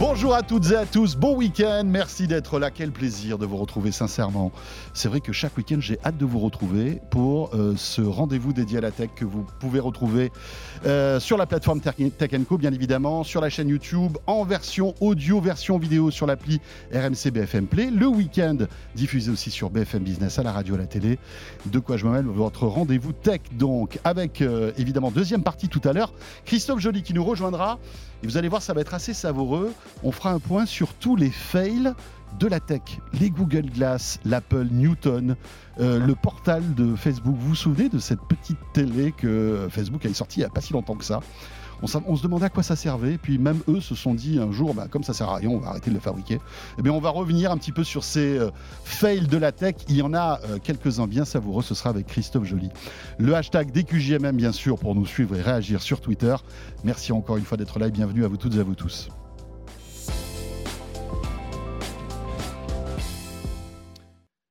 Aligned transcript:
Bonjour 0.00 0.32
à 0.32 0.44
toutes 0.44 0.70
et 0.70 0.76
à 0.76 0.86
tous, 0.86 1.16
bon 1.16 1.34
week-end, 1.34 1.82
merci 1.84 2.28
d'être 2.28 2.60
là, 2.60 2.70
quel 2.70 2.92
plaisir 2.92 3.36
de 3.36 3.44
vous 3.46 3.56
retrouver 3.56 3.90
sincèrement. 3.90 4.52
C'est 4.94 5.08
vrai 5.08 5.20
que 5.20 5.32
chaque 5.32 5.56
week-end 5.56 5.78
j'ai 5.80 5.98
hâte 6.04 6.16
de 6.16 6.24
vous 6.24 6.38
retrouver 6.38 7.00
pour 7.10 7.52
euh, 7.52 7.74
ce 7.76 8.00
rendez-vous 8.00 8.52
dédié 8.52 8.78
à 8.78 8.80
la 8.80 8.92
tech 8.92 9.10
que 9.16 9.24
vous 9.24 9.44
pouvez 9.58 9.80
retrouver 9.80 10.30
euh, 10.86 11.18
sur 11.18 11.36
la 11.36 11.46
plateforme 11.46 11.80
Tech 11.80 11.96
Co 12.48 12.58
bien 12.58 12.72
évidemment, 12.72 13.24
sur 13.24 13.40
la 13.40 13.50
chaîne 13.50 13.68
YouTube, 13.68 14.16
en 14.28 14.44
version 14.44 14.94
audio, 15.00 15.40
version 15.40 15.78
vidéo 15.78 16.12
sur 16.12 16.26
l'appli 16.26 16.60
RMC 16.94 17.32
BFM 17.32 17.66
Play, 17.66 17.90
le 17.90 18.06
week-end 18.06 18.58
diffusé 18.94 19.32
aussi 19.32 19.50
sur 19.50 19.68
BFM 19.68 20.04
Business 20.04 20.38
à 20.38 20.44
la 20.44 20.52
radio, 20.52 20.76
à 20.76 20.78
la 20.78 20.86
télé. 20.86 21.18
De 21.66 21.80
quoi 21.80 21.96
je 21.96 22.06
me 22.06 22.12
mêle, 22.12 22.26
votre 22.26 22.68
rendez-vous 22.68 23.12
tech 23.12 23.40
donc, 23.50 23.98
avec 24.04 24.42
euh, 24.42 24.70
évidemment 24.78 25.10
deuxième 25.10 25.42
partie 25.42 25.68
tout 25.68 25.82
à 25.82 25.92
l'heure, 25.92 26.12
Christophe 26.44 26.78
Joly 26.78 27.02
qui 27.02 27.14
nous 27.14 27.24
rejoindra. 27.24 27.80
Et 28.22 28.26
vous 28.26 28.36
allez 28.36 28.48
voir, 28.48 28.62
ça 28.62 28.74
va 28.74 28.80
être 28.80 28.94
assez 28.94 29.14
savoureux. 29.14 29.72
On 30.02 30.12
fera 30.12 30.32
un 30.32 30.38
point 30.38 30.66
sur 30.66 30.94
tous 30.94 31.16
les 31.16 31.30
fails 31.30 31.92
de 32.38 32.46
la 32.46 32.60
tech, 32.60 32.82
les 33.12 33.30
Google 33.30 33.70
Glass, 33.70 34.20
l'Apple 34.24 34.68
Newton, 34.70 35.36
euh, 35.80 35.98
le 35.98 36.14
portal 36.14 36.74
de 36.74 36.94
Facebook. 36.94 37.36
Vous 37.36 37.48
vous 37.48 37.54
souvenez 37.54 37.88
de 37.88 37.98
cette 37.98 38.20
petite 38.28 38.58
télé 38.72 39.12
que 39.12 39.66
Facebook 39.70 40.04
a 40.04 40.14
sortie 40.14 40.40
il 40.40 40.42
n'y 40.42 40.46
a 40.46 40.50
pas 40.50 40.60
si 40.60 40.72
longtemps 40.72 40.96
que 40.96 41.04
ça? 41.04 41.20
On, 41.80 42.16
se 42.16 42.22
demandait 42.22 42.46
à 42.46 42.48
quoi 42.48 42.62
ça 42.62 42.74
servait, 42.74 43.18
puis 43.18 43.38
même 43.38 43.60
eux 43.68 43.80
se 43.80 43.94
sont 43.94 44.14
dit 44.14 44.38
un 44.38 44.50
jour, 44.50 44.74
bah, 44.74 44.86
comme 44.90 45.04
ça 45.04 45.12
sert 45.12 45.28
à 45.28 45.36
rien, 45.36 45.48
on 45.48 45.58
va 45.58 45.68
arrêter 45.68 45.90
de 45.90 45.94
le 45.94 46.00
fabriquer. 46.00 46.40
Eh 46.78 46.82
bien, 46.82 46.92
on 46.92 46.98
va 46.98 47.10
revenir 47.10 47.52
un 47.52 47.56
petit 47.56 47.70
peu 47.70 47.84
sur 47.84 48.02
ces 48.02 48.36
euh, 48.36 48.50
fails 48.84 49.28
de 49.28 49.36
la 49.36 49.52
tech. 49.52 49.76
Il 49.88 49.96
y 49.96 50.02
en 50.02 50.12
a 50.12 50.40
euh, 50.44 50.58
quelques-uns 50.62 51.06
bien 51.06 51.24
savoureux, 51.24 51.62
ce 51.62 51.74
sera 51.74 51.90
avec 51.90 52.06
Christophe 52.06 52.44
Joly. 52.44 52.70
Le 53.18 53.34
hashtag 53.34 53.70
DQJMM, 53.70 54.36
bien 54.36 54.52
sûr, 54.52 54.78
pour 54.78 54.94
nous 54.94 55.06
suivre 55.06 55.36
et 55.36 55.42
réagir 55.42 55.80
sur 55.80 56.00
Twitter. 56.00 56.34
Merci 56.82 57.12
encore 57.12 57.36
une 57.36 57.44
fois 57.44 57.56
d'être 57.56 57.78
là 57.78 57.86
et 57.86 57.92
bienvenue 57.92 58.24
à 58.24 58.28
vous 58.28 58.36
toutes 58.36 58.56
et 58.56 58.60
à 58.60 58.64
vous 58.64 58.74
tous. 58.74 59.08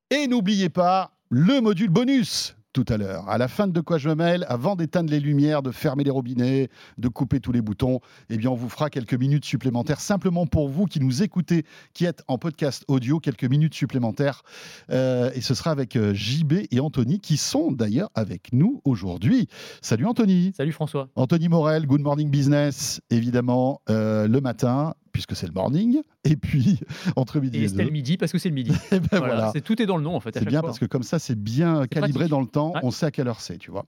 Et 0.09 0.27
n'oubliez 0.27 0.69
pas 0.69 1.11
le 1.29 1.59
module 1.59 1.89
bonus 1.89 2.55
tout 2.71 2.85
à 2.87 2.95
l'heure. 2.95 3.27
À 3.27 3.37
la 3.37 3.49
fin 3.49 3.67
de 3.67 3.81
quoi 3.81 3.97
je 3.97 4.07
me 4.07 4.15
mêle, 4.15 4.45
avant 4.47 4.77
d'éteindre 4.77 5.09
les 5.09 5.19
lumières, 5.19 5.61
de 5.61 5.71
fermer 5.71 6.05
les 6.05 6.11
robinets, 6.11 6.69
de 6.97 7.07
couper 7.09 7.41
tous 7.41 7.51
les 7.51 7.61
boutons, 7.61 7.99
eh 8.29 8.37
bien 8.37 8.49
on 8.49 8.55
vous 8.55 8.69
fera 8.69 8.89
quelques 8.89 9.15
minutes 9.15 9.43
supplémentaires 9.43 9.99
simplement 9.99 10.45
pour 10.45 10.69
vous 10.69 10.85
qui 10.85 11.01
nous 11.01 11.23
écoutez, 11.23 11.65
qui 11.93 12.05
êtes 12.05 12.23
en 12.29 12.37
podcast 12.37 12.85
audio, 12.87 13.19
quelques 13.19 13.43
minutes 13.43 13.73
supplémentaires. 13.73 14.43
Euh, 14.91 15.29
et 15.33 15.41
ce 15.41 15.53
sera 15.55 15.71
avec 15.71 15.97
euh, 15.97 16.13
JB 16.13 16.67
et 16.71 16.79
Anthony 16.79 17.19
qui 17.19 17.35
sont 17.35 17.73
d'ailleurs 17.73 18.11
avec 18.15 18.53
nous 18.53 18.79
aujourd'hui. 18.85 19.49
Salut 19.81 20.05
Anthony. 20.05 20.53
Salut 20.55 20.71
François. 20.71 21.09
Anthony 21.15 21.49
Morel, 21.49 21.85
Good 21.85 22.01
Morning 22.01 22.29
Business, 22.29 23.01
évidemment, 23.09 23.81
euh, 23.89 24.27
le 24.27 24.39
matin 24.39 24.93
puisque 25.17 25.35
c'est 25.35 25.47
le 25.47 25.53
morning, 25.53 25.99
et 26.25 26.35
puis 26.35 26.79
entre 27.15 27.39
midi 27.39 27.57
et, 27.57 27.63
et 27.63 27.83
le 27.83 27.89
midi 27.89 28.17
parce 28.17 28.31
que 28.31 28.37
c'est 28.37 28.49
le 28.49 28.53
midi. 28.53 28.71
et 28.91 28.99
ben 28.99 29.17
voilà, 29.17 29.49
C'est 29.51 29.61
tout 29.61 29.81
est 29.81 29.87
dans 29.87 29.97
le 29.97 30.03
nom 30.03 30.15
en 30.15 30.19
fait. 30.19 30.37
C'est 30.37 30.45
bien 30.45 30.61
parce 30.61 30.77
que 30.77 30.85
comme 30.85 31.01
ça 31.01 31.17
c'est 31.17 31.33
bien 31.33 31.87
calibré 31.87 32.27
dans 32.27 32.39
le 32.39 32.45
temps, 32.45 32.73
on 32.83 32.91
sait 32.91 33.07
à 33.07 33.11
quelle 33.11 33.27
heure 33.27 33.41
c'est, 33.41 33.57
tu 33.57 33.71
vois. 33.71 33.87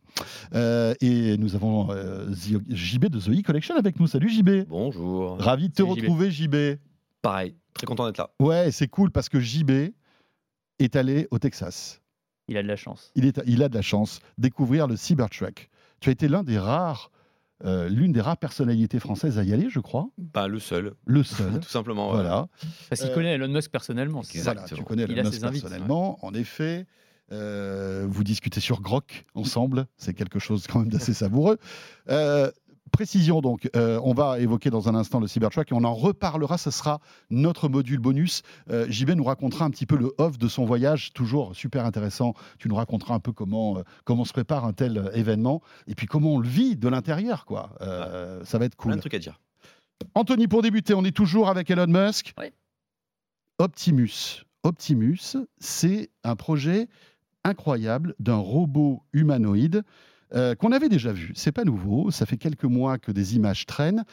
Euh, 0.55 0.95
et 1.01 1.37
nous 1.37 1.53
avons 1.53 1.91
euh, 1.91 2.33
JB 2.33 3.09
de 3.09 3.19
The 3.19 3.29
E 3.29 3.41
Collection 3.43 3.75
avec 3.75 3.99
nous. 3.99 4.07
Salut 4.07 4.27
JB. 4.27 4.67
Bonjour. 4.67 5.37
Ravi 5.39 5.69
de 5.69 5.73
te 5.75 5.83
retrouver 5.83 6.31
JB. 6.31 6.55
Pareil, 7.21 7.55
très 7.75 7.85
content 7.85 8.07
d'être 8.07 8.17
là. 8.17 8.31
Ouais, 8.39 8.71
c'est 8.71 8.87
cool 8.87 9.11
parce 9.11 9.29
que 9.29 9.39
JB 9.39 9.91
est 10.79 10.95
allé 10.95 11.27
au 11.29 11.37
Texas. 11.37 12.01
Il 12.47 12.57
a 12.57 12.63
de 12.63 12.67
la 12.67 12.75
chance. 12.75 13.11
Il, 13.13 13.27
est, 13.27 13.39
il 13.45 13.61
a 13.61 13.69
de 13.69 13.75
la 13.75 13.83
chance 13.83 14.19
découvrir 14.39 14.87
le 14.87 14.95
Cybertruck. 14.95 15.69
Tu 15.99 16.09
as 16.09 16.11
été 16.11 16.27
l'un 16.27 16.41
des 16.41 16.57
rares 16.57 17.11
euh, 17.65 17.89
l'une 17.89 18.11
des 18.11 18.21
rares 18.21 18.37
personnalités 18.37 18.99
françaises 18.99 19.37
à 19.37 19.43
y 19.43 19.53
aller, 19.53 19.69
je 19.69 19.79
crois. 19.79 20.09
Pas 20.31 20.47
le 20.47 20.59
seul. 20.59 20.93
Le 21.05 21.23
seul. 21.23 21.59
Tout 21.61 21.69
simplement. 21.69 22.11
Voilà. 22.11 22.47
Parce 22.89 23.01
qu'il 23.01 23.11
connaît 23.11 23.33
Elon 23.33 23.49
Musk 23.49 23.71
personnellement. 23.71 24.21
Voilà, 24.43 24.63
tu 24.63 24.83
connais 24.83 25.03
Elon 25.03 25.23
Musk 25.23 25.41
personnellement. 25.41 26.23
En 26.25 26.33
effet, 26.33 26.85
euh, 27.31 28.05
vous 28.09 28.23
discutez 28.23 28.59
sur 28.59 28.81
Grok 28.81 29.25
ensemble. 29.35 29.87
C'est 29.97 30.13
quelque 30.13 30.39
chose 30.39 30.67
quand 30.67 30.79
même 30.79 30.89
d'assez 30.89 31.13
savoureux. 31.13 31.57
Euh, 32.89 32.99
précision 32.99 33.41
donc, 33.41 33.69
euh, 33.75 33.99
on 34.03 34.13
va 34.13 34.39
évoquer 34.39 34.69
dans 34.69 34.89
un 34.89 34.95
instant 34.95 35.19
le 35.19 35.27
Cybertruck 35.27 35.71
et 35.71 35.75
on 35.75 35.83
en 35.83 35.93
reparlera, 35.93 36.57
ce 36.57 36.71
sera 36.71 36.99
notre 37.29 37.69
module 37.69 37.99
bonus. 37.99 38.41
Euh, 38.69 38.85
JB 38.89 39.11
nous 39.11 39.23
racontera 39.23 39.65
un 39.65 39.69
petit 39.69 39.85
peu 39.85 39.97
le 39.97 40.13
off 40.17 40.37
de 40.37 40.47
son 40.47 40.65
voyage, 40.65 41.13
toujours 41.13 41.55
super 41.55 41.85
intéressant. 41.85 42.33
Tu 42.57 42.67
nous 42.67 42.75
raconteras 42.75 43.15
un 43.15 43.19
peu 43.19 43.31
comment, 43.31 43.77
euh, 43.77 43.83
comment 44.03 44.25
se 44.25 44.33
prépare 44.33 44.65
un 44.65 44.73
tel 44.73 45.11
événement 45.13 45.61
et 45.87 45.95
puis 45.95 46.07
comment 46.07 46.35
on 46.35 46.39
le 46.39 46.47
vit 46.47 46.75
de 46.75 46.87
l'intérieur. 46.87 47.45
quoi. 47.45 47.71
ça 48.43 48.57
va 48.57 48.65
être 48.65 48.75
cool. 48.75 48.91
Plein 48.91 48.97
de 48.97 49.01
trucs 49.01 49.13
à 49.13 49.19
dire. 49.19 49.39
Anthony, 50.15 50.47
pour 50.47 50.61
débuter, 50.61 50.93
on 50.93 51.03
est 51.03 51.15
toujours 51.15 51.49
avec 51.49 51.69
Elon 51.69 51.87
Musk. 51.87 52.33
Oui. 52.37 52.45
Optimus. 53.57 54.45
Optimus, 54.63 55.37
c'est 55.59 56.09
un 56.23 56.35
projet 56.35 56.87
incroyable 57.43 58.15
d'un 58.19 58.37
robot 58.37 59.03
humanoïde 59.13 59.83
euh, 60.33 60.55
qu'on 60.55 60.71
avait 60.71 60.89
déjà 60.89 61.11
vu. 61.11 61.31
C'est 61.35 61.51
pas 61.51 61.63
nouveau, 61.63 62.11
ça 62.11 62.25
fait 62.25 62.37
quelques 62.37 62.65
mois 62.65 62.97
que 62.97 63.11
des 63.11 63.35
images 63.35 63.65
traînent, 63.65 64.03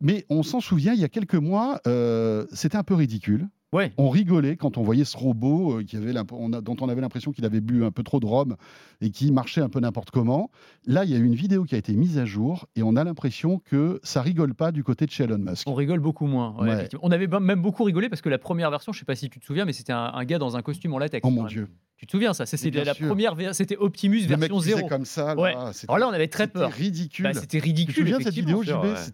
mais 0.00 0.24
on 0.28 0.42
s'en 0.42 0.60
souvient, 0.60 0.92
il 0.92 1.00
y 1.00 1.04
a 1.04 1.08
quelques 1.08 1.34
mois, 1.34 1.80
euh, 1.86 2.46
c'était 2.52 2.76
un 2.76 2.82
peu 2.82 2.94
ridicule. 2.94 3.48
Ouais. 3.72 3.90
On 3.96 4.10
rigolait 4.10 4.56
quand 4.56 4.76
on 4.76 4.82
voyait 4.82 5.06
ce 5.06 5.16
robot 5.16 5.78
euh, 5.78 5.82
qui 5.82 5.96
avait 5.96 6.12
dont 6.12 6.76
on 6.80 6.88
avait 6.90 7.00
l'impression 7.00 7.32
qu'il 7.32 7.46
avait 7.46 7.62
bu 7.62 7.84
un 7.84 7.90
peu 7.90 8.02
trop 8.02 8.20
de 8.20 8.26
rhum 8.26 8.56
et 9.00 9.10
qui 9.10 9.32
marchait 9.32 9.62
un 9.62 9.70
peu 9.70 9.80
n'importe 9.80 10.10
comment. 10.10 10.50
Là, 10.86 11.04
il 11.04 11.10
y 11.10 11.14
a 11.14 11.16
eu 11.16 11.24
une 11.24 11.34
vidéo 11.34 11.64
qui 11.64 11.74
a 11.74 11.78
été 11.78 11.94
mise 11.94 12.18
à 12.18 12.26
jour 12.26 12.66
et 12.76 12.82
on 12.82 12.96
a 12.96 13.04
l'impression 13.04 13.60
que 13.64 13.98
ça 14.02 14.20
rigole 14.20 14.54
pas 14.54 14.72
du 14.72 14.84
côté 14.84 15.06
de 15.06 15.10
chez 15.10 15.24
Elon 15.24 15.38
Musk. 15.38 15.66
On 15.66 15.74
rigole 15.74 16.00
beaucoup 16.00 16.26
moins. 16.26 16.54
On 17.00 17.10
avait 17.10 17.28
même 17.28 17.62
beaucoup 17.62 17.84
rigolé 17.84 18.10
parce 18.10 18.20
que 18.20 18.28
la 18.28 18.38
première 18.38 18.70
version, 18.70 18.92
je 18.92 18.98
sais 18.98 19.06
pas 19.06 19.16
si 19.16 19.30
tu 19.30 19.40
te 19.40 19.44
souviens, 19.46 19.64
mais 19.64 19.72
c'était 19.72 19.94
un, 19.94 20.24
gars 20.24 20.38
dans 20.38 20.56
un 20.56 20.62
costume 20.62 20.92
en 20.92 20.98
latex. 20.98 21.26
Oh 21.26 21.30
mon 21.30 21.44
dieu. 21.46 21.68
Tu 22.02 22.06
te 22.06 22.10
souviens 22.10 22.34
ça 22.34 22.46
C'était 22.46 22.82
la 22.82 22.96
première, 22.96 23.36
c'était 23.54 23.76
Optimus 23.76 24.22
version 24.22 24.58
0. 24.58 24.88
comme 24.88 25.04
ça. 25.04 25.36
ouais. 25.36 25.54
Alors 25.86 25.98
là, 25.98 26.08
on 26.08 26.12
avait 26.12 26.26
très 26.26 26.48
peur. 26.48 26.72
C'était 26.72 26.82
ridicule. 26.82 27.24
Bah, 27.26 27.32
c'était 27.32 27.60
ridicule. 27.60 27.94
Tu 27.94 28.00
te 28.00 28.08
souviens 28.08 28.18
cette 28.18 28.34
vidéo, 28.34 28.64
JB 28.64 28.72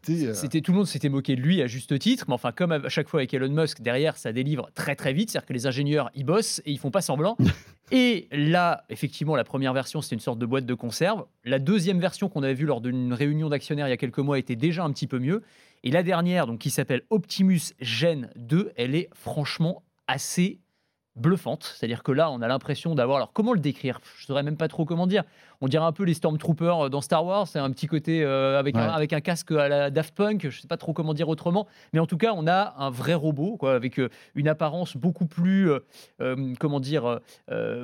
euh, 0.09 0.33
C'était 0.33 0.63
tout 0.63 0.73
le 0.73 0.79
monde 0.79 0.87
s'était 0.87 1.11
moqué 1.11 1.37
de 1.37 1.43
lui 1.43 1.61
à 1.61 1.67
juste 1.67 1.99
titre, 1.99 2.25
mais 2.29 2.35
enfin 2.35 2.51
comme 2.51 2.73
à 2.73 2.89
chaque 2.89 3.09
fois 3.09 3.21
avec 3.21 3.35
Elon 3.35 3.51
Musk, 3.51 3.83
derrière 3.83 4.17
ça 4.17 4.33
délivre 4.33 4.71
très 4.75 4.97
très 4.97 5.13
vite, 5.13 5.31
c'est-à-dire 5.31 5.47
que 5.47 5.53
les 5.53 5.67
ingénieurs 5.67 6.11
ils 6.15 6.25
bossent 6.25 6.63
et 6.65 6.73
ils 6.73 6.79
font 6.79 6.91
pas 6.91 7.03
semblant. 7.03 7.37
et 7.93 8.27
là, 8.33 8.85
effectivement, 8.89 9.37
la 9.37 9.45
première 9.45 9.75
version 9.75 10.01
c'était 10.01 10.17
une 10.17 10.21
sorte 10.21 10.39
de 10.39 10.47
boîte 10.47 10.65
de 10.65 10.75
conserve. 10.75 11.27
La 11.45 11.59
deuxième 11.59 12.01
version 12.01 12.31
qu'on 12.31 12.43
avait 12.43 12.55
vue 12.55 12.65
lors 12.65 12.81
d'une 12.81 13.13
réunion 13.13 13.51
d'actionnaires 13.51 13.87
il 13.87 13.91
y 13.91 13.95
a 13.95 13.99
quelques 13.99 14.17
mois 14.17 14.39
était 14.39 14.57
déjà 14.57 14.83
un 14.83 14.93
petit 14.93 15.07
peu 15.07 15.19
mieux. 15.19 15.43
Et 15.85 15.91
la 15.91 16.03
dernière, 16.03 16.47
donc 16.47 16.59
qui 16.59 16.71
s'appelle 16.71 17.03
Optimus 17.11 17.61
Gen 17.81 18.31
2, 18.37 18.73
elle 18.77 18.95
est 18.95 19.11
franchement 19.13 19.83
assez 20.07 20.59
bluffante. 21.19 21.65
C'est-à-dire 21.77 22.03
que 22.03 22.13
là, 22.13 22.31
on 22.31 22.41
a 22.41 22.49
l'impression 22.49 22.95
d'avoir. 22.95 23.17
Alors, 23.19 23.33
comment 23.33 23.53
le 23.53 23.61
décrire? 23.61 24.01
Je 24.17 24.25
ne 24.25 24.27
saurais 24.27 24.43
même 24.43 24.57
pas 24.57 24.69
trop 24.69 24.85
comment 24.85 25.07
dire. 25.07 25.25
On 25.61 25.67
dirait 25.67 25.85
un 25.85 25.93
peu 25.93 26.05
les 26.05 26.15
Stormtroopers 26.15 26.87
euh, 26.87 26.89
dans 26.89 27.01
Star 27.01 27.25
Wars. 27.25 27.49
C'est 27.49 27.59
un 27.59 27.71
petit 27.71 27.87
côté 27.87 28.23
euh, 28.23 28.59
avec, 28.59 28.77
un, 28.77 28.89
avec 28.89 29.13
un 29.13 29.21
casque 29.21 29.51
à 29.53 29.69
la 29.69 29.91
Daft 29.91 30.15
Punk. 30.15 30.43
Je 30.43 30.47
ne 30.47 30.53
sais 30.53 30.69
pas 30.69 30.77
trop 30.77 30.93
comment 30.93 31.15
dire 31.15 31.29
autrement. 31.29 31.67
Mais 31.93 31.99
en 31.99 32.07
tout 32.07 32.17
cas, 32.17 32.33
on 32.37 32.47
a 32.47 32.75
un 32.79 32.91
vrai 32.91 33.15
robot, 33.15 33.57
quoi, 33.57 33.75
avec 33.75 33.99
euh, 33.99 34.09
une 34.35 34.49
apparence 34.49 34.97
beaucoup 34.97 35.27
plus. 35.27 35.71
comment 36.59 36.81
dire 36.81 37.21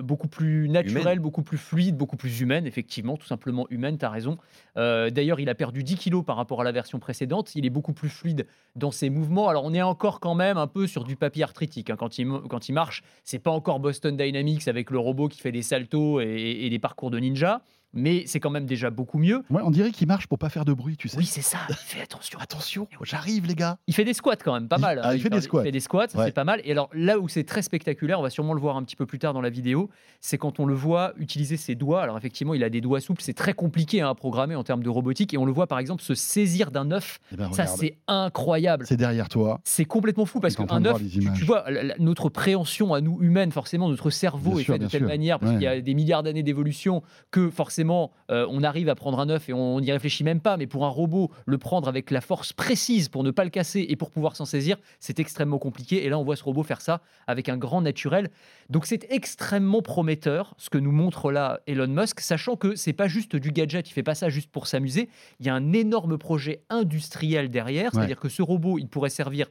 Beaucoup 0.02 0.28
plus 0.28 0.68
naturelle, 0.68 1.18
beaucoup 1.18 1.42
plus 1.42 1.58
fluide, 1.58 1.96
beaucoup 1.96 2.16
plus 2.16 2.40
humaine, 2.40 2.66
effectivement. 2.66 3.16
Tout 3.16 3.26
simplement 3.26 3.66
humaine, 3.70 3.98
tu 3.98 4.04
as 4.04 4.10
raison. 4.10 4.38
D'ailleurs, 4.76 5.40
il 5.40 5.48
a 5.48 5.54
perdu 5.54 5.82
10 5.82 5.96
kilos 5.96 6.24
par 6.24 6.36
rapport 6.36 6.60
à 6.60 6.64
la 6.64 6.72
version 6.72 6.98
précédente. 6.98 7.54
Il 7.54 7.66
est 7.66 7.70
beaucoup 7.70 7.92
plus 7.92 8.08
fluide 8.08 8.46
dans 8.76 8.90
ses 8.90 9.10
mouvements. 9.10 9.48
Alors, 9.48 9.64
on 9.64 9.74
est 9.74 9.82
encore 9.82 10.20
quand 10.20 10.34
même 10.34 10.58
un 10.58 10.66
peu 10.66 10.86
sur 10.86 11.04
du 11.04 11.16
papier 11.16 11.42
arthritique. 11.42 11.90
Hein. 11.90 11.96
Quand, 11.96 12.18
il, 12.18 12.28
quand 12.48 12.68
il 12.68 12.72
marche, 12.72 13.02
c'est 13.24 13.38
pas 13.38 13.50
encore 13.50 13.80
Boston 13.80 14.16
Dynamics 14.16 14.68
avec 14.68 14.90
le 14.90 14.98
robot 14.98 15.28
qui 15.28 15.40
fait 15.40 15.52
des 15.52 15.62
saltos 15.62 16.20
et, 16.20 16.58
et 16.62 16.70
des 16.70 16.78
parcours 16.78 17.10
de 17.10 17.18
ninja 17.18 17.63
mais 17.94 18.24
c'est 18.26 18.40
quand 18.40 18.50
même 18.50 18.66
déjà 18.66 18.90
beaucoup 18.90 19.18
mieux. 19.18 19.42
Ouais, 19.50 19.62
on 19.64 19.70
dirait 19.70 19.90
qu'il 19.90 20.06
marche 20.06 20.26
pour 20.26 20.38
pas 20.38 20.48
faire 20.48 20.64
de 20.64 20.72
bruit, 20.72 20.96
tu 20.96 21.08
sais. 21.08 21.16
Oui, 21.16 21.24
c'est 21.24 21.42
ça. 21.42 21.58
Il 21.68 21.74
fait 21.76 22.02
attention. 22.02 22.38
attention, 22.40 22.88
j'arrive 23.02 23.46
les 23.46 23.54
gars. 23.54 23.78
Il 23.86 23.94
fait 23.94 24.04
des 24.04 24.14
squats 24.14 24.36
quand 24.36 24.54
même, 24.54 24.68
pas 24.68 24.78
mal. 24.78 25.00
Ah, 25.02 25.14
il, 25.14 25.20
fait 25.20 25.30
des 25.30 25.40
squats. 25.40 25.62
Il 25.62 25.64
fait 25.64 25.72
des 25.72 25.80
squats, 25.80 26.08
c'est 26.08 26.34
pas 26.34 26.44
mal. 26.44 26.60
Et 26.64 26.72
alors 26.72 26.90
là 26.92 27.18
où 27.18 27.28
c'est 27.28 27.44
très 27.44 27.62
spectaculaire, 27.62 28.18
on 28.18 28.22
va 28.22 28.30
sûrement 28.30 28.54
le 28.54 28.60
voir 28.60 28.76
un 28.76 28.82
petit 28.82 28.96
peu 28.96 29.06
plus 29.06 29.18
tard 29.18 29.32
dans 29.32 29.40
la 29.40 29.50
vidéo, 29.50 29.90
c'est 30.20 30.38
quand 30.38 30.60
on 30.60 30.66
le 30.66 30.74
voit 30.74 31.12
utiliser 31.16 31.56
ses 31.56 31.74
doigts. 31.74 32.02
Alors 32.02 32.18
effectivement, 32.18 32.54
il 32.54 32.64
a 32.64 32.70
des 32.70 32.80
doigts 32.80 33.00
souples, 33.00 33.22
c'est 33.22 33.34
très 33.34 33.54
compliqué 33.54 34.00
hein, 34.00 34.10
à 34.10 34.14
programmer 34.14 34.54
en 34.54 34.64
termes 34.64 34.82
de 34.82 34.88
robotique, 34.88 35.34
et 35.34 35.38
on 35.38 35.44
le 35.44 35.52
voit 35.52 35.66
par 35.66 35.78
exemple 35.78 36.02
se 36.02 36.14
saisir 36.14 36.70
d'un 36.70 36.90
œuf. 36.90 37.20
Eh 37.32 37.36
ben, 37.36 37.52
ça, 37.52 37.66
c'est 37.66 37.96
incroyable. 38.08 38.86
C'est 38.86 38.96
derrière 38.96 39.28
toi. 39.28 39.60
C'est 39.64 39.84
complètement 39.84 40.26
fou 40.26 40.40
parce 40.40 40.56
qu'un 40.56 40.84
œuf, 40.84 41.00
tu, 41.10 41.44
vois, 41.44 41.64
notre 41.98 42.28
préhension 42.28 42.94
à 42.94 43.00
nous 43.00 43.18
humaines, 43.20 43.52
forcément, 43.52 43.88
notre 43.88 44.10
cerveau 44.10 44.58
est 44.58 44.64
fait 44.64 44.78
de 44.78 44.86
telle 44.86 45.04
manière 45.04 45.38
parce 45.38 45.52
qu'il 45.52 45.62
y 45.62 45.66
a 45.66 45.80
des 45.80 45.94
milliards 45.94 46.22
d'années 46.22 46.42
d'évolution 46.42 47.02
que 47.30 47.50
forcément 47.50 47.83
forcément, 47.84 48.12
euh, 48.30 48.46
on 48.48 48.62
arrive 48.62 48.88
à 48.88 48.94
prendre 48.94 49.18
un 49.20 49.28
œuf 49.28 49.48
et 49.48 49.52
on 49.52 49.80
n'y 49.80 49.92
réfléchit 49.92 50.24
même 50.24 50.40
pas, 50.40 50.56
mais 50.56 50.66
pour 50.66 50.86
un 50.86 50.88
robot, 50.88 51.30
le 51.44 51.58
prendre 51.58 51.86
avec 51.88 52.10
la 52.10 52.20
force 52.20 52.52
précise 52.52 53.08
pour 53.08 53.22
ne 53.24 53.30
pas 53.30 53.44
le 53.44 53.50
casser 53.50 53.84
et 53.88 53.96
pour 53.96 54.10
pouvoir 54.10 54.36
s'en 54.36 54.46
saisir, 54.46 54.76
c'est 55.00 55.18
extrêmement 55.18 55.58
compliqué. 55.58 56.04
Et 56.04 56.08
là, 56.08 56.18
on 56.18 56.24
voit 56.24 56.36
ce 56.36 56.44
robot 56.44 56.62
faire 56.62 56.80
ça 56.80 57.02
avec 57.26 57.48
un 57.48 57.58
grand 57.58 57.82
naturel. 57.82 58.30
Donc 58.70 58.86
c'est 58.86 59.06
extrêmement 59.10 59.82
prometteur 59.82 60.54
ce 60.56 60.70
que 60.70 60.78
nous 60.78 60.92
montre 60.92 61.30
là 61.30 61.60
Elon 61.66 61.88
Musk, 61.88 62.20
sachant 62.20 62.56
que 62.56 62.74
c'est 62.74 62.94
pas 62.94 63.08
juste 63.08 63.36
du 63.36 63.52
gadget, 63.52 63.88
il 63.88 63.92
fait 63.92 64.02
pas 64.02 64.14
ça 64.14 64.30
juste 64.30 64.50
pour 64.50 64.66
s'amuser. 64.66 65.10
Il 65.40 65.46
y 65.46 65.50
a 65.50 65.54
un 65.54 65.72
énorme 65.72 66.16
projet 66.16 66.62
industriel 66.70 67.50
derrière, 67.50 67.92
c'est-à-dire 67.92 68.20
que 68.20 68.28
ce 68.28 68.42
robot, 68.42 68.78
il 68.78 68.88
pourrait 68.88 69.10
servir 69.10 69.48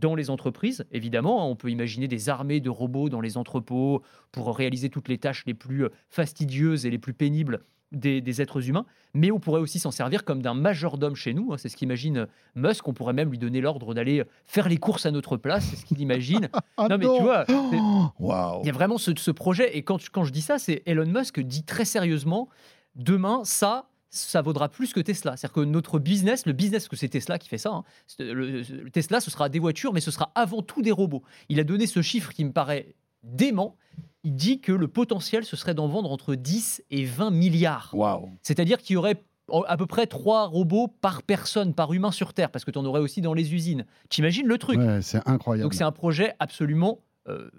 dans 0.00 0.14
les 0.14 0.30
entreprises, 0.30 0.84
évidemment. 0.90 1.42
Hein, 1.42 1.46
on 1.46 1.56
peut 1.56 1.70
imaginer 1.70 2.08
des 2.08 2.28
armées 2.28 2.60
de 2.60 2.70
robots 2.70 3.08
dans 3.08 3.20
les 3.20 3.36
entrepôts 3.36 4.02
pour 4.30 4.56
réaliser 4.56 4.88
toutes 4.88 5.08
les 5.08 5.18
tâches 5.18 5.44
les 5.46 5.54
plus 5.54 5.84
euh, 5.84 5.88
fastidieuses 6.08 6.86
et 6.86 6.90
les 6.90 6.98
plus 6.98 7.14
pénibles 7.14 7.60
des, 7.92 8.40
êtres 8.40 8.68
humains, 8.68 8.86
mais 9.12 9.30
on 9.30 9.38
pourrait 9.38 9.60
aussi 9.60 9.78
s'en 9.78 9.90
servir 9.90 10.24
comme 10.24 10.40
d'un 10.40 10.54
majordome 10.54 11.14
chez 11.14 11.34
nous. 11.34 11.52
Hein, 11.52 11.58
c'est 11.58 11.68
ce 11.68 11.76
qu'imagine 11.76 12.18
euh, 12.18 12.26
Musk. 12.54 12.88
On 12.88 12.94
pourrait 12.94 13.12
même 13.12 13.30
lui 13.30 13.38
donner 13.38 13.60
l'ordre 13.60 13.94
d'aller 13.94 14.20
euh, 14.20 14.24
faire 14.46 14.68
les 14.68 14.78
courses 14.78 15.04
à 15.04 15.10
notre 15.10 15.36
place. 15.36 15.64
C'est 15.64 15.76
ce 15.76 15.84
qu'il 15.84 16.00
imagine. 16.00 16.48
Ah 16.78 16.88
non, 16.88 16.96
mais 16.96 17.04
tu 17.04 17.22
vois, 17.22 17.44
il 18.62 18.66
y 18.66 18.70
a 18.70 18.72
vraiment 18.72 18.96
ce, 18.96 19.30
projet. 19.30 19.76
Et 19.76 19.82
quand, 19.82 19.98
quand 20.10 20.24
je 20.24 20.32
dis 20.32 20.40
ça, 20.40 20.58
c'est 20.58 20.82
Elon 20.86 21.06
Musk 21.06 21.38
dit 21.38 21.64
très 21.64 21.84
sérieusement 21.84 22.48
demain, 22.94 23.42
ça, 23.44 23.90
ça 24.12 24.42
vaudra 24.42 24.68
plus 24.68 24.92
que 24.92 25.00
Tesla. 25.00 25.36
C'est-à-dire 25.36 25.54
que 25.54 25.60
notre 25.60 25.98
business, 25.98 26.46
le 26.46 26.52
business, 26.52 26.86
que 26.86 26.96
c'est 26.96 27.08
Tesla 27.08 27.38
qui 27.38 27.48
fait 27.48 27.58
ça, 27.58 27.70
hein, 27.70 27.84
le, 28.18 28.62
Tesla, 28.90 29.20
ce 29.20 29.30
sera 29.30 29.48
des 29.48 29.58
voitures, 29.58 29.92
mais 29.92 30.00
ce 30.00 30.10
sera 30.10 30.30
avant 30.34 30.62
tout 30.62 30.82
des 30.82 30.92
robots. 30.92 31.22
Il 31.48 31.58
a 31.58 31.64
donné 31.64 31.86
ce 31.86 32.02
chiffre 32.02 32.32
qui 32.32 32.44
me 32.44 32.52
paraît 32.52 32.94
dément. 33.22 33.76
Il 34.22 34.34
dit 34.34 34.60
que 34.60 34.70
le 34.70 34.86
potentiel, 34.86 35.44
ce 35.44 35.56
serait 35.56 35.74
d'en 35.74 35.88
vendre 35.88 36.12
entre 36.12 36.34
10 36.34 36.84
et 36.90 37.04
20 37.04 37.30
milliards. 37.30 37.90
Wow. 37.94 38.28
C'est-à-dire 38.42 38.78
qu'il 38.78 38.94
y 38.94 38.96
aurait 38.96 39.24
à 39.66 39.76
peu 39.76 39.86
près 39.86 40.06
3 40.06 40.46
robots 40.46 40.88
par 40.88 41.22
personne, 41.22 41.74
par 41.74 41.92
humain 41.92 42.12
sur 42.12 42.34
Terre, 42.34 42.50
parce 42.50 42.64
que 42.64 42.70
tu 42.70 42.78
en 42.78 42.84
aurais 42.84 43.00
aussi 43.00 43.22
dans 43.22 43.34
les 43.34 43.54
usines. 43.54 43.86
T'imagines 44.10 44.46
le 44.46 44.58
truc? 44.58 44.78
C'est 45.00 45.26
incroyable. 45.26 45.64
Donc 45.64 45.74
c'est 45.74 45.84
un 45.84 45.92
projet 45.92 46.34
absolument 46.38 47.00
euh, 47.28 47.50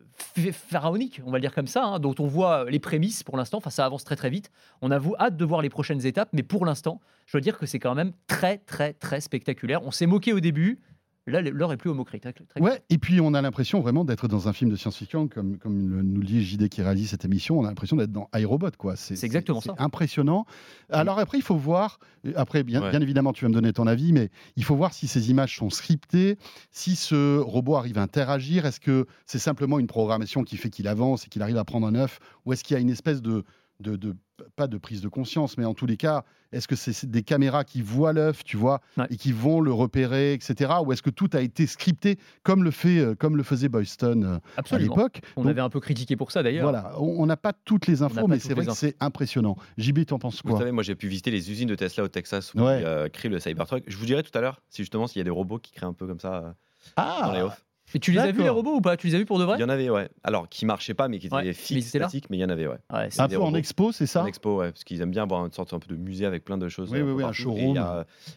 pharaonique, 0.52 1.22
on 1.26 1.32
va 1.32 1.38
le 1.38 1.42
dire 1.42 1.54
comme 1.54 1.68
ça, 1.68 1.86
hein, 1.86 2.00
dont 2.00 2.16
on 2.20 2.28
voit 2.28 2.70
les 2.70 2.80
prémices 2.80 3.24
pour 3.24 3.38
l'instant. 3.38 3.60
Enfin, 3.60 3.70
ça 3.70 3.86
avance 3.86 4.04
très 4.04 4.16
très 4.16 4.30
vite. 4.30 4.52
On 4.82 4.92
a 4.92 5.00
hâte 5.20 5.38
de 5.38 5.46
voir 5.46 5.62
les 5.62 5.70
prochaines 5.70 6.06
étapes, 6.06 6.30
mais 6.34 6.44
pour 6.44 6.66
l'instant, 6.66 7.00
je 7.26 7.32
dois 7.34 7.42
dire 7.42 7.58
que 7.58 7.66
c'est 7.66 7.80
quand 7.80 7.96
même 7.96 8.12
très 8.28 8.58
très 8.58 8.94
très 8.94 9.22
spectaculaire. 9.22 9.82
On 9.84 9.92
s'est 9.92 10.06
moqué 10.06 10.34
au 10.34 10.40
début, 10.40 10.80
Là, 11.26 11.42
l'heure 11.42 11.72
est 11.72 11.78
plus 11.78 11.90
au 11.90 11.94
Très, 12.04 12.60
ouais, 12.60 12.84
et 12.90 12.98
puis 12.98 13.22
on 13.22 13.34
a 13.34 13.42
l'impression 13.42 13.80
vraiment 13.80 14.04
d'être 14.04 14.28
dans 14.28 14.50
un 14.50 14.54
film 14.54 14.70
de 14.70 14.76
science-fiction, 14.76 15.30
comme, 15.30 15.58
comme 15.58 15.78
nous 15.78 16.20
le 16.20 16.26
dit 16.26 16.44
JD 16.44 16.68
qui 16.68 16.82
réalise 16.82 17.10
cette 17.10 17.24
émission, 17.24 17.60
on 17.60 17.64
a 17.64 17.70
l'impression 17.70 17.96
d'être 17.96 18.12
dans 18.12 18.30
iRobot. 18.36 18.72
quoi. 18.78 18.98
C'est 18.98 19.24
exactement 19.24 19.62
ça. 19.62 19.74
impressionnant. 19.78 20.46
Alors 20.90 21.20
après, 21.20 21.38
il 21.38 21.44
faut 21.44 21.56
voir, 21.56 22.00
après, 22.36 22.64
bien, 22.64 22.90
bien, 22.90 23.00
évidemment, 23.00 23.32
tu 23.32 23.46
vas 23.46 23.50
me 23.50 23.54
donner 23.54 23.72
ton 23.72 23.88
avis, 23.88 24.12
mais 24.12 24.30
il 24.58 24.66
faut 24.66 24.76
voir 24.76 24.94
si 24.94 25.08
ces 25.08 25.32
images 25.32 25.56
sont 25.56 25.70
scriptées, 25.70 26.38
si 26.72 26.98
ce 26.98 27.40
robot 27.40 27.78
arrive 27.78 27.98
à 27.98 28.02
interagir, 28.02 28.66
est-ce 28.66 28.82
que 28.82 29.06
c'est 29.26 29.40
simplement 29.40 29.80
une 29.80 29.88
programmation 29.88 30.44
qui 30.44 30.58
fait 30.58 30.70
qu'il 30.70 30.90
avance 30.90 31.26
et 31.26 31.30
qu'il 31.30 31.42
arrive 31.42 31.58
à 31.58 31.64
prendre 31.64 31.88
un 31.88 31.96
œuf, 31.96 32.20
ou 32.46 32.52
est-ce 32.52 32.66
qu'il 32.66 32.76
y 32.76 32.78
a 32.78 32.82
une 32.82 32.90
espèce 32.90 33.22
de 33.22 33.46
de, 33.92 34.16
pas 34.56 34.68
de 34.68 34.78
prise 34.78 35.02
de 35.02 35.10
conscience, 35.10 35.58
mais 35.58 35.66
en 35.66 35.74
tous 35.74 35.86
les 35.86 35.98
cas, 35.98 36.24
est-ce 36.52 36.68
que 36.68 36.76
c'est 36.76 37.10
des 37.10 37.24
caméras 37.24 37.64
qui 37.64 37.82
voient 37.82 38.14
l'œuf, 38.14 38.44
tu 38.44 38.58
vois, 38.58 38.82
et 39.10 39.18
qui 39.18 39.32
vont 39.32 39.62
le 39.62 39.72
repérer, 39.72 40.34
etc. 40.34 40.72
Ou 40.86 40.94
est-ce 40.94 41.02
que 41.02 41.10
tout 41.10 41.30
a 41.34 41.42
été 41.42 41.68
scripté 41.68 42.18
comme 42.44 42.64
le 42.64 42.72
fait, 42.72 43.00
euh, 43.00 43.16
comme 43.16 43.38
le 43.38 43.44
faisait 43.44 43.70
Boyston 43.70 44.24
euh, 44.24 44.64
à 44.72 44.78
l'époque? 44.78 45.22
On 45.36 45.46
avait 45.48 45.62
un 45.62 45.70
peu 45.70 45.80
critiqué 45.80 46.16
pour 46.16 46.32
ça 46.32 46.44
d'ailleurs. 46.44 46.64
Voilà, 46.64 47.00
on 47.00 47.26
n'a 47.26 47.38
pas 47.38 47.54
toutes 47.54 47.88
les 47.88 48.02
infos, 48.02 48.28
mais 48.28 48.40
c'est 48.40 48.54
vrai 48.54 48.66
que 48.66 48.74
c'est 48.74 48.96
impressionnant. 49.00 49.56
JB, 49.78 50.06
t'en 50.06 50.20
penses 50.20 50.42
quoi? 50.42 50.52
Vous 50.52 50.58
savez, 50.58 50.72
moi 50.72 50.84
j'ai 50.84 50.96
pu 50.96 51.08
visiter 51.08 51.32
les 51.32 51.52
usines 51.52 51.70
de 51.70 51.76
Tesla 51.76 52.04
au 52.04 52.08
Texas 52.08 52.54
où 52.54 52.62
ouais. 52.62 52.84
ils 52.84 53.12
créent 53.12 53.30
le 53.30 53.40
Cybertruck. 53.40 53.84
Je 53.88 53.98
vous 53.98 54.06
dirai 54.06 54.24
tout 54.24 54.36
à 54.38 54.42
l'heure 54.42 54.62
si 54.70 54.82
justement 54.82 55.08
s'il 55.08 55.20
y 55.20 55.22
a 55.22 55.26
des 55.26 55.30
robots 55.30 55.60
qui 55.60 55.72
créent 55.72 55.86
un 55.86 55.94
peu 55.94 56.08
comme 56.08 56.20
ça 56.20 56.36
euh, 56.36 56.52
ah. 56.96 57.24
dans 57.26 57.34
les 57.34 57.42
off. 57.42 57.66
Et 57.94 58.00
tu 58.00 58.12
les 58.12 58.20
as 58.20 58.32
vus 58.32 58.42
les 58.42 58.50
robots 58.50 58.76
ou 58.76 58.82
pas? 58.82 58.98
Tu 58.98 59.08
les 59.08 59.16
as 59.16 59.18
vus 59.20 59.26
pour 59.26 59.40
de 59.40 59.44
vrai? 59.44 59.58
Il 59.58 59.62
y 59.62 59.64
en 59.64 59.70
avait, 59.70 59.90
ouais. 59.90 60.10
Alors, 60.24 60.50
qui 60.50 60.66
marchaient 60.66 60.94
pas, 60.94 61.08
mais 61.08 61.20
qui 61.20 61.28
étaient 61.28 61.36
ouais, 61.36 61.54
fixes, 61.54 61.90
statiques, 61.90 62.30
mais 62.30 62.38
il 62.38 62.40
y 62.42 62.46
en 62.46 62.50
avait, 62.50 62.68
ouais. 62.68 62.78
ouais 62.92 63.10
un 63.18 63.28
peu 63.28 63.38
en 63.38 63.54
expo, 63.54 63.92
c'est 63.92 64.08
ça? 64.08 64.24
En 64.24 64.26
expo, 64.26 64.58
ouais, 64.58 64.72
parce 64.72 64.84
qu'ils 64.84 65.02
aiment 65.02 65.12
bien 65.12 65.24
avoir 65.24 65.46
une 65.46 65.52
sorte 65.52 65.74
un 65.74 65.80
peu 65.80 65.94
de 65.94 66.00
musée 66.00 66.26
avec 66.26 66.44
plein 66.44 66.58
de 66.58 66.70
choses. 66.70 66.92
Oui, 66.92 67.02
oui, 67.02 67.12
oui, 67.12 67.24
un 67.24 67.32
showroom. 67.32 67.76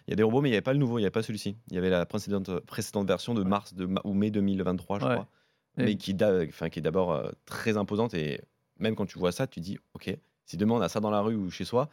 Il 0.07 0.11
y, 0.11 0.13
a 0.13 0.17
des 0.17 0.23
robots, 0.23 0.41
mais 0.41 0.49
il 0.49 0.53
n'y 0.53 0.57
avait 0.57 0.63
pas 0.63 0.73
le 0.73 0.79
nouveau, 0.79 0.99
il 0.99 1.03
n'y 1.03 1.07
avait 1.07 1.11
pas 1.11 1.23
celui-ci. 1.23 1.57
Il 1.71 1.75
y 1.75 1.79
avait 1.79 1.91
la 1.91 2.05
précédente, 2.07 2.61
précédente 2.61 3.07
version 3.07 3.35
de 3.35 3.43
mars 3.43 3.75
de, 3.75 3.89
ou 4.05 4.15
mai 4.15 4.31
2023, 4.31 4.99
je 4.99 5.05
crois. 5.05 5.29
Mais 5.79 5.97
qui, 5.97 6.17
enfin, 6.23 6.71
qui 6.71 6.79
est 6.79 6.83
d'abord 6.83 7.13
euh, 7.13 7.31
très 7.45 7.77
imposante. 7.77 8.15
Et 8.15 8.41
même 8.79 8.95
quand 8.95 9.07
tu 9.07 9.19
vois 9.19 9.33
ça, 9.33 9.47
tu 9.47 9.61
dis, 9.61 9.79
OK, 9.95 10.11
si 10.47 10.57
demain 10.57 10.75
on 10.75 10.81
a 10.81 10.89
ça 10.89 11.01
dans 11.01 11.11
la 11.11 11.21
rue 11.21 11.35
ou 11.35 11.51
chez 11.51 11.65
soi, 11.65 11.91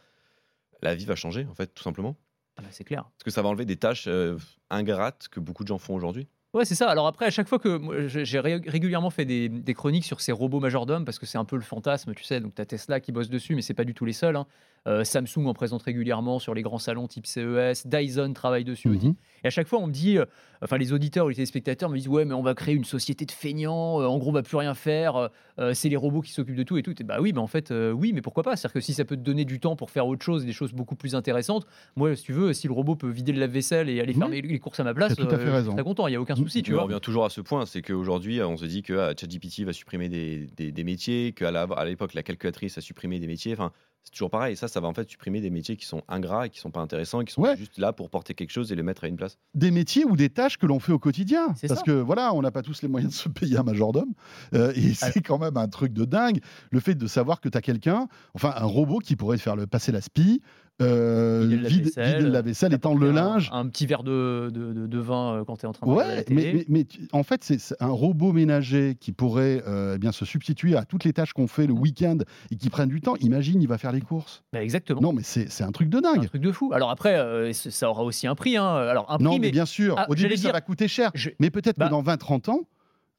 la 0.80 0.94
vie 0.94 1.04
va 1.04 1.14
changer, 1.14 1.46
en 1.50 1.54
fait, 1.54 1.66
tout 1.74 1.82
simplement. 1.82 2.16
Ah 2.56 2.62
bah, 2.62 2.68
c'est 2.70 2.84
clair. 2.84 3.02
Parce 3.02 3.24
que 3.24 3.30
ça 3.30 3.42
va 3.42 3.48
enlever 3.48 3.64
des 3.64 3.76
tâches 3.76 4.06
euh, 4.06 4.38
ingrates 4.70 5.28
que 5.28 5.40
beaucoup 5.40 5.64
de 5.64 5.68
gens 5.68 5.78
font 5.78 5.94
aujourd'hui. 5.94 6.28
Ouais, 6.54 6.64
c'est 6.64 6.76
ça. 6.76 6.88
Alors 6.88 7.08
après, 7.08 7.26
à 7.26 7.30
chaque 7.30 7.48
fois 7.48 7.58
que 7.58 8.06
j'ai 8.06 8.38
régulièrement 8.38 9.10
fait 9.10 9.24
des, 9.24 9.74
chroniques 9.74 10.04
sur 10.04 10.20
ces 10.20 10.32
robots 10.32 10.60
majordomes, 10.60 11.04
parce 11.04 11.18
que 11.18 11.26
c'est 11.26 11.38
un 11.38 11.44
peu 11.44 11.56
le 11.56 11.62
fantasme, 11.62 12.14
tu 12.14 12.24
sais. 12.24 12.40
Donc, 12.40 12.54
tu 12.54 12.62
as 12.62 12.66
Tesla 12.66 13.00
qui 13.00 13.12
bosse 13.12 13.28
dessus, 13.28 13.54
mais 13.54 13.62
c'est 13.62 13.74
pas 13.74 13.84
du 13.84 13.92
tout 13.92 14.04
les 14.04 14.12
seuls. 14.12 14.36
Hein. 14.36 14.46
Euh, 14.86 15.02
Samsung 15.02 15.46
en 15.46 15.54
présente 15.54 15.82
régulièrement 15.82 16.38
sur 16.38 16.52
les 16.52 16.60
grands 16.60 16.78
salons 16.78 17.08
type 17.08 17.26
CES. 17.26 17.86
Dyson 17.86 18.34
travaille 18.34 18.64
dessus 18.64 18.88
aussi. 18.88 19.08
Mhm. 19.08 19.14
Et 19.42 19.46
à 19.46 19.50
chaque 19.50 19.66
fois, 19.66 19.78
on 19.78 19.86
me 19.86 19.92
dit, 19.92 20.18
euh, 20.18 20.26
enfin, 20.62 20.76
les 20.76 20.92
auditeurs 20.92 21.24
ou 21.24 21.30
les 21.30 21.34
téléspectateurs 21.34 21.88
me 21.88 21.96
disent 21.96 22.08
Ouais, 22.08 22.26
mais 22.26 22.34
on 22.34 22.42
va 22.42 22.54
créer 22.54 22.74
une 22.74 22.84
société 22.84 23.24
de 23.24 23.30
feignants. 23.30 24.02
Euh, 24.02 24.06
en 24.06 24.18
gros, 24.18 24.28
on 24.28 24.34
va 24.34 24.42
plus 24.42 24.58
rien 24.58 24.74
faire. 24.74 25.30
c'est 25.72 25.88
les 25.88 25.96
robots 25.96 26.20
qui 26.20 26.32
s'occupent 26.32 26.56
de 26.56 26.62
tout 26.64 26.76
et 26.76 26.82
tout. 26.82 26.94
Et 27.00 27.04
bah 27.04 27.18
oui, 27.20 27.32
mais 27.32 27.40
en 27.40 27.46
fait, 27.46 27.72
oui, 27.94 28.12
mais 28.12 28.20
pourquoi 28.20 28.42
pas? 28.42 28.56
C'est-à-dire 28.56 28.74
que 28.74 28.80
si 28.80 28.92
ça 28.92 29.04
peut 29.04 29.16
te 29.16 29.22
donner 29.22 29.44
du 29.44 29.58
temps 29.58 29.76
pour 29.76 29.90
faire 29.90 30.06
autre 30.06 30.22
chose, 30.22 30.44
des 30.44 30.52
choses 30.52 30.72
beaucoup 30.72 30.96
plus 30.96 31.14
intéressantes, 31.14 31.66
moi, 31.96 32.14
si 32.14 32.24
tu 32.24 32.32
veux, 32.32 32.52
si 32.52 32.66
le 32.66 32.74
robot 32.74 32.96
peut 32.96 33.08
vider 33.08 33.32
le 33.32 33.40
lave-vaisselle 33.40 33.88
et 33.88 34.00
aller 34.00 34.12
faire 34.12 34.28
les, 34.28 34.58
courses 34.58 34.80
à 34.80 34.84
ma 34.84 34.92
place, 34.92 35.14
très 35.14 35.82
content. 35.82 36.08
Il 36.08 36.12
y 36.12 36.16
a 36.16 36.20
aucun 36.20 36.34
souci, 36.44 36.62
tu 36.62 36.72
vois. 36.72 36.82
On 36.82 36.86
revient 36.86 37.00
toujours 37.00 37.24
à 37.24 37.30
ce 37.30 37.40
point, 37.40 37.66
c'est 37.66 37.82
qu'aujourd'hui, 37.82 38.40
on 38.42 38.56
se 38.56 38.64
dit 38.64 38.82
que 38.82 38.94
ah, 38.94 39.14
ChatGPT 39.18 39.64
va 39.64 39.72
supprimer 39.72 40.08
des, 40.08 40.46
des, 40.56 40.72
des 40.72 40.84
métiers, 40.84 41.32
qu'à 41.32 41.84
l'époque, 41.84 42.14
la 42.14 42.22
calculatrice 42.22 42.78
a 42.78 42.80
supprimé 42.80 43.18
des 43.18 43.26
métiers. 43.26 43.52
Enfin, 43.52 43.72
c'est 44.04 44.10
toujours 44.10 44.30
pareil. 44.30 44.52
Et 44.52 44.56
ça, 44.56 44.68
ça 44.68 44.80
va 44.80 44.88
en 44.88 44.94
fait 44.94 45.08
supprimer 45.08 45.40
des 45.40 45.50
métiers 45.50 45.76
qui 45.76 45.86
sont 45.86 46.02
ingrats 46.08 46.46
et 46.46 46.50
qui 46.50 46.60
sont 46.60 46.70
pas 46.70 46.80
intéressants, 46.80 47.22
et 47.22 47.24
qui 47.24 47.32
sont 47.32 47.56
juste 47.56 47.78
là 47.78 47.92
pour 47.92 48.10
porter 48.10 48.34
quelque 48.34 48.50
chose 48.50 48.70
et 48.70 48.74
le 48.74 48.82
mettre 48.82 49.04
à 49.04 49.08
une 49.08 49.16
place. 49.16 49.38
Des 49.54 49.70
métiers 49.70 50.04
ou 50.04 50.16
des 50.16 50.28
tâches 50.28 50.58
que 50.58 50.66
l'on 50.66 50.78
fait 50.78 50.92
au 50.92 50.98
quotidien. 50.98 51.54
Parce 51.66 51.82
que 51.82 51.92
voilà, 51.92 52.34
on 52.34 52.42
n'a 52.42 52.50
pas 52.50 52.62
tous 52.62 52.82
les 52.82 52.88
moyens 52.88 53.12
de 53.12 53.18
se 53.18 53.28
payer 53.28 53.56
un 53.56 53.62
majordome. 53.62 54.12
Euh, 54.54 54.72
et 54.76 54.92
c'est 54.94 55.22
quand 55.22 55.38
même 55.38 55.56
un 55.56 55.68
truc 55.68 55.92
de 55.92 56.04
dingue. 56.04 56.40
Le 56.70 56.80
fait 56.80 56.94
de 56.94 57.06
savoir 57.06 57.40
que 57.40 57.48
tu 57.48 57.56
as 57.56 57.62
quelqu'un, 57.62 58.08
enfin 58.34 58.52
un 58.56 58.66
robot 58.66 58.98
qui 58.98 59.16
pourrait 59.16 59.38
faire 59.38 59.56
le, 59.56 59.66
passer 59.66 59.90
la 59.90 60.02
spie, 60.02 60.42
euh, 60.82 61.46
vider 61.46 61.90
la 61.96 62.42
vaisselle, 62.42 62.74
étendre 62.74 62.98
le 62.98 63.12
linge. 63.12 63.48
Un, 63.52 63.68
petit 63.68 63.86
verre 63.86 64.02
de, 64.02 64.50
de, 64.52 64.98
vin 64.98 65.34
euh, 65.34 65.44
quand 65.44 65.56
tu 65.56 65.66
es 65.66 65.68
en 65.68 65.72
train 65.72 65.86
de 65.86 65.92
ouais, 65.92 66.16
la. 66.16 66.22
Mais, 66.30 66.64
mais, 66.68 66.84
en 67.12 67.22
fait, 67.22 67.44
c'est 67.44 67.60
un 67.80 67.88
robot 67.88 68.32
ménager 68.32 68.96
qui 68.98 69.12
pourrait 69.12 69.62
euh, 69.68 69.94
eh 69.94 69.98
bien 69.98 70.10
se 70.10 70.24
substituer 70.24 70.76
à 70.76 70.84
toutes 70.84 71.04
les 71.04 71.12
tâches 71.12 71.32
qu'on 71.32 71.46
fait 71.46 71.68
le 71.68 71.74
week-end 71.74 72.18
et 72.50 72.56
qui 72.56 72.70
prennent 72.70 72.88
du 72.88 73.00
temps. 73.00 73.14
Imagine, 73.20 73.62
il 73.62 73.68
va 73.68 73.78
faire 73.78 73.92
les 73.92 74.00
courses. 74.00 74.42
Bah 74.52 74.62
exactement. 74.62 75.00
Non, 75.00 75.12
mais 75.12 75.22
c'est 75.22 75.62
un 75.62 75.72
truc 75.72 75.88
de 75.88 76.00
dingue. 76.00 76.24
Un 76.24 76.26
truc 76.26 76.42
de 76.42 76.50
fou. 76.52 76.72
Alors 76.74 76.90
après, 76.90 77.52
ça 77.52 77.88
aura 77.88 78.02
aussi 78.02 78.26
un 78.26 78.34
prix. 78.34 78.56
Hein. 78.56 78.66
Alors, 78.66 79.10
un 79.10 79.18
non, 79.18 79.30
prix, 79.30 79.40
mais, 79.40 79.50
bien 79.52 79.66
sûr. 79.66 79.94
Ah, 79.96 80.06
Au 80.08 80.14
début, 80.14 80.36
ça 80.36 80.50
va 80.50 80.60
coûter 80.60 80.88
cher. 80.88 81.12
Mais 81.38 81.50
peut-être 81.50 81.76
que 81.76 81.80
bah 81.80 81.88
dans 81.88 82.02
20-30 82.02 82.50
ans, 82.50 82.60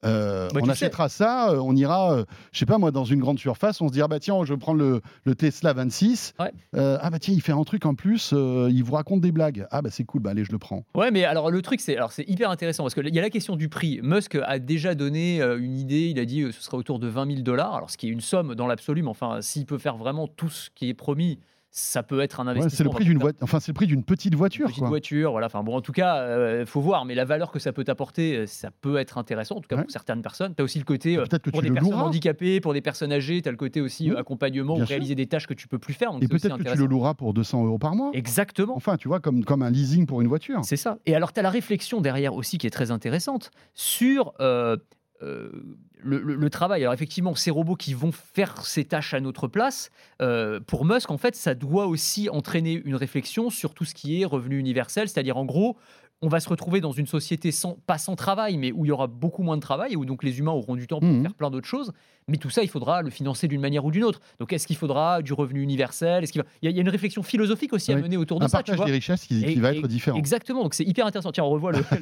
euh, 0.06 0.48
bah, 0.54 0.62
on 0.64 0.70
achètera 0.70 1.10
ça, 1.10 1.52
euh, 1.52 1.60
on 1.60 1.76
ira, 1.76 2.14
euh, 2.14 2.26
je 2.52 2.60
sais 2.60 2.66
pas 2.66 2.78
moi, 2.78 2.92
dans 2.92 3.06
une 3.06 3.20
grande 3.20 3.40
surface, 3.40 3.82
on 3.82 3.88
se 3.88 3.94
dira 3.94 4.08
bah 4.08 4.20
tiens, 4.20 4.44
je 4.44 4.54
prends 4.54 4.74
le, 4.74 5.02
le 5.24 5.36
Tesla 5.36 5.74
26. 5.74 6.34
ah 6.40 6.50
bah 6.74 7.20
tiens, 7.20 7.34
il 7.34 7.42
fait 7.42 7.52
un 7.52 7.64
truc 7.64 7.86
en 7.86 7.96
plus, 7.96 8.34
il 8.34 8.84
vous 8.84 8.94
raconte 8.94 9.22
des 9.22 9.32
blagues. 9.32 9.68
Ah 9.72 9.82
bah 9.82 9.90
c'est 9.92 10.04
cool, 10.04 10.22
bah 10.22 10.32
allez, 10.32 10.46
je 10.46 10.52
le 10.52 10.60
prends. 10.60 10.84
Ouais, 10.96 11.12
mais 11.12 11.24
alors 11.24 11.52
le 11.52 11.62
truc 11.62 11.82
c'est 11.82 11.98
alors 11.98 12.12
c'est 12.12 12.28
hyper 12.28 12.50
intéressant 12.50 12.84
parce 12.84 12.94
qu'il 12.94 13.14
y 13.14 13.20
a 13.20 13.22
la 13.22 13.30
question 13.30 13.56
du 13.56 13.70
prix. 13.70 14.00
Musk 14.04 14.38
a 14.44 14.60
déjà 14.60 14.96
donné 14.96 15.42
une 15.42 15.78
idée, 15.78 16.08
il 16.10 16.20
a 16.20 16.26
dit 16.26 16.46
ce 16.52 16.62
sera 16.62 16.78
autour 16.78 17.00
de 17.00 17.08
20 17.08 17.28
000 17.28 17.42
dollars, 17.42 17.76
alors 17.76 17.90
ce 17.90 17.98
qui 17.98 18.08
est 18.08 18.12
une 18.12 18.22
somme 18.22 18.56
dans 18.56 18.68
l'absolu, 18.68 19.04
mais 19.04 19.10
enfin 19.10 19.42
s'il 19.42 19.66
peut 19.66 19.78
faire 19.78 19.98
vraiment 19.98 20.28
tout 20.28 20.50
ce 20.50 20.70
qui 20.74 20.90
est 20.90 20.94
promis 20.94 21.40
ça 21.78 22.04
peut 22.04 22.22
être 22.22 22.40
un 22.40 22.48
investissement. 22.48 22.78
c'est 22.78 22.84
le 22.86 22.90
prix 22.90 23.04
d'une 23.04 23.18
voiture. 23.18 23.44
Enfin, 23.44 23.60
c'est 23.60 23.72
le 23.72 23.74
prix 23.74 23.86
d'une 23.86 24.06
petite 24.06 24.34
voiture. 24.34 24.68
Une 24.68 24.72
petite 24.72 24.86
voiture, 24.86 25.32
voilà. 25.32 25.48
Enfin 25.48 25.62
bon, 25.62 25.76
en 25.76 25.82
tout 25.82 25.92
cas, 25.92 26.24
il 26.24 26.30
euh, 26.30 26.66
faut 26.66 26.80
voir. 26.80 27.04
Mais 27.04 27.16
la 27.16 27.26
valeur 27.26 27.52
que 27.52 27.60
ça 27.60 27.74
peut 27.74 27.84
apporter, 27.88 28.38
euh, 28.38 28.48
ça 28.48 28.72
peut 28.72 28.96
être 28.96 29.18
intéressant. 29.18 29.58
En 29.58 29.62
tout 29.62 29.68
cas 29.68 29.82
pour 29.82 29.92
certaines 29.92 30.22
personnes. 30.22 30.56
Tu 30.56 30.62
as 30.62 30.64
aussi 30.64 30.80
le 30.80 30.86
côté 30.86 31.18
euh, 31.18 31.26
pour 31.52 31.62
des 31.62 31.72
personnes 31.72 31.94
handicapées, 31.94 32.62
pour 32.62 32.74
des 32.74 32.80
personnes 32.80 33.12
âgées. 33.12 33.42
Tu 33.42 33.50
as 33.50 33.52
le 33.52 33.58
côté 33.58 33.82
aussi 33.82 34.10
accompagnement, 34.12 34.76
réaliser 34.76 35.16
des 35.16 35.28
tâches 35.28 35.48
que 35.48 35.54
tu 35.54 35.68
peux 35.68 35.78
plus 35.78 35.94
faire. 35.94 36.12
Et 36.22 36.30
peut-être 36.30 36.58
que 36.58 36.64
tu 36.64 36.78
le 36.78 36.86
loueras 36.86 37.14
pour 37.14 37.34
200 37.34 37.66
euros 37.66 37.78
par 37.78 37.94
mois. 37.94 38.12
Exactement. 38.14 38.78
Enfin, 38.78 38.96
tu 38.96 39.10
vois, 39.10 39.20
comme 39.20 39.44
comme 39.44 39.62
un 39.62 39.70
leasing 39.70 40.06
pour 40.06 40.22
une 40.22 40.30
voiture. 40.30 40.62
C'est 40.64 40.78
ça. 40.78 40.98
Et 41.06 41.14
alors, 41.14 41.34
tu 41.34 41.42
as 41.42 41.44
la 41.44 41.50
réflexion 41.50 42.00
derrière 42.00 42.36
aussi 42.36 42.58
qui 42.58 42.68
est 42.68 42.72
très 42.72 42.92
intéressante 42.92 43.52
sur 43.74 44.34
euh, 44.40 44.78
le, 45.22 46.50
travail. 46.50 46.82
Alors 46.84 46.94
effectivement, 46.94 47.36
ces 47.36 47.52
robots 47.52 47.76
qui 47.76 47.94
vont 47.94 48.12
faire 48.12 48.66
ces 48.66 48.86
tâches 48.86 49.14
à 49.14 49.20
notre 49.20 49.48
place, 49.48 49.90
euh, 50.22 50.60
pour 50.60 50.86
Musk, 50.86 51.10
en 51.12 51.18
fait, 51.18 51.36
ça 51.36 51.56
doit 51.56 51.88
aussi 51.88 52.30
entraîner 52.30 52.82
une 52.86 52.96
réflexion 52.96 53.50
sur 53.50 53.74
tout 53.74 53.86
ce 53.86 53.94
qui 53.96 54.22
est 54.22 54.26
revenu 54.26 54.58
universel, 54.60 55.08
c'est-à-dire 55.10 55.38
en 55.38 55.46
gros 55.46 55.78
on 56.22 56.30
va 56.30 56.40
se 56.40 56.48
retrouver 56.48 56.80
dans 56.80 56.94
une 56.94 57.08
société 57.08 57.52
sans, 57.52 57.74
pas 57.86 57.98
sans 57.98 58.16
travail, 58.16 58.56
mais 58.58 58.72
où 58.72 58.86
il 58.86 58.88
y 58.88 58.92
aura 58.92 59.06
beaucoup 59.08 59.44
moins 59.44 59.58
de 59.58 59.62
travail, 59.62 59.94
et 59.94 59.96
où 59.98 60.06
donc 60.06 60.24
les 60.24 60.40
humains 60.40 60.54
auront 60.54 60.76
du 60.78 60.88
temps 60.88 61.00
pour 61.02 61.10
Mhm. 61.10 61.22
faire 61.24 61.34
plein 61.34 61.52
d'autres 61.52 61.68
choses. 61.68 61.92
Mais 62.30 62.38
tout 62.38 62.50
ça, 62.50 62.64
il 62.64 62.70
faudra 62.70 63.02
le 63.02 63.10
financer 63.10 63.50
d'une 63.50 63.60
manière 63.60 63.84
ou 63.84 63.92
d'une 63.92 64.06
autre. 64.06 64.22
Donc, 64.40 64.54
est-ce 64.54 64.66
qu'il 64.66 64.78
faudra 64.78 65.22
du 65.22 65.34
revenu 65.34 65.62
universel? 65.62 66.24
Est-ce 66.24 66.32
qu'il 66.32 66.42
va- 66.42 66.48
il, 66.62 66.72
y 66.72 66.78
a, 66.78 66.82
une 66.82 66.90
réflexion 66.90 67.22
philosophique 67.22 67.74
aussi 67.74 67.92
à 67.92 67.98
mener 67.98 68.16
autour 68.16 68.40
de 68.40 68.46
Un 68.46 68.48
ça. 68.48 68.60
tu 68.60 68.72
partage 68.72 68.78
vois. 68.78 68.86
des 68.86 68.94
richesses 68.94 69.26
qui, 69.26 69.44
qui 69.44 69.52
Et- 69.52 69.60
va 69.60 69.74
être 69.76 69.88
différent. 69.90 70.18
Exactement, 70.18 70.64
donc 70.64 70.74
c'est 70.74 70.86
hyper 70.86 71.06
intéressant. 71.06 71.34
Tiens, 71.34 71.44
on 71.44 71.50
revoit 71.50 71.74
le, 71.74 71.80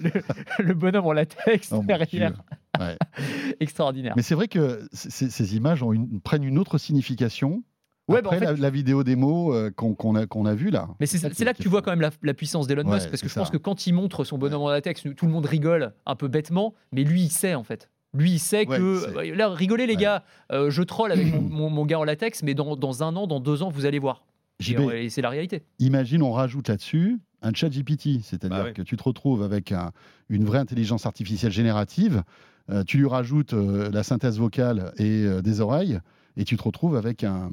le- 0.59 0.63
le 0.63 0.73
bonhomme 0.75 1.07
en 1.07 1.11
latex 1.13 1.69
Oh 1.73 1.81
derrière. 1.83 2.33
Ouais. 2.79 2.97
Extraordinaire. 3.59 4.13
Mais 4.15 4.21
c'est 4.23 4.35
vrai 4.35 4.47
que 4.47 4.87
ces 4.93 5.55
images 5.55 5.83
ont 5.83 5.93
une- 5.93 6.19
prennent 6.21 6.43
une 6.43 6.57
autre 6.57 6.77
signification. 6.77 7.63
Ouais, 8.09 8.21
bah, 8.21 8.29
en 8.29 8.33
après 8.33 8.39
fait, 8.47 8.53
la, 8.53 8.59
la 8.59 8.69
vidéo 8.69 9.03
démo 9.03 9.53
euh, 9.53 9.71
qu'on 9.71 10.15
a, 10.15 10.49
a 10.49 10.55
vue 10.55 10.71
là. 10.71 10.89
Mais 10.99 11.05
c'est 11.05 11.39
là 11.45 11.53
que 11.53 11.61
tu 11.61 11.69
vois 11.69 11.81
quand 11.81 11.91
même 11.91 12.01
la, 12.01 12.09
la 12.21 12.33
puissance 12.33 12.67
d'Elon 12.67 12.83
Ouais, 12.85 12.95
Musk, 12.95 13.09
parce 13.09 13.21
que 13.21 13.29
je 13.29 13.33
pense 13.33 13.49
que 13.49 13.57
quand 13.57 13.87
il 13.87 13.93
montre 13.93 14.25
son 14.25 14.37
bonhomme 14.37 14.61
en 14.61 14.69
latex, 14.69 15.03
tout 15.15 15.25
le 15.25 15.31
monde 15.31 15.45
rigole 15.45 15.93
un 16.05 16.15
peu 16.15 16.27
bêtement, 16.27 16.73
mais 16.91 17.03
lui, 17.05 17.21
il 17.21 17.29
sait 17.29 17.55
en 17.55 17.63
fait. 17.63 17.89
Lui, 18.13 18.31
il 18.33 18.39
sait 18.39 18.67
Ouais, 18.67 18.77
que. 18.77 18.95
il 19.07 19.13
sait. 19.25 19.31
euh, 19.31 19.35
Là, 19.35 19.49
rigolez 19.49 19.87
les 19.87 19.93
Ouais. 19.95 20.01
gars, 20.01 20.23
euh, 20.51 20.69
je 20.69 20.83
troll 20.83 21.11
avec 21.13 21.33
mon, 21.33 21.41
mon- 21.49 21.69
mon 21.69 21.85
gars 21.85 21.97
en 21.99 22.03
latex, 22.03 22.43
mais 22.43 22.53
dans, 22.55 22.75
dans 22.75 23.03
un 23.03 23.15
an, 23.15 23.25
dans 23.25 23.39
deux 23.39 23.63
ans, 23.63 23.69
vous 23.69 23.85
allez 23.85 23.99
voir. 23.99 24.25
Et, 24.59 24.63
JB, 24.63 24.79
et 24.91 25.09
c'est 25.09 25.21
la 25.21 25.29
réalité. 25.29 25.63
imagine, 25.79 26.21
on 26.23 26.31
rajoute 26.31 26.67
là-dessus 26.67 27.19
un 27.41 27.53
chat 27.53 27.69
GPT, 27.69 28.21
c'est-à-dire 28.23 28.63
Bah 28.65 28.71
que 28.71 28.81
tu 28.81 28.95
te 28.97 29.03
retrouves 29.03 29.43
avec 29.43 29.71
un- 29.73 29.91
une 30.29 30.45
vraie 30.45 30.59
intelligence 30.59 31.05
artificielle 31.05 31.51
générative, 31.51 32.23
euh, 32.69 32.83
tu 32.83 32.97
lui 32.97 33.07
rajoutes 33.07 33.53
euh, 33.53 33.89
la 33.91 34.03
synthèse 34.03 34.37
vocale 34.39 34.93
et 34.97 35.25
euh, 35.25 35.41
des 35.41 35.61
oreilles, 35.61 35.99
et 36.37 36.45
tu 36.45 36.55
te 36.57 36.63
retrouves 36.63 36.95
avec 36.95 37.23
un. 37.23 37.49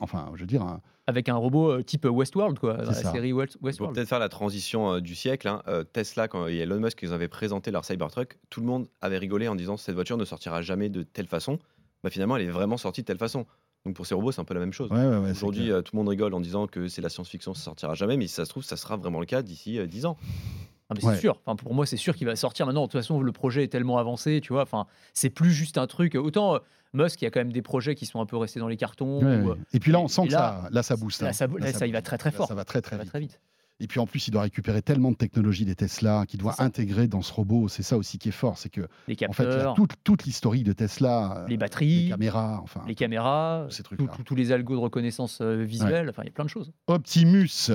Enfin, 0.00 0.30
je 0.36 0.40
veux 0.42 0.46
dire, 0.46 0.62
un, 0.62 0.80
Avec 1.08 1.28
un 1.28 1.34
robot 1.34 1.72
euh, 1.72 1.82
type 1.82 2.04
Westworld, 2.04 2.58
quoi, 2.60 2.74
dans 2.76 2.84
la 2.84 2.94
ça. 2.94 3.10
série 3.10 3.32
West- 3.32 3.54
Pour 3.58 3.66
Westworld. 3.66 3.96
peut-être 3.96 4.08
faire 4.08 4.20
la 4.20 4.28
transition 4.28 4.92
euh, 4.92 5.00
du 5.00 5.16
siècle, 5.16 5.48
hein, 5.48 5.60
euh, 5.66 5.82
Tesla, 5.82 6.28
quand 6.28 6.46
il 6.46 6.54
y 6.54 6.60
a 6.60 6.62
Elon 6.62 6.78
Musk, 6.78 7.00
ils 7.02 7.12
avaient 7.12 7.26
présenté 7.26 7.72
leur 7.72 7.84
Cybertruck, 7.84 8.38
tout 8.48 8.60
le 8.60 8.66
monde 8.66 8.86
avait 9.00 9.18
rigolé 9.18 9.48
en 9.48 9.56
disant 9.56 9.76
cette 9.76 9.96
voiture 9.96 10.16
ne 10.16 10.24
sortira 10.24 10.62
jamais 10.62 10.88
de 10.88 11.02
telle 11.02 11.26
façon. 11.26 11.58
Bah, 12.04 12.10
finalement, 12.10 12.36
elle 12.36 12.44
est 12.44 12.50
vraiment 12.50 12.76
sortie 12.76 13.00
de 13.00 13.06
telle 13.06 13.18
façon. 13.18 13.44
Donc 13.84 13.96
pour 13.96 14.06
ces 14.06 14.14
robots, 14.14 14.30
c'est 14.30 14.40
un 14.40 14.44
peu 14.44 14.54
la 14.54 14.60
même 14.60 14.72
chose. 14.72 14.88
ouais, 14.92 14.98
ouais, 14.98 15.06
ouais, 15.16 15.22
c'est 15.26 15.30
Aujourd'hui, 15.32 15.72
euh, 15.72 15.82
tout 15.82 15.96
le 15.96 15.98
monde 15.98 16.08
rigole 16.08 16.32
en 16.34 16.40
disant 16.40 16.68
que 16.68 16.86
c'est 16.86 17.02
la 17.02 17.08
science-fiction, 17.08 17.54
ça 17.54 17.62
sortira 17.64 17.94
jamais, 17.94 18.16
mais 18.16 18.28
si 18.28 18.34
ça 18.34 18.44
se 18.44 18.50
trouve, 18.50 18.62
ça 18.62 18.76
sera 18.76 18.96
vraiment 18.96 19.18
le 19.18 19.26
cas 19.26 19.42
d'ici 19.42 19.78
euh, 19.80 19.86
10 19.88 20.06
ans. 20.06 20.16
Ah, 20.90 20.94
Ouais. 21.06 21.14
c'est 21.14 21.20
sûr. 21.20 21.38
Enfin, 21.44 21.54
pour 21.56 21.74
moi, 21.74 21.84
c'est 21.86 21.96
sûr 21.98 22.16
qu'il 22.16 22.26
va 22.26 22.34
sortir. 22.36 22.64
Maintenant, 22.66 22.82
de 22.82 22.86
toute 22.86 23.00
façon, 23.00 23.20
le 23.20 23.32
projet 23.32 23.64
est 23.64 23.68
tellement 23.68 23.98
avancé, 23.98 24.40
tu 24.42 24.52
vois. 24.52 24.62
Enfin, 24.62 24.86
c'est 25.12 25.30
plus 25.30 25.52
juste 25.52 25.76
un 25.78 25.86
truc. 25.86 26.14
Autant 26.14 26.54
euh, 26.54 26.58
Musk, 26.94 27.20
il 27.20 27.24
y 27.24 27.28
a 27.28 27.30
quand 27.30 27.40
même 27.40 27.52
des 27.52 27.60
projets 27.62 27.94
qui 27.94 28.06
sont 28.06 28.20
un 28.20 28.26
peu 28.26 28.36
restés 28.38 28.60
dans 28.60 28.68
les 28.68 28.78
cartons. 28.78 29.18
Ouais, 29.22 29.36
ou, 29.42 29.48
ouais. 29.48 29.52
euh, 29.52 29.64
Et 29.74 29.80
puis 29.80 29.92
là, 29.92 30.00
on 30.00 30.08
sent 30.08 30.26
que 30.28 30.32
là- 30.32 30.60
ça, 30.62 30.68
là, 30.72 30.82
ça 30.82 30.96
booste. 30.96 31.20
là, 31.22 31.28
hein. 31.28 31.32
ça, 31.32 31.46
là, 31.46 31.72
ça, 31.72 31.86
il 31.86 31.92
va 31.92 32.00
très 32.02 32.16
très 32.16 32.30
fort. 32.30 32.48
Ça 32.48 32.54
va 32.54 32.64
très 32.64 32.80
très 32.80 32.96
va 32.96 33.02
vite. 33.02 33.10
très 33.12 33.20
vite. 33.20 33.40
Et 33.80 33.86
puis 33.86 34.00
en 34.00 34.06
plus, 34.08 34.26
il 34.26 34.32
doit 34.32 34.42
récupérer 34.42 34.82
tellement 34.82 35.12
de 35.12 35.16
technologies 35.16 35.64
des 35.64 35.76
Tesla 35.76 36.24
qu'il 36.26 36.40
doit 36.40 36.56
intégrer 36.60 37.06
dans 37.06 37.22
ce 37.22 37.32
robot. 37.32 37.68
C'est 37.68 37.84
ça 37.84 37.96
aussi 37.96 38.18
qui 38.18 38.30
est 38.30 38.32
fort, 38.32 38.58
c'est 38.58 38.70
que 38.70 38.80
Les 39.06 39.14
en 39.28 39.32
fait, 39.32 39.44
il 39.44 39.46
y 39.46 39.50
a 39.50 39.54
capteurs, 39.54 39.74
toute, 39.74 39.92
toute 40.02 40.24
l'historique 40.24 40.64
de 40.64 40.72
Tesla, 40.72 41.36
euh, 41.36 41.42
les 41.44 41.50
les 41.50 41.56
batteries, 41.58 42.08
caméras, 42.08 42.58
enfin. 42.60 42.82
les 42.88 42.96
caméras, 42.96 43.68
Ces 43.70 43.84
trucs-là. 43.84 44.08
tout- 44.16 44.24
tous 44.24 44.34
les 44.34 44.50
algos 44.50 44.74
de 44.74 44.80
reconnaissance 44.80 45.38
euh, 45.42 45.62
visuelle. 45.62 46.08
Enfin, 46.08 46.22
il 46.24 46.26
y 46.26 46.30
a 46.30 46.32
plein 46.32 46.44
de 46.44 46.50
choses. 46.50 46.72
Optimus, 46.88 47.70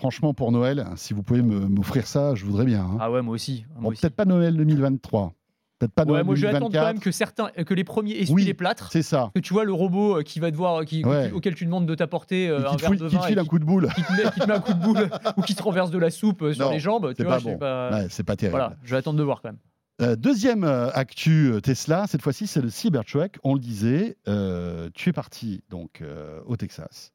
franchement 0.00 0.32
pour 0.32 0.50
Noël, 0.50 0.86
si 0.96 1.12
vous 1.12 1.22
pouvez 1.22 1.42
m'offrir 1.42 2.06
ça, 2.06 2.34
je 2.34 2.46
voudrais 2.46 2.64
bien. 2.64 2.80
hein. 2.82 2.96
Ah 3.00 3.10
ouais, 3.10 3.20
moi 3.20 3.34
aussi. 3.34 3.66
Bon, 3.78 3.90
peut-être 3.90 4.16
pas 4.16 4.24
Noël 4.24 4.56
2023, 4.56 5.34
peut-être 5.78 5.92
pas 5.92 6.04
Ouais, 6.04 6.08
Noël 6.12 6.24
moi, 6.24 6.34
je 6.36 6.40
vais 6.40 6.48
attendre 6.48 6.64
quand 6.64 6.70
2024. 6.70 6.94
même 6.94 7.02
que 7.02 7.10
certains, 7.12 7.48
que 7.50 7.74
les 7.74 7.84
premiers 7.84 8.12
essuient 8.12 8.32
Oui. 8.32 8.44
les 8.46 8.54
plâtres. 8.54 8.88
C'est 8.90 9.02
ça. 9.02 9.30
Que 9.34 9.40
tu 9.40 9.52
vois 9.52 9.64
le 9.64 9.74
robot 9.74 10.16
euh, 10.18 10.22
qui 10.22 10.40
va 10.40 10.50
devoir, 10.50 10.86
qui, 10.86 11.04
Ouais. 11.04 11.30
auquel 11.32 11.54
tu 11.54 11.66
demandes 11.66 11.84
de 11.84 11.94
t'apporter 11.94 12.48
euh, 12.48 12.60
un 12.66 12.76
verre 12.76 12.90
de 12.92 12.96
qui 12.96 13.00
te 13.02 13.04
vin 13.14 13.20
file 13.22 13.36
et 13.36 13.40
un 13.40 13.44
coup 13.44 13.58
de 13.58 13.64
boule. 13.66 13.88
qui 13.94 14.02
te 14.02 14.12
met, 14.12 14.30
qui 14.32 14.40
te 14.40 14.46
met 14.46 14.54
un 14.54 14.60
coup 14.60 14.72
de 14.72 14.82
boule 14.82 15.10
ou 15.36 15.42
qui 15.42 15.54
te 15.54 15.62
renverse 15.62 15.90
de 15.90 15.98
la 15.98 16.08
soupe 16.10 16.40
euh, 16.42 16.54
sur 16.54 16.64
Non, 16.64 16.70
les 16.72 16.80
jambes. 16.80 17.12
c'est 17.14 17.24
vois, 17.24 17.36
pas 17.36 17.40
bon. 17.42 17.58
pas- 17.58 17.90
Ouais, 17.92 18.06
c'est 18.08 18.24
pas 18.24 18.36
terrible. 18.36 18.56
Voilà, 18.58 18.76
je 18.82 18.90
vais 18.92 18.96
attendre 18.96 19.18
de 19.18 19.22
voir 19.22 19.42
quand 19.42 19.50
même. 19.50 19.58
Euh, 20.00 20.16
deuxième 20.16 20.64
euh, 20.64 20.88
actu 20.94 21.50
euh, 21.52 21.60
Tesla, 21.60 22.06
cette 22.08 22.22
fois-ci 22.22 22.46
c'est 22.46 22.62
le 22.62 22.70
Cybertruck. 22.70 23.38
On 23.44 23.52
le 23.52 23.60
disait, 23.60 24.16
euh, 24.28 24.88
tu 24.94 25.10
es 25.10 25.12
parti 25.12 25.62
donc 25.68 26.00
euh, 26.00 26.40
au 26.46 26.56
Texas 26.56 27.12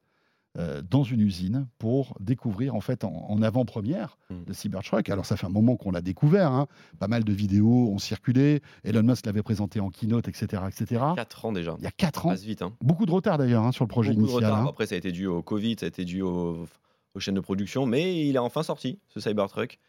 euh, 0.57 0.81
dans 0.81 1.03
une 1.03 1.19
usine 1.21 1.67
pour 1.77 2.15
découvrir 2.19 2.75
en 2.75 2.79
fait 2.81 3.03
en, 3.03 3.25
en 3.29 3.41
avant-première 3.41 4.17
Mm. 4.29 4.35
le 4.47 4.53
Cybertruck. 4.53 5.09
Alors 5.09 5.25
ça 5.25 5.37
fait 5.37 5.45
un 5.45 5.49
moment 5.49 5.75
qu'on 5.75 5.91
l'a 5.91 6.01
découvert, 6.01 6.51
hein. 6.51 6.67
pas 6.99 7.07
mal 7.07 7.23
de 7.23 7.31
vidéos 7.33 7.89
ont 7.91 7.97
circulé. 7.99 8.61
Elon 8.83 9.03
Musk 9.03 9.25
l'avait 9.25 9.43
présenté 9.43 9.79
en 9.79 9.89
keynote, 9.89 10.27
etc., 10.27 10.63
etc. 10.67 11.01
4 11.15 11.45
ans 11.45 11.51
déjà. 11.51 11.75
Il 11.77 11.83
y 11.83 11.87
a 11.87 11.91
quatre 11.91 12.25
ans, 12.25 12.29
Passe 12.29 12.43
vite. 12.43 12.61
Hein. 12.61 12.73
beaucoup 12.81 13.05
de 13.05 13.11
retard 13.11 13.37
d'ailleurs 13.37 13.63
hein, 13.63 13.71
sur 13.71 13.83
le 13.85 13.89
projet 13.89 14.11
Beaucoup 14.13 14.25
de 14.27 14.31
initial. 14.31 14.51
retard. 14.51 14.65
hein. 14.65 14.69
Après, 14.69 14.85
ça 14.87 14.95
a 14.95 14.97
été 14.97 15.11
dû 15.11 15.27
au 15.27 15.41
Covid, 15.43 15.75
ça 15.79 15.85
a 15.85 15.89
été 15.89 16.05
dû 16.05 16.21
au- 16.21 16.65
aux 17.13 17.19
chaînes 17.19 17.35
de 17.35 17.39
production, 17.41 17.85
mais 17.85 18.25
il 18.27 18.35
est 18.35 18.39
enfin 18.39 18.63
sorti, 18.63 18.99
ce 19.09 19.19
Cybertruck. 19.19 19.79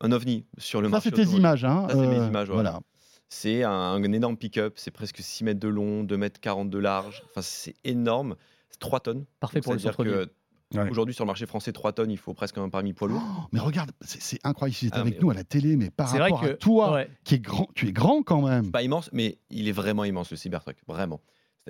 Un 0.00 0.12
ovni 0.12 0.44
sur 0.58 0.80
le 0.80 0.88
Ça 0.88 0.92
marché. 0.92 1.10
c'est 1.10 1.16
tes 1.24 1.36
images. 1.36 1.62
Ça, 1.62 1.86
c'est 1.90 1.96
mes 1.96 2.18
euh, 2.18 2.26
images, 2.28 2.48
ouais. 2.48 2.54
Voilà. 2.54 2.80
C'est 3.28 3.64
un, 3.64 3.70
un 3.70 4.02
énorme 4.12 4.36
pick-up, 4.36 4.74
c'est 4.76 4.90
presque 4.90 5.18
6 5.20 5.42
mètres 5.44 5.60
de 5.60 5.68
long, 5.68 6.04
2 6.04 6.16
mètres 6.16 6.38
40 6.40 6.70
de 6.70 6.78
large. 6.78 7.22
Enfin, 7.30 7.40
c'est 7.42 7.74
énorme. 7.84 8.36
C'est 8.76 8.88
3 8.88 9.00
tonnes. 9.00 9.24
Parfait 9.40 9.58
Donc, 9.58 9.64
pour 9.64 9.72
le 9.74 9.78
c'est-à-dire 9.78 9.96
centre-ville. 9.96 10.26
que 10.26 10.32
Ouais. 10.74 10.90
Aujourd'hui, 10.90 11.14
sur 11.14 11.22
le 11.24 11.28
marché 11.28 11.46
français, 11.46 11.72
3 11.72 11.92
tonnes, 11.92 12.10
il 12.10 12.16
faut 12.18 12.34
presque 12.34 12.58
un 12.58 12.68
permis 12.68 12.92
poids 12.92 13.06
lourd. 13.06 13.22
Oh, 13.24 13.42
mais 13.52 13.60
regarde, 13.60 13.92
c'est 14.00 14.40
incroyable. 14.42 14.74
Si 14.76 14.86
tu 14.90 14.92
Ah, 14.96 15.00
avec 15.00 15.22
nous 15.22 15.30
à 15.30 15.34
la 15.34 15.44
télé, 15.44 15.76
mais 15.76 15.90
par 15.90 16.08
C'est 16.08 16.18
vrai 16.18 16.24
rapport 16.30 16.40
que 16.40 16.46
à 16.46 16.54
toi, 16.54 16.92
ouais. 16.94 17.08
qui 17.22 17.36
est 17.36 17.38
grand, 17.38 17.68
tu 17.76 17.86
es 17.86 17.92
grand 17.92 18.24
quand 18.24 18.42
même. 18.42 18.72
Pas 18.72 18.82
immense, 18.82 19.08
mais 19.12 19.38
il 19.48 19.68
est 19.68 19.72
vraiment 19.72 20.02
immense, 20.02 20.28
le 20.32 20.36
Cybertruck. 20.36 20.76
Vraiment. 20.88 21.20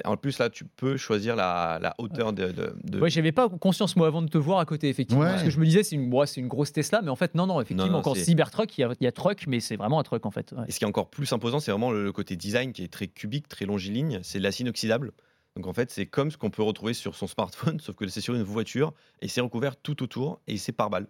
En 0.06 0.16
plus, 0.16 0.38
là, 0.38 0.48
tu 0.48 0.64
peux 0.64 0.96
choisir 0.96 1.36
la, 1.36 1.78
la 1.82 1.94
hauteur 1.98 2.32
de. 2.32 2.52
de, 2.52 2.74
de- 2.84 2.98
Ouais, 3.00 3.10
j'avais 3.10 3.32
pas 3.32 3.50
conscience 3.50 3.96
moi 3.96 4.06
avant 4.06 4.22
de 4.22 4.28
te 4.28 4.38
voir 4.38 4.60
à 4.60 4.64
côté 4.64 4.88
effectivement 4.88 5.22
Ouais. 5.24 5.30
parce 5.30 5.42
que 5.42 5.50
je 5.50 5.58
me 5.60 5.66
disais 5.66 5.82
c'est 5.82 5.96
une 5.96 6.10
ouais, 6.12 6.26
c'est 6.26 6.40
une 6.40 6.48
grosse 6.48 6.72
Tesla 6.72 7.00
mais 7.02 7.08
en 7.10 7.16
fait 7.16 7.34
non 7.34 7.46
non 7.46 7.60
effectivement 7.62 8.02
Non, 8.04 8.14
Cybertruck 8.14 8.76
il 8.76 8.80
y 8.82 8.84
a, 8.84 8.92
il 9.00 9.04
y 9.04 9.06
a 9.06 9.12
truck 9.12 9.46
mais 9.46 9.58
c'est 9.60 9.76
vraiment 9.76 9.98
un 9.98 10.02
truck 10.02 10.24
en 10.26 10.30
fait. 10.30 10.52
ouais. 10.52 10.64
Et 10.68 10.72
ce 10.72 10.78
qui 10.78 10.84
est 10.84 10.88
encore 10.88 11.08
plus 11.10 11.30
imposant, 11.32 11.60
c'est 11.60 11.70
vraiment 11.70 11.90
le, 11.92 12.02
le 12.04 12.12
côté 12.12 12.36
design 12.36 12.72
qui 12.74 12.82
est 12.82 12.88
très 12.92 13.08
cubique, 13.08 13.46
très 13.48 13.64
longiligne. 13.66 14.20
C'est 14.22 14.38
de 14.38 14.42
l'acier 14.42 14.64
inoxydable. 14.64 15.12
Donc 15.56 15.66
en 15.66 15.72
fait, 15.72 15.90
c'est 15.90 16.06
comme 16.06 16.30
ce 16.30 16.36
qu'on 16.36 16.50
peut 16.50 16.62
retrouver 16.62 16.94
sur 16.94 17.14
son 17.16 17.26
smartphone, 17.26 17.80
sauf 17.80 17.96
que 17.96 18.06
c'est 18.08 18.20
sur 18.20 18.34
une 18.34 18.42
voiture 18.42 18.92
et 19.20 19.28
c'est 19.28 19.40
recouvert 19.40 19.76
tout 19.76 20.02
autour 20.02 20.40
et 20.46 20.58
c'est 20.58 20.72
par 20.72 20.90
balle. 20.90 21.08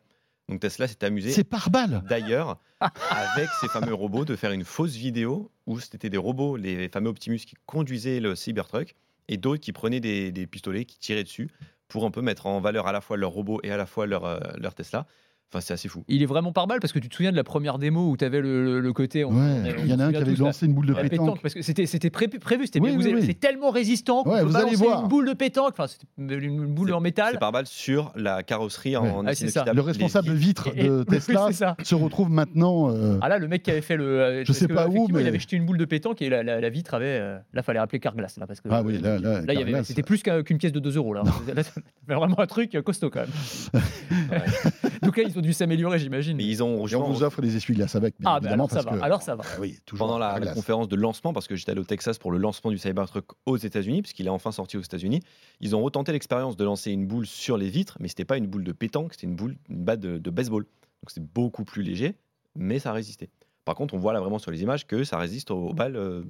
Donc 0.49 0.61
Tesla 0.61 0.87
s'est 0.87 1.05
amusé 1.05 1.33
C'est 1.33 1.43
par 1.43 1.71
balle? 1.71 2.05
d'ailleurs 2.09 2.59
avec 2.81 3.49
ces 3.61 3.67
fameux 3.69 3.95
robots 3.95 4.25
de 4.25 4.37
faire 4.37 4.53
une 4.53 4.65
fausse 4.65 4.95
vidéo 4.95 5.51
où 5.67 5.81
c'était 5.81 6.09
des 6.09 6.17
robots, 6.19 6.57
les 6.57 6.89
fameux 6.89 7.11
Optimus 7.11 7.39
qui 7.39 7.57
conduisaient 7.67 8.21
le 8.21 8.37
Cybertruck 8.37 8.95
et 9.29 9.39
d'autres 9.39 9.61
qui 9.61 9.73
prenaient 9.73 9.99
des, 9.99 10.31
des 10.31 10.47
pistolets 10.47 10.85
qui 10.85 10.99
tiraient 11.01 11.25
dessus 11.25 11.51
pour 11.89 12.05
un 12.05 12.13
peu 12.13 12.23
mettre 12.23 12.47
en 12.47 12.61
valeur 12.61 12.87
à 12.87 12.93
la 12.93 13.01
fois 13.01 13.17
leur 13.17 13.31
robot 13.33 13.61
et 13.65 13.73
à 13.73 13.77
la 13.77 13.87
fois 13.87 14.07
leur, 14.07 14.25
euh, 14.25 14.39
leur 14.59 14.75
Tesla. 14.75 15.07
Enfin, 15.53 15.61
c'est 15.61 15.75
assez 15.75 15.89
fou. 15.89 16.03
Il 16.09 16.25
est 16.25 16.27
vraiment 16.27 16.51
par 16.51 16.67
balle 16.67 16.81
parce 16.81 16.93
que 16.93 16.99
tu 16.99 17.09
te 17.09 17.15
souviens 17.15 17.31
de 17.31 17.37
la 17.37 17.45
première 17.45 17.79
démo 17.79 18.11
où 18.11 18.17
tu 18.17 18.25
avais 18.25 18.41
le, 18.41 18.65
le- 18.65 18.81
le 18.81 18.93
côté 18.93 19.25
on- 19.25 19.31
Ouais, 19.31 19.73
il 19.79 19.87
y 19.87 19.95
en 19.95 20.01
a 20.01 20.07
un 20.07 20.11
qui 20.11 20.17
avait 20.17 20.35
lancé 20.35 20.67
une 20.67 20.75
boule 20.75 20.87
de 20.87 20.93
pétanque. 20.93 21.11
pétanque, 21.11 21.41
parce 21.41 21.55
que 21.55 21.63
c'était 21.63 21.87
c'était 21.87 22.11
prévu, 22.11 22.41
prévu 22.41 22.67
c'était 22.67 22.81
Oui, 22.81 22.91
oui, 22.97 23.05
avez- 23.05 23.15
oui. 23.15 23.23
c'est 23.25 23.39
tellement 23.39 23.71
résistant 23.71 24.25
qu'on 24.25 24.33
Ouais, 24.33 24.41
peut 24.41 24.47
vous 24.49 24.57
allez 24.57 24.75
voir. 24.75 25.03
une 25.03 25.09
boule 25.09 25.29
de 25.29 25.35
pétanque 25.35 25.71
enfin 25.79 25.87
c'était 25.87 26.07
une 26.45 26.67
boule 26.67 26.93
en 26.93 27.01
métal 27.01 27.35
C'est 27.35 27.39
par 27.39 27.53
balle 27.53 27.67
sur 27.69 28.13
la 28.17 28.43
carrosserie 28.43 28.97
Ouais. 28.97 29.09
en 29.09 29.25
Ah, 29.25 29.35
c'est 29.37 29.49
ça. 29.49 29.65
Le 29.73 29.81
responsable 29.83 30.31
Les 30.31 30.35
vitre 30.35 30.69
Et- 30.75 30.81
et- 30.87 30.89
de 30.89 30.99
oui, 31.09 31.17
Tesla 31.17 31.77
se 31.81 31.95
retrouve 31.95 32.29
maintenant. 32.29 32.91
euh, 32.91 33.19
Ah 33.23 33.29
là, 33.29 33.39
le 33.39 33.47
mec 33.47 33.63
qui 33.63 33.71
avait 33.71 33.83
fait 33.83 33.97
le. 33.97 34.05
euh, 34.21 34.45
Je 34.45 34.53
sais 34.53 34.67
pas 34.67 34.89
où, 34.89 35.07
mais- 35.13 35.21
Il 35.23 35.29
avait 35.29 35.39
jeté 35.39 35.55
une 35.57 35.65
boule 35.65 35.79
de 35.79 35.85
pétanque 35.85 36.23
et 36.23 36.29
la, 36.29 36.43
la- 36.43 36.61
la 36.61 36.69
vitre 36.71 36.95
avait. 36.95 37.07
euh, 37.07 37.39
là, 37.55 37.63
fallait 37.63 37.79
rappeler 37.79 38.01
Carglass. 38.01 38.37
Là, 38.39 38.49
parce 38.49 38.61
que, 38.61 38.69
Ah 38.69 38.83
oui, 38.85 38.99
là, 38.99 39.19
là, 39.21 39.41
il 39.43 39.47
y 39.47 39.51
avait- 39.53 39.63
Carglass. 39.71 39.87
c'était 39.87 40.03
plus 40.03 40.25
qu'un- 40.25 40.43
qu'une 40.43 40.59
pièce 40.59 40.73
de 40.73 40.81
2 40.81 40.97
euros. 40.97 41.15
Là, 41.15 41.23
vraiment 42.09 42.41
un 42.41 42.47
truc 42.47 42.77
costaud 42.85 43.11
quand 43.11 43.21
même. 43.21 43.83
Donc 45.03 45.17
là, 45.17 45.23
ils 45.27 45.36
ont 45.39 45.43
dû 45.43 45.53
s'améliorer, 45.53 45.99
j'imagine. 45.99 46.37
Mais 46.37 46.45
ils 46.45 46.63
ont 46.63 46.87
Et 46.87 46.95
on 46.95 47.03
vous 47.05 47.23
offre 47.23 47.41
des 47.43 47.57
essuie-glaces 47.57 47.95
avec, 47.97 48.15
bien 48.21 48.31
Ah, 48.31 48.41
bah 48.41 48.51
alors 48.53 48.69
ça 48.71 48.77
parce 48.83 48.87
va. 48.87 48.99
que 48.99 49.05
Alors 49.05 49.23
ça 49.23 49.35
va. 49.37 49.45
Ah 49.47 49.57
oui, 49.61 49.79
toujours 49.87 50.07
pendant 50.07 50.19
la, 50.19 50.41
conférence 50.53 50.89
de 50.89 50.97
lancement, 50.97 51.33
parce 51.33 51.47
que 51.49 51.57
j'étais 51.57 51.73
allé 51.73 51.81
au 51.81 51.85
Texas 51.85 52.19
pour 52.19 52.33
le 52.33 52.39
lancement 52.39 52.71
du 52.71 52.79
Cybertruck 52.79 53.27
aux 53.47 53.57
États-Unis, 53.57 54.03
puisqu'il 54.03 54.27
est 54.27 54.31
enfin 54.31 54.53
sorti 54.53 54.77
aux 54.77 54.83
États-Unis. 54.83 55.21
Ils 55.61 55.75
ont 55.77 55.83
retenté 55.83 56.13
l'expérience 56.13 56.57
de 56.57 56.65
lancer 56.65 56.91
une 56.93 57.07
boule 57.07 57.27
sur 57.27 57.57
les 57.57 57.69
vitres, 57.71 57.97
mais 58.01 58.09
c'était 58.09 58.25
pas 58.25 58.37
une 58.37 58.47
boule 58.47 58.65
de 58.65 58.73
pétanque, 58.73 59.13
c'était 59.15 59.27
une 59.27 59.37
boule, 59.37 59.57
une 59.69 59.85
batte 59.85 60.01
de, 60.01 60.19
de 60.19 60.31
baseball. 60.31 60.65
Donc 60.65 61.09
c'était 61.11 61.27
beaucoup 61.35 61.65
plus 61.65 61.83
léger, 61.83 62.17
mais 62.55 62.79
ça 62.79 62.93
résistait. 62.93 63.31
Par 63.65 63.75
contre, 63.75 63.95
on 63.95 63.99
voit 63.99 64.13
là 64.13 64.21
vraiment 64.21 64.39
sur 64.39 64.51
les 64.51 64.63
images 64.63 64.87
que 64.87 65.03
ça 65.05 65.19
résiste 65.19 65.51
aux, 65.51 65.69
aux 65.69 65.75
balles 65.75 65.97
euh, 65.97 66.23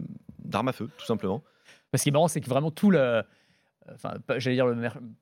d'armes 0.42 0.68
à 0.68 0.72
feu, 0.72 0.88
tout 0.96 1.04
simplement. 1.06 1.42
Parce 1.90 2.02
qui 2.02 2.08
est 2.08 2.12
marrant, 2.12 2.28
c'est 2.28 2.40
que 2.40 2.48
vraiment 2.48 2.70
tout 2.70 2.90
le. 2.90 3.22
Enfin, 3.94 4.14
j'allais 4.38 4.56
dire, 4.56 4.66
le 4.66 4.74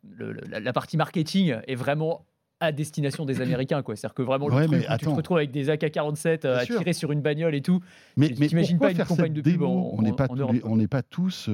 le- 0.09 0.41
la 0.47 0.73
partie 0.73 0.97
marketing 0.97 1.57
est 1.67 1.75
vraiment 1.75 2.25
à 2.65 2.73
destination 2.73 3.25
des 3.25 3.41
Américains. 3.41 3.83
quoi. 3.83 3.97
C'est-à-dire 3.97 4.15
que 4.15 4.23
vraiment, 4.23 4.49
le 4.49 4.55
Ouais, 4.55 4.67
truc 4.67 4.87
tu 4.99 5.05
te 5.07 5.11
retrouves 5.11 5.37
avec 5.39 5.51
des 5.51 5.71
AK-47 5.71 6.45
euh, 6.47 6.59
à 6.59 6.65
sûr. 6.65 6.79
tirer 6.79 6.93
sur 6.93 7.13
une 7.13 7.21
bagnole 7.23 7.55
et 7.55 7.63
tout. 7.63 7.81
Mais, 8.17 8.33
mais 8.39 8.49
t'imagines 8.49 8.79
pas 8.79 8.91
une 8.93 8.99
campagne 9.05 9.33
de 9.33 9.41
pub 9.43 9.63
en- 9.63 9.91
On 9.97 10.03
n'est 10.03 10.13
pas, 10.13 10.29
tous 10.29 10.37
Europe, 10.37 10.53
les- 10.55 10.61
quoi. 10.61 10.71
on 10.71 10.77
n'est 10.77 10.89
pas 10.89 11.03
tous 11.03 11.51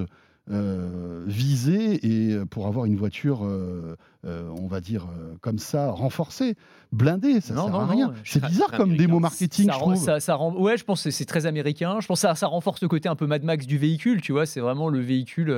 euh, 0.50 1.24
visés 1.26 2.00
et 2.06 2.32
euh, 2.34 2.44
pour 2.44 2.66
avoir 2.66 2.84
une 2.86 2.96
voiture, 2.96 3.44
euh, 3.44 3.96
euh, 4.26 4.48
on 4.60 4.66
va 4.66 4.80
dire 4.80 5.06
comme 5.42 5.58
ça, 5.58 5.90
renforcée, 5.90 6.54
blindée, 6.92 7.40
ça 7.40 7.54
Non, 7.54 7.64
sert 7.64 7.72
non, 7.72 7.80
à 7.80 7.86
rien. 7.86 8.12
C'est 8.24 8.44
bizarre 8.44 8.70
comme 8.72 8.96
démo 8.96 9.20
marketing, 9.20 9.66
ça, 9.66 9.72
je 9.74 9.78
rend- 9.78 9.92
trouve. 9.92 10.04
ça, 10.04 10.18
ça 10.20 10.34
rend- 10.34 10.54
ouais, 10.56 10.76
je 10.76 10.84
pense 10.84 11.04
que 11.04 11.10
c'est 11.10 11.24
très 11.24 11.46
américain. 11.46 11.98
Je 12.00 12.06
pense 12.06 12.18
que 12.22 12.28
ça, 12.28 12.34
ça 12.34 12.46
renforce 12.46 12.80
le 12.82 12.88
côté 12.88 13.08
un 13.08 13.14
peu 13.16 13.26
Mad 13.26 13.44
Max 13.44 13.66
du 13.66 13.78
véhicule, 13.78 14.20
tu 14.22 14.32
vois. 14.32 14.46
C'est 14.46 14.60
vraiment 14.60 14.88
le 14.88 15.00
véhicule. 15.00 15.54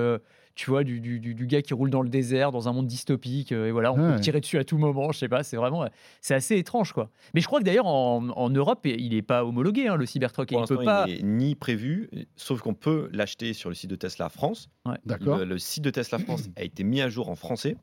Euh, 0.52 0.54
tu 0.54 0.70
vois, 0.70 0.84
du, 0.84 1.00
du, 1.00 1.18
du, 1.18 1.46
gars 1.46 1.62
qui 1.62 1.74
roule 1.74 1.90
dans 1.90 2.02
le 2.02 2.08
désert, 2.08 2.52
dans 2.52 2.68
un 2.68 2.72
monde 2.72 2.86
dystopique, 2.86 3.52
et 3.52 3.70
voilà, 3.70 3.92
on 3.92 3.96
peut 3.96 4.20
tirer 4.20 4.40
dessus 4.40 4.58
à 4.58 4.64
tout 4.64 4.78
moment, 4.78 5.12
je 5.12 5.18
sais 5.18 5.28
pas, 5.28 5.42
c'est 5.42 5.56
vraiment, 5.56 5.86
c'est 6.20 6.34
assez 6.34 6.56
étrange, 6.56 6.92
quoi. 6.92 7.10
Mais 7.34 7.40
je 7.40 7.46
crois 7.46 7.60
que 7.60 7.64
d'ailleurs, 7.64 7.86
en, 7.86 8.28
en, 8.28 8.50
Europe, 8.50 8.80
il 8.86 9.14
n'est 9.14 9.22
pas 9.22 9.44
homologué, 9.44 9.88
hein, 9.88 9.96
le 9.96 10.06
Cybertruck. 10.06 10.50
Pour 10.50 10.62
il 10.62 10.66
peut 10.66 10.84
pas. 10.84 11.06
Il 11.08 11.26
n'est 11.26 11.44
ni 11.44 11.54
prévu, 11.54 12.10
sauf 12.36 12.60
qu'on 12.60 12.74
peut 12.74 13.08
l'acheter 13.12 13.52
sur 13.52 13.68
le 13.68 13.74
site 13.74 13.90
de 13.90 13.96
Tesla 13.96 14.28
France. 14.28 14.68
D'accord. 15.06 15.38
Le, 15.38 15.44
le, 15.44 15.58
site 15.58 15.84
de 15.84 15.90
Tesla 15.90 16.18
France 16.18 16.48
a 16.56 16.62
été 16.62 16.84
mis 16.84 17.00
à 17.00 17.08
jour 17.08 17.28
en 17.28 17.34
français. 17.34 17.76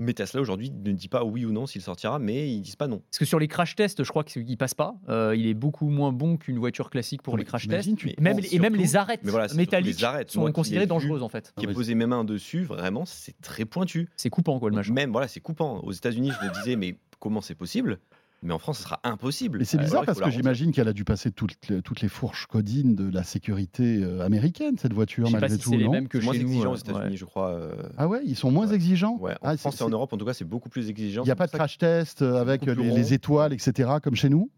Mais 0.00 0.12
Tesla 0.12 0.40
aujourd'hui 0.40 0.70
ne 0.70 0.92
dit 0.92 1.08
pas 1.08 1.24
oui 1.24 1.44
ou 1.44 1.50
non 1.50 1.66
s'il 1.66 1.82
sortira, 1.82 2.20
mais 2.20 2.52
ils 2.52 2.60
disent 2.60 2.76
pas 2.76 2.86
non. 2.86 3.00
Parce 3.10 3.18
que 3.18 3.24
sur 3.24 3.40
les 3.40 3.48
crash 3.48 3.74
tests, 3.74 4.04
je 4.04 4.08
crois 4.08 4.22
qu'il 4.22 4.56
passe 4.56 4.74
pas. 4.74 4.94
Euh, 5.08 5.34
il 5.36 5.46
est 5.46 5.54
beaucoup 5.54 5.88
moins 5.88 6.12
bon 6.12 6.36
qu'une 6.36 6.58
voiture 6.58 6.88
classique 6.88 7.22
pour 7.22 7.36
les 7.36 7.44
crash 7.44 7.66
tests. 7.66 7.88
Même, 8.20 8.40
et 8.50 8.58
même 8.58 8.76
les 8.76 8.96
arêtes 8.96 9.24
métalliques 9.54 10.04
sont 10.28 10.50
considérées 10.52 10.86
dangereuses 10.86 11.22
en 11.22 11.28
fait. 11.28 11.52
Qui 11.56 11.66
est 11.66 11.72
posé 11.72 11.94
mes 11.94 12.06
mains 12.06 12.24
dessus, 12.24 12.62
vraiment, 12.62 13.04
c'est 13.04 13.38
très 13.40 13.64
pointu. 13.64 14.08
C'est 14.16 14.30
coupant 14.30 14.58
quoi 14.58 14.70
le 14.70 14.76
machin. 14.76 14.92
Même 14.92 15.10
voilà, 15.10 15.28
c'est 15.28 15.40
coupant. 15.40 15.80
Aux 15.80 15.92
États-Unis, 15.92 16.30
je 16.40 16.46
me 16.46 16.52
disais 16.54 16.76
mais 16.76 16.96
comment 17.18 17.40
c'est 17.40 17.54
possible? 17.54 17.98
Mais 18.42 18.52
en 18.54 18.58
France, 18.58 18.78
ce 18.78 18.84
sera 18.84 19.00
impossible. 19.04 19.58
Mais 19.58 19.64
c'est 19.64 19.78
bizarre 19.78 20.04
parce 20.06 20.20
que 20.20 20.30
j'imagine 20.30 20.72
qu'elle 20.72 20.88
a 20.88 20.92
dû 20.92 21.04
passer 21.04 21.30
toutes 21.32 21.56
les, 21.68 21.82
toutes 21.82 22.00
les 22.00 22.08
fourches 22.08 22.46
codines 22.46 22.94
de 22.94 23.10
la 23.10 23.22
sécurité 23.24 24.02
euh, 24.02 24.20
américaine, 24.24 24.76
cette 24.78 24.92
voiture, 24.92 25.26
je 25.26 25.32
sais 25.32 25.38
malgré 25.40 25.56
pas 25.56 25.62
tout. 25.62 25.70
c'est 25.70 25.76
les 25.76 25.88
mêmes 25.88 26.08
que 26.08 26.18
moins 26.18 26.32
chez 26.34 26.40
nous. 26.42 26.48
exigeants 26.50 26.72
aux 26.72 26.76
euh, 26.76 26.78
États-Unis, 26.78 27.10
ouais. 27.10 27.16
je 27.16 27.24
crois. 27.24 27.48
euh, 27.50 27.74
Ah 27.96 28.06
ouais, 28.08 28.20
ils 28.24 28.36
sont 28.36 28.50
moins 28.50 28.68
exigeants? 28.68 29.16
Ouais, 29.18 29.32
en 29.40 29.48
Ah, 29.48 29.56
France 29.56 29.80
et 29.80 29.84
en 29.84 29.88
Europe, 29.90 30.12
en 30.12 30.16
tout 30.18 30.24
cas, 30.24 30.34
c'est 30.34 30.44
beaucoup 30.44 30.68
plus 30.68 30.88
exigeant. 30.88 31.22
Il 31.22 31.26
n'y 31.26 31.32
a 31.32 31.36
pas 31.36 31.46
de 31.46 31.52
crash 31.52 31.78
test 31.78 32.22
avec 32.22 32.64
les, 32.64 33.12
étoiles, 33.12 33.52
etc., 33.52 33.90
comme 34.02 34.14
chez 34.14 34.28
nous? 34.28 34.50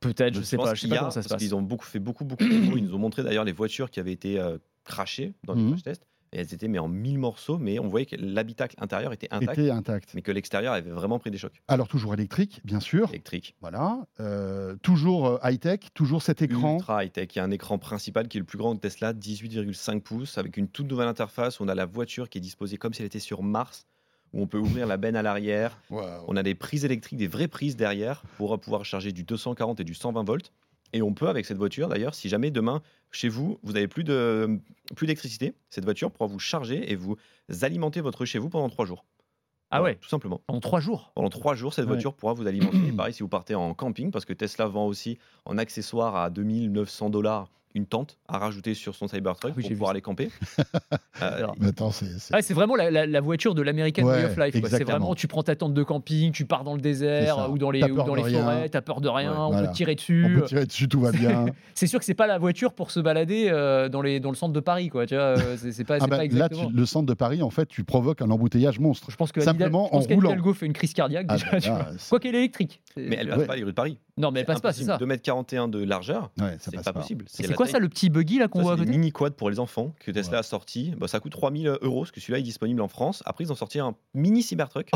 Peut-être, 0.00 0.34
je 0.34 0.42
sais 0.42 0.56
pense 0.56 0.66
pas, 0.66 0.74
je 0.74 0.80
sais 0.82 0.88
pas 0.88 0.94
y 0.94 0.96
a, 0.96 1.00
comment 1.00 1.10
ça 1.10 1.22
se 1.22 1.28
parce 1.28 1.40
passe. 1.40 1.42
qu'ils 1.48 1.54
ont 1.56 1.62
beaucoup 1.62 1.84
fait 1.86 1.98
beaucoup 1.98 2.24
beaucoup 2.24 2.44
de. 2.44 2.50
Ils 2.76 2.84
nous 2.84 2.94
ont 2.94 2.98
montré 2.98 3.24
d'ailleurs 3.24 3.44
les 3.44 3.52
voitures 3.52 3.90
qui 3.90 3.98
avaient 3.98 4.12
été 4.12 4.40
crashées 4.84 5.34
dans 5.44 5.54
les 5.54 5.62
Mhm. 5.62 5.70
crash 5.70 5.82
tests. 5.82 6.06
Et 6.32 6.40
elles 6.40 6.52
étaient 6.52 6.68
mais 6.68 6.78
en 6.78 6.88
mille 6.88 7.18
morceaux, 7.18 7.58
mais 7.58 7.78
on 7.78 7.88
voyait 7.88 8.06
que 8.06 8.16
l'habitacle 8.18 8.76
intérieur 8.78 9.12
était 9.12 9.28
intact, 9.30 9.58
Était 9.58 9.70
intact. 9.70 10.10
mais 10.14 10.22
que 10.22 10.30
l'extérieur 10.32 10.72
avait 10.74 10.90
vraiment 10.90 11.18
pris 11.18 11.30
des 11.30 11.38
chocs 11.38 11.62
Alors, 11.68 11.88
toujours 11.88 12.12
électrique, 12.14 12.60
bien 12.64 12.80
sûr. 12.80 13.08
électriques. 13.08 13.54
Voilà. 13.60 14.06
Euh, 14.20 14.76
toujours 14.82 15.26
euh, 15.26 15.38
high-tech, 15.42 15.80
toujours 15.94 16.22
cet 16.22 16.42
écran. 16.42 16.74
Ultra 16.76 17.04
high-tech. 17.04 17.28
Il 17.34 17.38
y 17.38 17.40
a 17.40 17.44
un 17.44 17.50
écran 17.50 17.78
principal 17.78 18.28
qui 18.28 18.36
est 18.38 18.40
le 18.40 18.46
plus 18.46 18.58
grand 18.58 18.74
de 18.74 18.80
Tesla, 18.80 19.12
18,5 19.14 20.00
pouces, 20.02 20.38
avec 20.38 20.56
une 20.56 20.68
toute 20.68 20.88
nouvelle 20.88 21.08
interface. 21.08 21.60
On 21.60 21.68
a 21.68 21.74
la 21.74 21.86
voiture 21.86 22.28
qui 22.28 22.38
est 22.38 22.42
disposée 22.42 22.76
comme 22.76 22.92
si 22.94 23.02
elle 23.02 23.06
était 23.06 23.18
sur 23.18 23.42
Mars, 23.42 23.86
où 24.34 24.42
on 24.42 24.46
peut 24.46 24.58
ouvrir 24.58 24.86
la 24.86 24.98
benne 24.98 25.16
à 25.16 25.22
l'arrière. 25.22 25.80
On 25.90 26.36
a 26.36 26.42
des 26.42 26.54
prises 26.54 26.84
électriques, 26.84 27.18
des 27.18 27.26
vraies 27.28 27.48
prises 27.48 27.76
derrière 27.76 28.22
pour 28.36 28.58
pouvoir 28.60 28.84
charger 28.84 29.12
du 29.12 29.22
240 29.24 29.80
et 29.80 29.84
du 29.84 29.94
120 29.94 30.22
volts. 30.24 30.52
Et 30.92 31.02
on 31.02 31.12
peut, 31.14 31.28
avec 31.28 31.44
cette 31.46 31.58
voiture, 31.58 31.88
d'ailleurs, 31.88 32.14
si 32.14 32.28
jamais 32.28 32.50
demain, 32.50 32.82
chez 33.10 33.28
vous, 33.28 33.58
vous 33.62 33.72
n'avez 33.72 33.88
plus 33.88 34.04
de 34.04 34.58
plus 34.96 35.06
d'électricité, 35.06 35.54
cette 35.70 35.84
voiture 35.84 36.10
pourra 36.10 36.26
vous 36.28 36.38
charger 36.38 36.90
et 36.90 36.96
vous 36.96 37.16
alimenter 37.62 38.00
votre 38.00 38.24
chez 38.24 38.38
vous 38.38 38.48
pendant 38.48 38.68
trois 38.68 38.86
jours. 38.86 39.04
Ah 39.70 39.80
Voilà, 39.80 39.94
ouais, 39.94 39.98
Tout 40.00 40.08
simplement. 40.08 40.40
en 40.48 40.60
trois 40.60 40.80
jours? 40.80 41.12
Pendant 41.14 41.28
trois 41.28 41.54
jours, 41.54 41.74
cette 41.74 41.84
Ouais. 41.84 41.92
voiture 41.92 42.14
pourra 42.14 42.32
vous 42.32 42.46
alimenter. 42.46 42.78
Et 42.88 42.92
pareil, 42.96 43.12
si 43.12 43.22
vous 43.22 43.28
partez 43.28 43.54
en 43.54 43.74
camping, 43.74 44.10
parce 44.10 44.24
que 44.24 44.32
Tesla 44.32 44.66
vend 44.66 44.86
aussi 44.86 45.18
en 45.44 45.58
accessoire 45.58 46.16
à 46.16 46.30
2900 46.30 47.10
dollars 47.10 47.50
une 47.78 47.86
tente 47.86 48.18
à 48.28 48.36
rajouter 48.38 48.74
sur 48.74 48.94
son 48.94 49.08
Cybertruck 49.08 49.52
Ah 49.52 49.54
oui, 49.56 49.62
pour 49.62 49.70
pouvoir 49.72 49.90
aller 49.92 50.00
camper. 50.02 50.30
Euh, 51.20 51.48
c'est. 51.90 52.32
Ah, 52.32 52.42
c'est 52.42 52.54
vraiment 52.54 52.76
la, 52.76 52.92
la- 52.92 53.04
la 53.04 53.20
voiture 53.20 53.56
de 53.56 53.60
l'American 53.62 54.04
Ouais, 54.04 54.18
Way 54.18 54.24
of 54.26 54.36
Life. 54.36 54.50
C'est 54.52 54.58
exactement. 54.58 54.90
vraiment, 54.90 55.14
tu 55.16 55.26
prends 55.26 55.42
ta 55.42 55.56
tente 55.56 55.74
de 55.74 55.82
camping, 55.82 56.30
tu 56.30 56.44
pars 56.44 56.62
dans 56.62 56.76
le 56.76 56.80
désert 56.80 57.50
ou 57.50 57.58
dans 57.58 57.72
les, 57.72 57.82
ou 57.82 57.96
dans 57.96 58.14
les 58.14 58.22
forêts, 58.32 58.68
t'as 58.68 58.82
peur 58.82 59.00
de 59.00 59.08
rien, 59.08 59.32
Ouais, 59.32 59.36
on 59.38 59.46
voilà. 59.50 59.66
peut 59.66 59.72
te 59.72 59.76
tirer 59.76 59.92
On 59.92 59.94
dessus. 59.96 60.32
peut 60.38 60.42
tirer 60.46 60.66
dessus, 60.66 60.88
tout 60.88 61.00
va 61.00 61.10
bien. 61.10 61.46
C'est 61.74 61.88
sûr 61.88 61.98
que 61.98 62.04
c'est 62.04 62.14
pas 62.14 62.28
la 62.28 62.38
voiture 62.38 62.72
pour 62.72 62.92
se 62.92 63.00
balader 63.00 63.48
euh, 63.50 63.88
dans, 63.88 64.00
les, 64.02 64.20
dans 64.20 64.30
le 64.30 64.36
centre 64.36 64.52
de 64.52 64.60
Paris, 64.60 64.90
quoi. 64.90 65.06
Tu 65.06 65.16
vois, 65.16 65.34
c'est 65.56 65.72
c'est 65.72 65.82
pas, 65.84 65.96
Ah 65.96 65.98
c'est 66.04 66.08
bah, 66.10 66.18
pas 66.18 66.26
là, 66.26 66.48
tu- 66.48 66.72
le 66.72 66.86
centre 66.86 67.06
de 67.06 67.14
Paris, 67.14 67.42
en 67.42 67.50
fait, 67.50 67.66
tu 67.66 67.82
provoques 67.82 68.22
un 68.22 68.30
embouteillage 68.30 68.78
monstre. 68.78 69.10
Je 69.10 69.16
pense 69.16 69.32
que 69.32 69.40
Simplement 69.40 69.86
je 69.86 69.90
pense 69.98 70.06
en 70.06 70.14
roulant. 70.14 70.54
Fait 70.54 70.66
une 70.66 70.72
crise 70.72 70.92
cardiaque 70.92 71.26
Ah 71.28 71.34
déjà. 71.36 71.50
bah 71.50 71.88
c'est- 71.98 72.08
Quoi 72.08 72.20
qu'elle 72.20 72.34
est 72.36 72.38
électrique. 72.38 72.80
Mais 73.08 73.16
elle 73.20 73.28
passe 73.28 73.36
vois. 73.38 73.46
pas 73.46 73.56
les 73.56 73.62
rues 73.62 73.70
de 73.70 73.74
Paris. 73.74 73.98
Non, 74.16 74.30
mais 74.32 74.40
elle 74.40 74.46
passe 74.46 74.60
pas, 74.60 74.72
c'est 74.72 74.82
ça. 74.84 74.96
2m41 74.98 75.70
de 75.70 75.82
largeur, 75.84 76.30
Ouais, 76.40 76.56
c'est 76.58 76.74
pas, 76.74 76.82
pas. 76.82 76.92
possible. 76.92 77.24
C'est 77.28 77.46
quoi 77.54 77.66
taille- 77.66 77.72
ça, 77.74 77.78
le 77.78 77.88
petit 77.88 78.10
buggy 78.10 78.38
là 78.38 78.48
qu'on 78.48 78.62
voit 78.62 78.72
à 78.72 78.76
côté 78.76 78.90
mini 78.90 79.12
quad 79.12 79.34
pour 79.34 79.48
les 79.50 79.60
enfants 79.60 79.94
que 80.00 80.10
Tesla 80.10 80.32
Ouais. 80.32 80.38
a 80.38 80.42
sorti. 80.42 80.92
Bah, 80.98 81.06
ça 81.08 81.20
coûte 81.20 81.32
3000 81.32 81.68
euros, 81.82 82.00
parce 82.00 82.10
que 82.10 82.20
celui-là 82.20 82.40
est 82.40 82.42
disponible 82.42 82.80
en 82.80 82.88
France. 82.88 83.22
Après, 83.26 83.44
ils 83.44 83.52
ont 83.52 83.56
sorti 83.56 83.78
un 83.78 83.94
mini 84.14 84.42
Cybertruck 84.42 84.88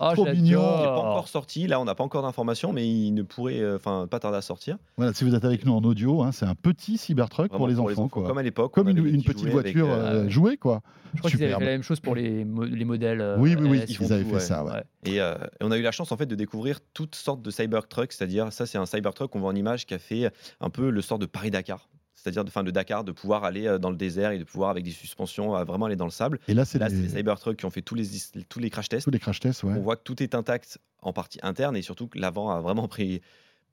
Ah, 0.00 0.12
trop 0.14 0.24
mignon. 0.26 0.60
n'est 0.78 0.84
pas 0.84 0.96
encore 0.98 1.28
sorti. 1.28 1.66
Là, 1.66 1.78
on 1.80 1.84
n'a 1.84 1.94
pas 1.94 2.04
encore 2.04 2.22
d'informations, 2.22 2.72
mais 2.72 2.88
il 2.88 3.12
ne 3.12 3.22
pourrait 3.22 3.60
euh, 3.60 3.76
enfin 3.76 4.06
pas 4.10 4.18
tarder 4.18 4.38
à 4.38 4.42
sortir. 4.42 4.78
Voilà, 4.96 5.12
si 5.12 5.24
vous 5.24 5.34
êtes 5.34 5.44
avec 5.44 5.66
nous 5.66 5.72
en 5.72 5.82
audio, 5.82 6.22
hein, 6.22 6.32
c'est 6.32 6.46
un 6.46 6.54
petit 6.54 6.96
Cybertruck 6.96 7.50
pour 7.52 7.68
les 7.68 7.78
enfants. 7.78 8.08
quoi. 8.08 8.26
Comme 8.26 8.38
à 8.38 8.42
l'époque. 8.42 8.72
Comme 8.72 8.88
une, 8.88 9.22
petite 9.22 9.48
voiture 9.48 9.90
euh, 9.90 10.24
euh, 10.24 10.28
jouée, 10.30 10.56
quoi. 10.56 10.80
Je 11.12 11.18
crois 11.18 11.30
qu'ils 11.30 11.42
avaient 11.42 11.52
fait 11.54 11.60
la 11.64 11.66
même 11.72 11.82
chose 11.82 11.98
pour 11.98 12.14
les, 12.14 12.44
mo- 12.44 12.64
les 12.64 12.84
modèles. 12.84 13.34
Oui, 13.38 13.56
oui, 13.58 13.68
oui, 13.68 13.78
LS. 13.80 13.98
ils 14.00 14.12
avaient 14.12 14.22
fait 14.24 14.34
ouais. 14.34 14.40
ça, 14.40 14.64
ouais. 14.64 14.82
Et, 15.04 15.20
euh, 15.20 15.34
et 15.60 15.64
on 15.64 15.70
a 15.70 15.78
eu 15.78 15.82
la 15.82 15.92
chance 15.92 16.12
en 16.12 16.16
fait 16.16 16.26
de 16.26 16.34
découvrir 16.34 16.80
toutes 16.92 17.14
sortes 17.14 17.40
de 17.42 17.50
Cybertrucks, 17.50 18.12
c'est-à-dire 18.12 18.52
ça 18.52 18.66
c'est 18.66 18.76
un 18.78 18.84
Cybertruck 18.86 19.30
qu'on 19.30 19.40
voit 19.40 19.50
en 19.50 19.54
image 19.56 19.86
qui 19.86 19.94
a 19.94 19.98
fait 19.98 20.30
un 20.60 20.68
peu 20.70 20.90
le 20.90 21.00
sort 21.00 21.18
de 21.18 21.24
Paris-Dakar, 21.26 21.88
c'est-à-dire 22.14 22.44
de 22.44 22.50
fin 22.50 22.62
de 22.62 22.70
Dakar 22.70 23.02
de 23.02 23.12
pouvoir 23.12 23.44
aller 23.44 23.66
euh, 23.66 23.78
dans 23.78 23.88
le 23.90 23.96
désert 23.96 24.32
et 24.32 24.38
de 24.38 24.44
pouvoir 24.44 24.68
avec 24.70 24.84
des 24.84 24.90
suspensions 24.90 25.52
vraiment 25.64 25.86
aller 25.86 25.96
dans 25.96 26.04
le 26.04 26.10
sable. 26.10 26.38
Et 26.48 26.54
là, 26.54 26.66
c'est 26.66 26.78
les- 26.78 26.84
les 27.02 27.08
Cybertrucks 27.08 27.56
qui 27.56 27.64
ont 27.64 27.70
fait 27.70 27.80
tous 27.82 27.94
les 27.94 28.04
tous 28.50 28.58
les 28.58 28.68
crash 28.68 28.90
tests. 28.90 29.04
tous 29.04 29.10
les 29.10 29.18
crash 29.18 29.40
tests, 29.40 29.62
ouais. 29.62 29.72
On 29.74 29.80
voit 29.80 29.96
que 29.96 30.02
tout 30.02 30.22
est 30.22 30.34
intact 30.34 30.78
en 31.00 31.14
partie 31.14 31.38
interne 31.42 31.76
et 31.78 31.82
surtout 31.82 32.06
que 32.06 32.18
l'avant 32.18 32.50
a 32.50 32.60
vraiment 32.60 32.86
pris 32.86 33.22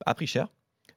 a 0.06 0.14
pris 0.14 0.26
cher. 0.26 0.48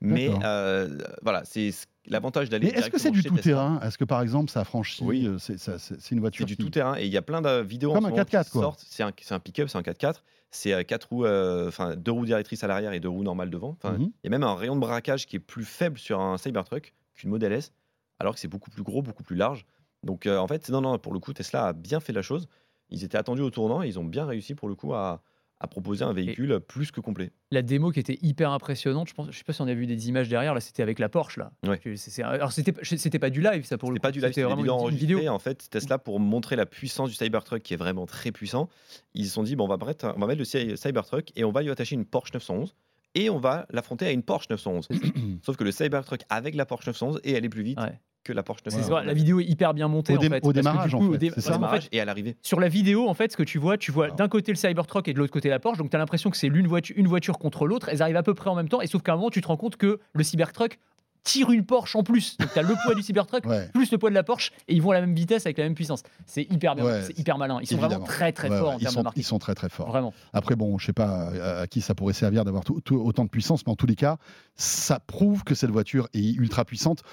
Mais 0.02 0.30
euh, 0.44 0.98
voilà, 1.22 1.44
c'est 1.46 1.72
ce- 1.72 1.86
l'avantage 2.08 2.50
d'aller. 2.50 2.72
Mais 2.72 2.80
est-ce 2.80 2.90
que 2.90 2.98
c'est 3.00 3.12
du 3.12 3.22
chez 3.22 3.30
tout 3.30 3.36
Tesla. 3.36 3.52
terrain? 3.52 3.80
Est-ce 3.82 3.98
que 3.98 4.04
par 4.06 4.22
exemple, 4.22 4.50
ça 4.52 4.64
franchit 4.64 5.04
Oui. 5.04 5.28
euh, 5.28 5.38
C'est 5.38 5.58
ça- 5.60 5.78
c'est- 5.78 6.00
c'est 6.02 6.16
une 6.16 6.20
voiture 6.22 6.44
C'est 6.44 6.48
du 6.48 6.56
qui- 6.58 6.64
tout 6.64 6.70
terrain 6.72 6.96
et 6.98 7.06
il 7.06 7.12
y 7.12 7.18
a 7.18 7.22
plein 7.22 7.42
de 7.42 7.62
vidéos 7.62 7.94
Comme 7.94 8.06
en 8.06 8.08
un 8.08 8.12
moment 8.12 8.16
4x4, 8.24 8.46
qui 8.46 8.52
quoi. 8.52 8.62
sortent. 8.64 8.84
C'est 8.88 9.04
un, 9.04 9.12
c'est 9.22 9.34
un 9.36 9.40
pick-up, 9.40 9.70
c'est 9.70 9.78
un 9.78 9.84
4x4. 9.84 10.24
C'est 10.50 10.74
euh, 10.74 10.84
quatre 10.84 11.10
roues, 11.10 11.26
euh, 11.26 11.68
enfin 11.68 11.96
deux 11.96 12.12
roues 12.12 12.26
directrices 12.26 12.64
à 12.64 12.68
l'arrière 12.68 12.92
et 12.94 13.00
deux 13.00 13.08
roues 13.10 13.24
normales 13.24 13.50
devant. 13.50 13.78
Mhm. 13.84 14.02
Il 14.02 14.12
y 14.24 14.28
a 14.28 14.30
même 14.32 14.44
un 14.44 14.56
rayon 14.56 14.76
de 14.76 14.82
braquage 14.82 15.26
qui 15.28 15.36
est 15.38 15.40
plus 15.40 15.64
faible 15.66 15.98
sur 15.98 16.20
un 16.20 16.38
Cybertruck 16.38 16.94
qu'une 17.16 17.30
Model 17.30 17.54
S, 17.54 17.72
alors 18.20 18.34
que 18.34 18.40
c'est 18.40 18.48
beaucoup 18.50 18.70
plus 18.72 18.84
gros, 18.84 19.02
beaucoup 19.02 19.24
plus 19.24 19.36
large. 19.36 19.66
Donc 20.04 20.26
euh, 20.26 20.38
en 20.40 20.48
fait, 20.48 20.68
non, 20.70 20.82
non, 20.82 20.98
pour 20.98 21.14
le 21.14 21.20
coup, 21.20 21.32
Tesla 21.32 21.68
a 21.68 21.74
bien 21.74 22.00
fait 22.00 22.12
la 22.12 22.22
chose. 22.24 22.48
Ils 22.90 23.04
étaient 23.06 23.18
attendus 23.18 23.44
au 23.44 23.52
tournant 23.52 23.84
et 23.84 23.88
ils 23.88 23.98
ont 24.00 24.04
bien 24.04 24.26
réussi 24.26 24.56
pour 24.56 24.68
le 24.68 24.76
coup 24.76 24.94
à, 24.94 25.22
à 25.62 25.68
proposer 25.68 26.04
un 26.04 26.14
véhicule 26.14 26.60
plus 26.60 26.92
que 26.92 27.00
complet. 27.02 27.32
La 27.52 27.62
démo 27.62 27.92
qui 27.92 28.00
était 28.00 28.18
hyper 28.22 28.52
impressionnante, 28.52 29.08
je 29.10 29.14
pense, 29.14 29.28
je 29.32 29.38
sais 29.38 29.44
pas 29.44 29.54
si 29.54 29.62
on 29.62 29.68
a 29.68 29.74
vu 29.74 29.86
des 29.86 30.10
images 30.10 30.28
derrière, 30.30 30.54
là 30.54 30.60
c'était 30.60 30.82
avec 30.84 30.98
la 31.00 31.08
Porsche 31.10 31.38
là. 31.38 31.52
Ouais. 31.66 31.80
C'est- 31.96 32.24
alors 32.24 32.52
c'était 32.52 32.74
c'était 32.84 33.20
pas 33.20 33.30
du 33.30 33.42
live 33.42 33.64
ça 33.66 33.78
pour 33.78 33.92
le 33.92 33.98
coup. 33.98 34.02
pas 34.02 34.12
du 34.12 34.20
live, 34.20 34.30
c'était 34.30 34.44
vraiment 34.44 34.88
une, 34.88 34.94
une 34.94 34.98
vidéo. 34.98 35.28
En 35.30 35.40
fait, 35.40 35.70
Tesla, 35.70 35.98
pour 35.98 36.20
montrer 36.20 36.56
la 36.56 36.66
puissance 36.66 37.10
du 37.10 37.16
Cybertruck, 37.16 37.62
qui 37.62 37.74
est 37.74 37.78
vraiment 37.78 38.06
très 38.06 38.32
puissant, 38.32 38.70
ils 39.14 39.26
se 39.26 39.32
sont 39.34 39.44
dit 39.44 39.56
bon, 39.56 39.66
on 39.66 39.76
va 39.76 39.78
mettre, 39.86 40.14
on 40.16 40.20
va 40.20 40.28
mettre 40.28 40.40
le 40.40 40.46
Cy- 40.46 40.76
Cybertruck 40.78 41.32
et 41.36 41.44
on 41.44 41.52
va 41.52 41.62
lui 41.62 41.70
attacher 41.72 41.96
une 41.96 42.06
Porsche 42.06 42.34
911 42.34 42.76
et 43.14 43.30
on 43.30 43.40
va 43.40 43.66
l'affronter 43.72 44.06
à 44.06 44.12
une 44.12 44.24
Porsche 44.24 44.48
911. 44.50 44.88
Sauf 45.44 45.58
que 45.58 45.64
le 45.64 45.72
Cybertruck 45.72 46.22
avec 46.30 46.56
la 46.56 46.66
Porsche 46.66 46.88
911 46.88 47.20
et 47.24 47.34
elle 47.34 47.46
est 47.46 47.50
plus 47.50 47.64
vite 47.64 47.80
Ouais. 47.80 48.00
Que 48.24 48.34
la 48.34 48.44
Porsche 48.44 48.62
C'est 48.66 48.76
911. 48.78 48.90
vrai, 48.92 49.06
la 49.06 49.14
vidéo 49.14 49.40
est 49.40 49.46
hyper 49.46 49.74
bien 49.74 49.88
montée 49.88 50.14
Au 50.14 50.18
en 50.18 50.20
dé- 50.20 50.30
fait. 50.30 50.46
au 50.46 50.54
démarrage, 50.54 50.94
en 50.94 51.00
coup, 51.00 51.08
au 51.10 51.12
fait, 51.14 51.18
dé- 51.18 51.30
ça 51.32 51.42
fait, 51.42 51.52
Démarrage 51.54 51.88
et 51.92 52.00
à 52.02 52.06
l'arrivée. 52.06 52.36
sur 52.42 52.60
la 52.60 52.68
vidéo, 52.68 53.08
en 53.10 53.14
fait, 53.14 53.32
ce 53.32 53.38
que 53.38 53.44
tu 53.44 53.58
vois, 53.58 53.78
tu 53.78 53.92
vois 53.92 54.10
d'un 54.12 54.28
côté 54.28 54.52
le 54.52 54.58
Cybertruck 54.58 55.08
et 55.08 55.14
de 55.14 55.20
l'autre 55.20 55.34
côté 55.34 55.50
la 55.50 55.60
Porsche, 55.60 55.78
donc 55.80 55.90
tu 55.90 55.96
as 55.96 56.00
l'impression 56.00 56.30
que 56.30 56.38
c'est 56.38 56.50
l'une 56.50 56.68
voiture, 56.68 56.96
une 56.98 57.08
voiture 57.08 57.40
contre 57.40 57.66
l'autre, 57.68 57.90
elles 57.90 58.02
arrivent 58.02 58.16
à 58.18 58.24
peu 58.24 58.34
près 58.34 58.50
en 58.50 58.56
même 58.56 58.70
temps, 58.70 58.82
et 58.82 58.88
sauf 58.88 59.02
qu'à 59.02 59.14
un 59.14 59.16
moment, 59.16 59.30
tu 59.30 59.42
te 59.42 59.48
rends 59.48 59.58
compte 59.58 59.76
que 59.78 60.00
le 60.14 60.24
Cybertruck 60.24 60.78
tire 61.24 61.52
une 61.52 61.64
Porsche 61.66 61.96
en 61.96 62.02
plus. 62.04 62.36
Donc 62.38 62.52
tu 62.52 62.58
as 62.58 62.64
le 62.64 62.74
poids 62.84 62.96
du 62.96 63.04
Cybertruck 63.04 63.46
Ouais. 63.48 63.70
plus 63.74 63.92
le 63.92 63.98
poids 64.00 64.10
de 64.10 64.16
la 64.16 64.24
Porsche, 64.24 64.52
et 64.68 64.74
ils 64.74 64.82
vont 64.82 64.90
à 64.92 64.96
la 64.96 65.02
même 65.02 65.14
vitesse 65.14 65.46
avec 65.46 65.58
la 65.60 65.64
même 65.66 65.76
puissance. 65.76 66.02
C'est 66.26 66.44
hyper 66.52 66.76
bien, 66.76 66.84
Ouais, 66.86 67.02
c'est 67.04 67.18
hyper 67.20 67.38
malin. 67.38 67.60
Ils 67.62 67.68
sont 67.68 67.74
évidemment. 67.76 67.90
vraiment 67.90 68.06
très 68.06 68.32
très 68.32 68.50
Ouais, 68.50 68.58
forts 68.58 68.70
ouais, 68.70 68.74
en 68.76 68.78
ils, 68.78 68.82
termes 68.82 68.90
de 68.92 68.94
sont, 68.94 69.00
ils 69.02 69.04
marketing. 69.04 69.24
sont 69.28 69.40
très 69.40 69.54
très 69.56 69.70
forts. 69.70 69.88
Vraiment. 69.88 70.14
Après, 70.34 70.56
bon, 70.56 70.78
je 70.80 70.86
sais 70.88 70.94
pas 70.94 71.30
à, 71.30 71.60
à 71.62 71.68
qui 71.68 71.82
ça 71.82 71.94
pourrait 71.96 72.14
servir 72.14 72.44
d'avoir 72.44 72.64
autant 72.92 73.24
de 73.24 73.30
puissance, 73.30 73.66
mais 73.68 73.72
en 73.72 73.76
tous 73.76 73.86
les 73.88 73.96
cas, 73.96 74.18
ça 74.56 75.00
prouve 75.00 75.44
que 75.44 75.54
cette 75.54 75.70
voiture 75.72 76.08
est 76.14 76.32
ultra 76.34 76.66
puissante. 76.66 77.04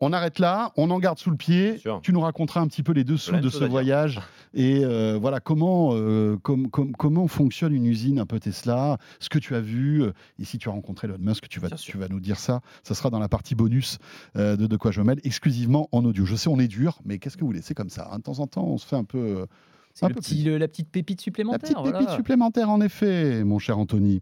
On 0.00 0.12
arrête 0.12 0.38
là, 0.40 0.72
on 0.76 0.90
en 0.90 0.98
garde 0.98 1.18
sous 1.18 1.30
le 1.30 1.36
pied. 1.36 1.80
Tu 2.02 2.12
nous 2.12 2.20
raconteras 2.20 2.60
un 2.60 2.66
petit 2.66 2.82
peu 2.82 2.92
les 2.92 3.04
dessous 3.04 3.36
de 3.36 3.48
ce 3.48 3.64
voyage 3.64 4.20
et 4.52 4.84
euh, 4.84 5.16
voilà 5.18 5.40
comment, 5.40 5.90
euh, 5.94 6.36
com- 6.42 6.68
com- 6.68 6.92
comment 6.98 7.26
fonctionne 7.28 7.72
une 7.72 7.86
usine 7.86 8.18
un 8.18 8.26
peu 8.26 8.38
Tesla, 8.40 8.98
ce 9.20 9.28
que 9.28 9.38
tu 9.38 9.54
as 9.54 9.60
vu. 9.60 10.02
euh, 10.02 10.12
Et 10.40 10.44
si 10.44 10.58
tu 10.58 10.68
as 10.68 10.72
rencontré 10.72 11.06
Elon 11.06 11.16
Musk, 11.20 11.48
tu 11.48 11.60
vas, 11.60 11.68
Bien 11.68 11.76
sûr. 11.76 11.92
tu 11.92 11.98
vas 11.98 12.08
nous 12.08 12.20
dire 12.20 12.38
ça. 12.38 12.60
Ça 12.82 12.94
sera 12.94 13.08
dans 13.10 13.18
la 13.20 13.28
partie 13.28 13.54
bonus 13.54 13.98
euh, 14.36 14.56
de 14.56 14.66
De 14.66 14.76
quoi 14.76 14.90
je 14.90 15.00
me 15.00 15.06
mêle, 15.06 15.20
exclusivement 15.24 15.88
en 15.92 16.04
audio. 16.04 16.24
Je 16.26 16.34
sais, 16.36 16.48
on 16.48 16.58
est 16.58 16.68
dur, 16.68 16.98
mais 17.04 17.18
qu'est-ce 17.18 17.36
que 17.36 17.42
vous 17.42 17.46
voulez? 17.48 17.62
C'est 17.62 17.74
comme 17.74 17.90
ça. 17.90 18.08
hein. 18.12 18.18
De 18.18 18.22
temps 18.22 18.40
en 18.40 18.46
temps, 18.46 18.64
on 18.66 18.78
se 18.78 18.86
fait 18.86 18.96
un 18.96 19.04
peu. 19.04 19.46
C'est 19.94 20.04
Un 20.06 20.08
le 20.08 20.14
peu 20.16 20.20
petit- 20.20 20.42
le- 20.42 20.58
la 20.58 20.66
petite 20.68 20.90
pépite 20.90 21.20
la 21.20 21.22
supplémentaire. 21.22 21.60
petite 21.60 21.76
voilà. 21.78 21.98
pépite 22.00 22.14
supplémentaire, 22.16 22.68
en 22.68 22.80
effet, 22.80 23.44
mon 23.44 23.60
cher 23.60 23.78
Anthony. 23.78 24.20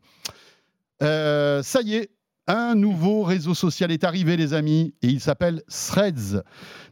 Euh, 1.03 1.63
ça 1.63 1.81
y 1.83 1.95
est, 1.95 2.11
un 2.49 2.75
nouveau 2.75 3.23
réseau 3.23 3.55
social 3.55 3.91
est 3.93 4.05
arrivé, 4.05 4.37
les 4.37 4.53
amis, 4.53 4.95
et 5.03 5.09
il 5.09 5.21
s'appelle 5.21 5.63
Threads. 5.69 6.43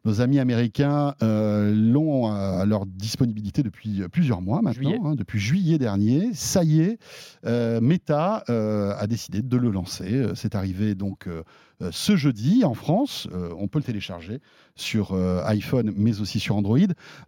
Nos 0.04 0.20
amis 0.20 0.38
américains 0.38 1.14
euh, 1.22 1.74
l'ont 1.74 2.28
à 2.32 2.64
leur 2.64 2.86
disponibilité 2.86 3.62
depuis 3.62 4.02
plusieurs 4.12 4.40
mois 4.40 4.62
maintenant, 4.62 4.90
Juillet. 4.90 5.00
hein, 5.04 5.14
depuis 5.16 5.40
juillet 5.40 5.78
dernier. 5.78 6.30
Ça 6.34 6.62
y 6.64 6.80
est, 6.80 6.98
euh, 7.46 7.80
Meta 7.80 8.44
euh, 8.48 8.94
a 8.96 9.06
décidé 9.06 9.42
de 9.42 9.56
le 9.56 9.70
lancer. 9.70 10.12
Euh, 10.14 10.34
C'est 10.34 10.54
arrivé 10.54 10.94
donc 10.94 11.26
euh, 11.26 11.42
ce 11.90 12.16
jeudi 12.16 12.64
en 12.64 12.74
France. 12.74 13.28
on 13.58 13.68
peut 13.68 13.78
le 13.78 13.84
télécharger 13.84 14.40
sur 14.74 15.14
iPhone, 15.44 15.92
mais 15.96 16.20
aussi 16.20 16.40
sur 16.40 16.56
Android. 16.56 16.78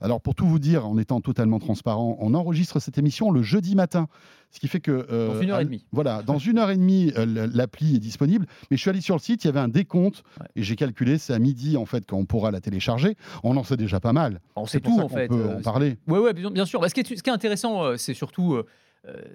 Alors 0.00 0.20
pour 0.20 0.34
tout 0.34 0.46
vous 0.46 0.58
dire, 0.58 0.86
en 0.86 0.98
étant 0.98 1.20
totalement 1.20 1.58
transparent, 1.58 2.16
on 2.20 2.34
enregistre 2.34 2.80
cette 2.80 2.98
émission 2.98 3.30
le 3.30 3.42
jeudi 3.42 3.74
matin. 3.74 4.08
Ce 4.50 4.60
qui 4.60 4.68
fait 4.68 4.80
que. 4.80 5.06
dans 5.08 5.40
une 5.40 5.50
heure 5.50 5.60
et 5.60 5.64
demie. 5.64 5.84
Voilà, 5.92 6.22
dans 6.22 6.38
une 6.38 6.58
heure 6.58 6.70
et 6.70 6.76
demie, 6.76 7.12
l'appli 7.16 7.96
est 7.96 8.00
disponible. 8.00 8.46
Mais 8.70 8.76
je 8.76 8.82
suis 8.82 8.90
allé 8.90 9.00
sur 9.00 9.16
le 9.16 9.20
site, 9.20 9.44
il 9.44 9.46
y 9.46 9.50
avait 9.50 9.60
un 9.60 9.68
décompte 9.68 10.22
et 10.56 10.62
j'ai 10.62 10.76
calculé, 10.76 11.18
c'est 11.18 11.32
à 11.32 11.38
midi 11.38 11.76
en 11.76 11.86
fait 11.86 12.04
quand 12.06 12.18
on 12.18 12.26
pourra 12.26 12.50
la 12.50 12.60
télécharger. 12.60 13.16
On 13.42 13.56
en 13.56 13.64
sait 13.64 13.76
déjà 13.76 14.00
pas 14.00 14.12
mal. 14.12 14.40
On 14.56 14.66
sait 14.66 14.80
tout 14.80 15.00
en 15.00 15.08
fait. 15.08 15.28
On 15.30 15.36
peut 15.36 15.48
en 15.56 15.62
parler. 15.62 15.96
Oui, 16.06 16.18
ouais, 16.18 16.32
bien 16.34 16.66
sûr. 16.66 16.80
Bah, 16.80 16.88
ce, 16.88 16.94
qui 16.94 17.00
est, 17.00 17.16
ce, 17.16 17.22
qui 17.22 17.30
est, 17.30 17.32
intéressant, 17.32 17.96
c'est 17.96 18.14
surtout 18.14 18.54
euh, 18.54 18.66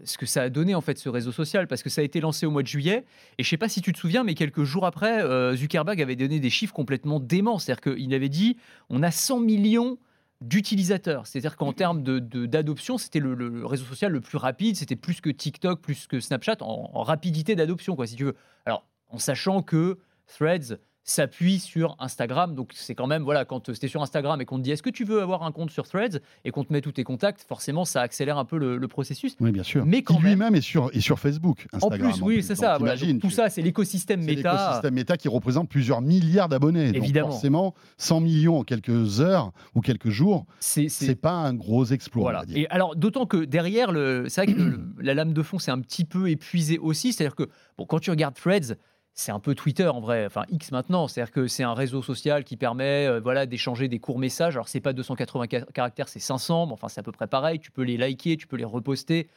ce 0.05 0.17
que 0.17 0.25
ça 0.25 0.43
a 0.43 0.49
donné 0.49 0.75
en 0.75 0.81
fait 0.81 0.97
ce 0.97 1.09
réseau 1.09 1.31
social 1.31 1.67
parce 1.67 1.83
que 1.83 1.89
ça 1.89 2.01
a 2.01 2.03
été 2.03 2.21
lancé 2.21 2.45
au 2.45 2.51
mois 2.51 2.63
de 2.63 2.67
juillet. 2.67 3.05
Et 3.37 3.43
je 3.43 3.49
sais 3.49 3.57
pas 3.57 3.67
si 3.67 3.81
tu 3.81 3.91
te 3.91 3.97
souviens 3.97 4.23
mais 4.23 4.33
quelques 4.33 4.63
jours 4.63 4.85
après 4.85 5.21
euh, 5.21 5.55
Zuckerberg 5.55 6.01
avait 6.01 6.15
donné 6.15 6.39
des 6.39 6.49
chiffres 6.49 6.73
complètement 6.73 7.19
déments. 7.19 7.59
C'est-à-dire 7.59 7.93
qu'il 7.93 8.13
avait 8.13 8.29
dit 8.29 8.57
on 8.89 9.03
a 9.03 9.11
100 9.11 9.41
millions 9.41 9.97
d'utilisateurs. 10.39 11.27
C'est-à-dire 11.27 11.57
qu'en 11.57 11.73
termes 11.73 12.01
d'adoption 12.01 12.95
de, 12.95 12.99
c'était 12.99 13.19
le, 13.19 13.65
réseau 13.65 13.85
social 13.85 14.11
le 14.11 14.21
plus 14.21 14.37
rapide 14.37 14.75
c'était 14.77 14.95
plus 14.95 15.19
que 15.19 15.29
TikTok 15.29 15.81
plus 15.81 16.07
que 16.07 16.19
Snapchat 16.19 16.57
en, 16.61 16.91
en 16.93 17.03
rapidité 17.03 17.55
d'adoption 17.55 17.95
quoi 17.95 18.07
si 18.07 18.15
tu 18.15 18.23
veux. 18.23 18.35
Alors 18.65 18.85
en 19.09 19.17
sachant 19.17 19.61
que 19.63 19.97
Threads 20.27 20.77
s'appuie 21.07 21.59
sur 21.59 21.95
Instagram. 21.99 22.53
Donc 22.53 22.71
c'est 22.75 22.93
quand 22.93 23.07
même, 23.07 23.23
voilà, 23.23 23.45
quand 23.45 23.73
c'était 23.73 23.87
sur 23.87 24.01
Instagram 24.01 24.39
et 24.41 24.45
qu'on 24.45 24.57
te 24.57 24.63
dit 24.63 24.71
est-ce 24.71 24.83
que 24.83 24.89
tu 24.89 25.05
veux 25.05 25.21
avoir 25.21 25.43
un 25.43 25.51
compte 25.51 25.71
sur 25.71 25.87
Threads 25.87 26.19
et 26.45 26.51
qu'on 26.51 26.63
te 26.63 26.71
met 26.71 26.81
tous 26.81 26.91
tes 26.91 27.03
contacts, 27.03 27.45
forcément 27.47 27.85
ça 27.85 28.01
accélère 28.01 28.37
un 28.37 28.45
peu 28.45 28.57
le, 28.57 28.87
processus. 28.87 29.35
Oui, 29.41 29.51
bien 29.51 29.63
sûr. 29.63 29.85
Mais 29.85 30.01
quand 30.01 30.19
lui-même 30.19 30.55
est 30.55 30.61
sur, 30.61 30.89
est 30.93 31.01
sur 31.01 31.19
Facebook. 31.19 31.67
Instagram, 31.73 32.09
en 32.09 32.13
plus, 32.13 32.21
oui, 32.21 32.43
c'est 32.43 32.55
ça. 32.55 32.77
tout 33.21 33.29
ça, 33.29 33.49
c'est 33.49 33.61
l'écosystème 33.61 34.23
méta. 34.23 34.53
L'écosystème 34.53 34.93
méta 34.93 35.17
qui 35.17 35.27
représente 35.27 35.69
plusieurs 35.69 36.01
milliards 36.01 36.47
d'abonnés. 36.47 36.91
Évidemment. 36.95 37.27
Donc 37.27 37.33
forcément, 37.33 37.73
100 37.97 38.21
millions 38.21 38.59
en 38.59 38.63
quelques 38.63 39.19
heures 39.19 39.51
ou 39.75 39.81
quelques 39.81 40.09
jours, 40.09 40.45
c'est 40.59 41.19
pas 41.19 41.33
un 41.33 41.53
gros 41.53 41.85
exploit. 41.85 42.23
Voilà. 42.23 42.43
Et 42.53 42.67
alors, 42.69 42.95
d'autant 42.95 43.25
que 43.25 43.45
derrière, 43.45 43.91
c'est 44.27 44.45
vrai 44.45 44.53
que 44.53 44.79
la 45.01 45.13
lame 45.13 45.33
de 45.33 45.41
fond 45.41 45.59
s'est 45.59 45.71
un 45.71 45.79
petit 45.79 46.05
peu 46.05 46.29
épuisée 46.29 46.77
aussi. 46.77 47.13
C'est-à-dire 47.13 47.35
que 47.35 47.49
bon, 47.77 47.85
quand 47.85 47.99
tu 47.99 48.09
regardes 48.09 48.35
Threads, 48.35 48.77
c'est 49.17 49.31
un 49.31 49.39
peu 49.39 49.55
Twitter 49.55 49.87
en 49.87 49.99
vrai, 49.99 50.27
enfin 50.27 50.43
X 50.51 50.71
maintenant, 50.71 51.07
c'est-à-dire 51.07 51.33
que 51.33 51.47
c'est 51.47 51.63
un 51.63 51.73
réseau 51.73 52.03
social 52.03 52.43
qui 52.43 52.55
permet 52.55 53.07
euh, 53.07 53.19
voilà 53.19 53.47
d'échanger 53.47 53.87
des 53.87 53.97
courts 53.97 54.19
messages. 54.19 54.53
Alors 54.55 54.67
c'est 54.67 54.79
pas 54.79 54.93
280 54.93 55.47
caractères, 55.73 56.07
c'est 56.07 56.19
500, 56.19 56.67
mais 56.67 56.73
enfin 56.73 56.87
c'est 56.87 56.99
à 56.99 57.03
peu 57.03 57.11
près 57.11 57.25
pareil. 57.25 57.59
Tu 57.59 57.71
peux 57.71 57.81
les 57.81 57.97
liker, 57.97 58.37
tu 58.37 58.45
peux 58.45 58.57
les 58.57 58.63
reposter. 58.63 59.27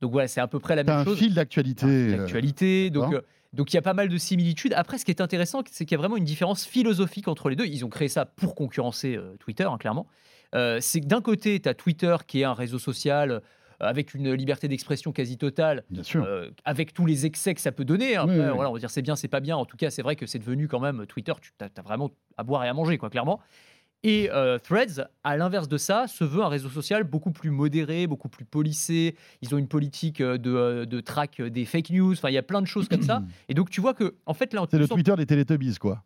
Donc 0.00 0.10
voilà, 0.10 0.26
c'est 0.26 0.40
à 0.40 0.48
peu 0.48 0.58
près 0.58 0.74
la 0.74 0.82
même 0.82 1.04
chose. 1.04 1.16
Un 1.16 1.20
fil 1.20 1.34
d'actualité. 1.34 2.16
D'actualité. 2.16 2.86
Euh, 2.86 2.90
donc 2.90 3.14
euh, 3.14 3.20
donc 3.52 3.72
il 3.72 3.76
y 3.76 3.78
a 3.78 3.82
pas 3.82 3.94
mal 3.94 4.08
de 4.08 4.18
similitudes. 4.18 4.72
Après, 4.74 4.98
ce 4.98 5.04
qui 5.04 5.12
est 5.12 5.20
intéressant, 5.20 5.62
c'est 5.70 5.84
qu'il 5.84 5.94
y 5.94 5.98
a 5.98 5.98
vraiment 5.98 6.16
une 6.16 6.24
différence 6.24 6.64
philosophique 6.64 7.28
entre 7.28 7.50
les 7.50 7.56
deux. 7.56 7.66
Ils 7.66 7.84
ont 7.84 7.88
créé 7.88 8.08
ça 8.08 8.24
pour 8.24 8.56
concurrencer 8.56 9.16
Twitter, 9.38 9.64
hein, 9.64 9.78
clairement. 9.78 10.06
c'est 10.52 11.00
que 11.00 11.06
d'un 11.06 11.20
côté, 11.20 11.58
tu 11.60 11.68
as 11.68 11.74
Twitter 11.74 12.16
qui 12.26 12.40
est 12.40 12.44
un 12.44 12.54
réseau 12.54 12.78
social 12.78 13.42
avec 13.80 14.14
une 14.14 14.32
liberté 14.32 14.68
d'expression 14.68 15.12
quasi 15.12 15.38
totale, 15.38 15.84
euh, 16.14 16.50
avec 16.64 16.92
tous 16.92 17.06
les 17.06 17.26
excès 17.26 17.54
que 17.54 17.60
ça 17.60 17.72
peut 17.72 17.84
donner. 17.84 18.16
Hein. 18.16 18.26
Voilà, 18.26 18.70
on 18.70 18.72
va 18.72 18.78
dire 18.78 18.90
c'est 18.90 19.02
bien, 19.02 19.16
c'est 19.16 19.28
pas 19.28 19.40
bien. 19.40 19.56
En 19.56 19.64
tout 19.64 19.76
cas, 19.76 19.90
c'est 19.90 20.02
vrai 20.02 20.16
que 20.16 20.26
c'est 20.26 20.38
devenu 20.38 20.68
quand 20.68 20.80
même 20.80 21.06
Twitter, 21.06 21.32
tu 21.40 21.52
as, 21.60 21.82
vraiment 21.82 22.10
à 22.36 22.44
boire 22.44 22.64
et 22.64 22.68
à 22.68 22.74
manger, 22.74 22.98
quoi, 22.98 23.10
clairement. 23.10 23.40
Et 24.02 24.30
euh, 24.30 24.58
Threads, 24.58 25.08
à 25.24 25.36
l'inverse 25.36 25.68
de 25.68 25.76
ça, 25.76 26.06
se 26.06 26.24
veut 26.24 26.42
un 26.42 26.48
réseau 26.48 26.70
social 26.70 27.04
beaucoup 27.04 27.32
plus 27.32 27.50
modéré, 27.50 28.06
beaucoup 28.06 28.30
plus 28.30 28.46
policé. 28.46 29.14
Ils 29.42 29.54
ont 29.54 29.58
une 29.58 29.68
politique 29.68 30.22
euh, 30.22 30.38
de, 30.38 30.86
de 30.86 31.00
track 31.00 31.42
des 31.42 31.66
fake 31.66 31.90
news. 31.90 32.12
Enfin, 32.12 32.30
il 32.30 32.34
y 32.34 32.38
a 32.38 32.42
plein 32.42 32.62
de 32.62 32.66
choses 32.66 32.88
comme 32.88 33.02
ça. 33.02 33.22
Et 33.50 33.54
donc, 33.54 33.68
tu 33.68 33.82
vois 33.82 33.92
que, 33.92 34.14
en 34.24 34.32
fait, 34.32 34.54
là, 34.54 34.64
c'est 34.70 34.78
le 34.78 34.88
Twitter 34.88 35.14
des 35.16 35.26
Teletubbies, 35.26 35.76
quoi. 35.76 36.02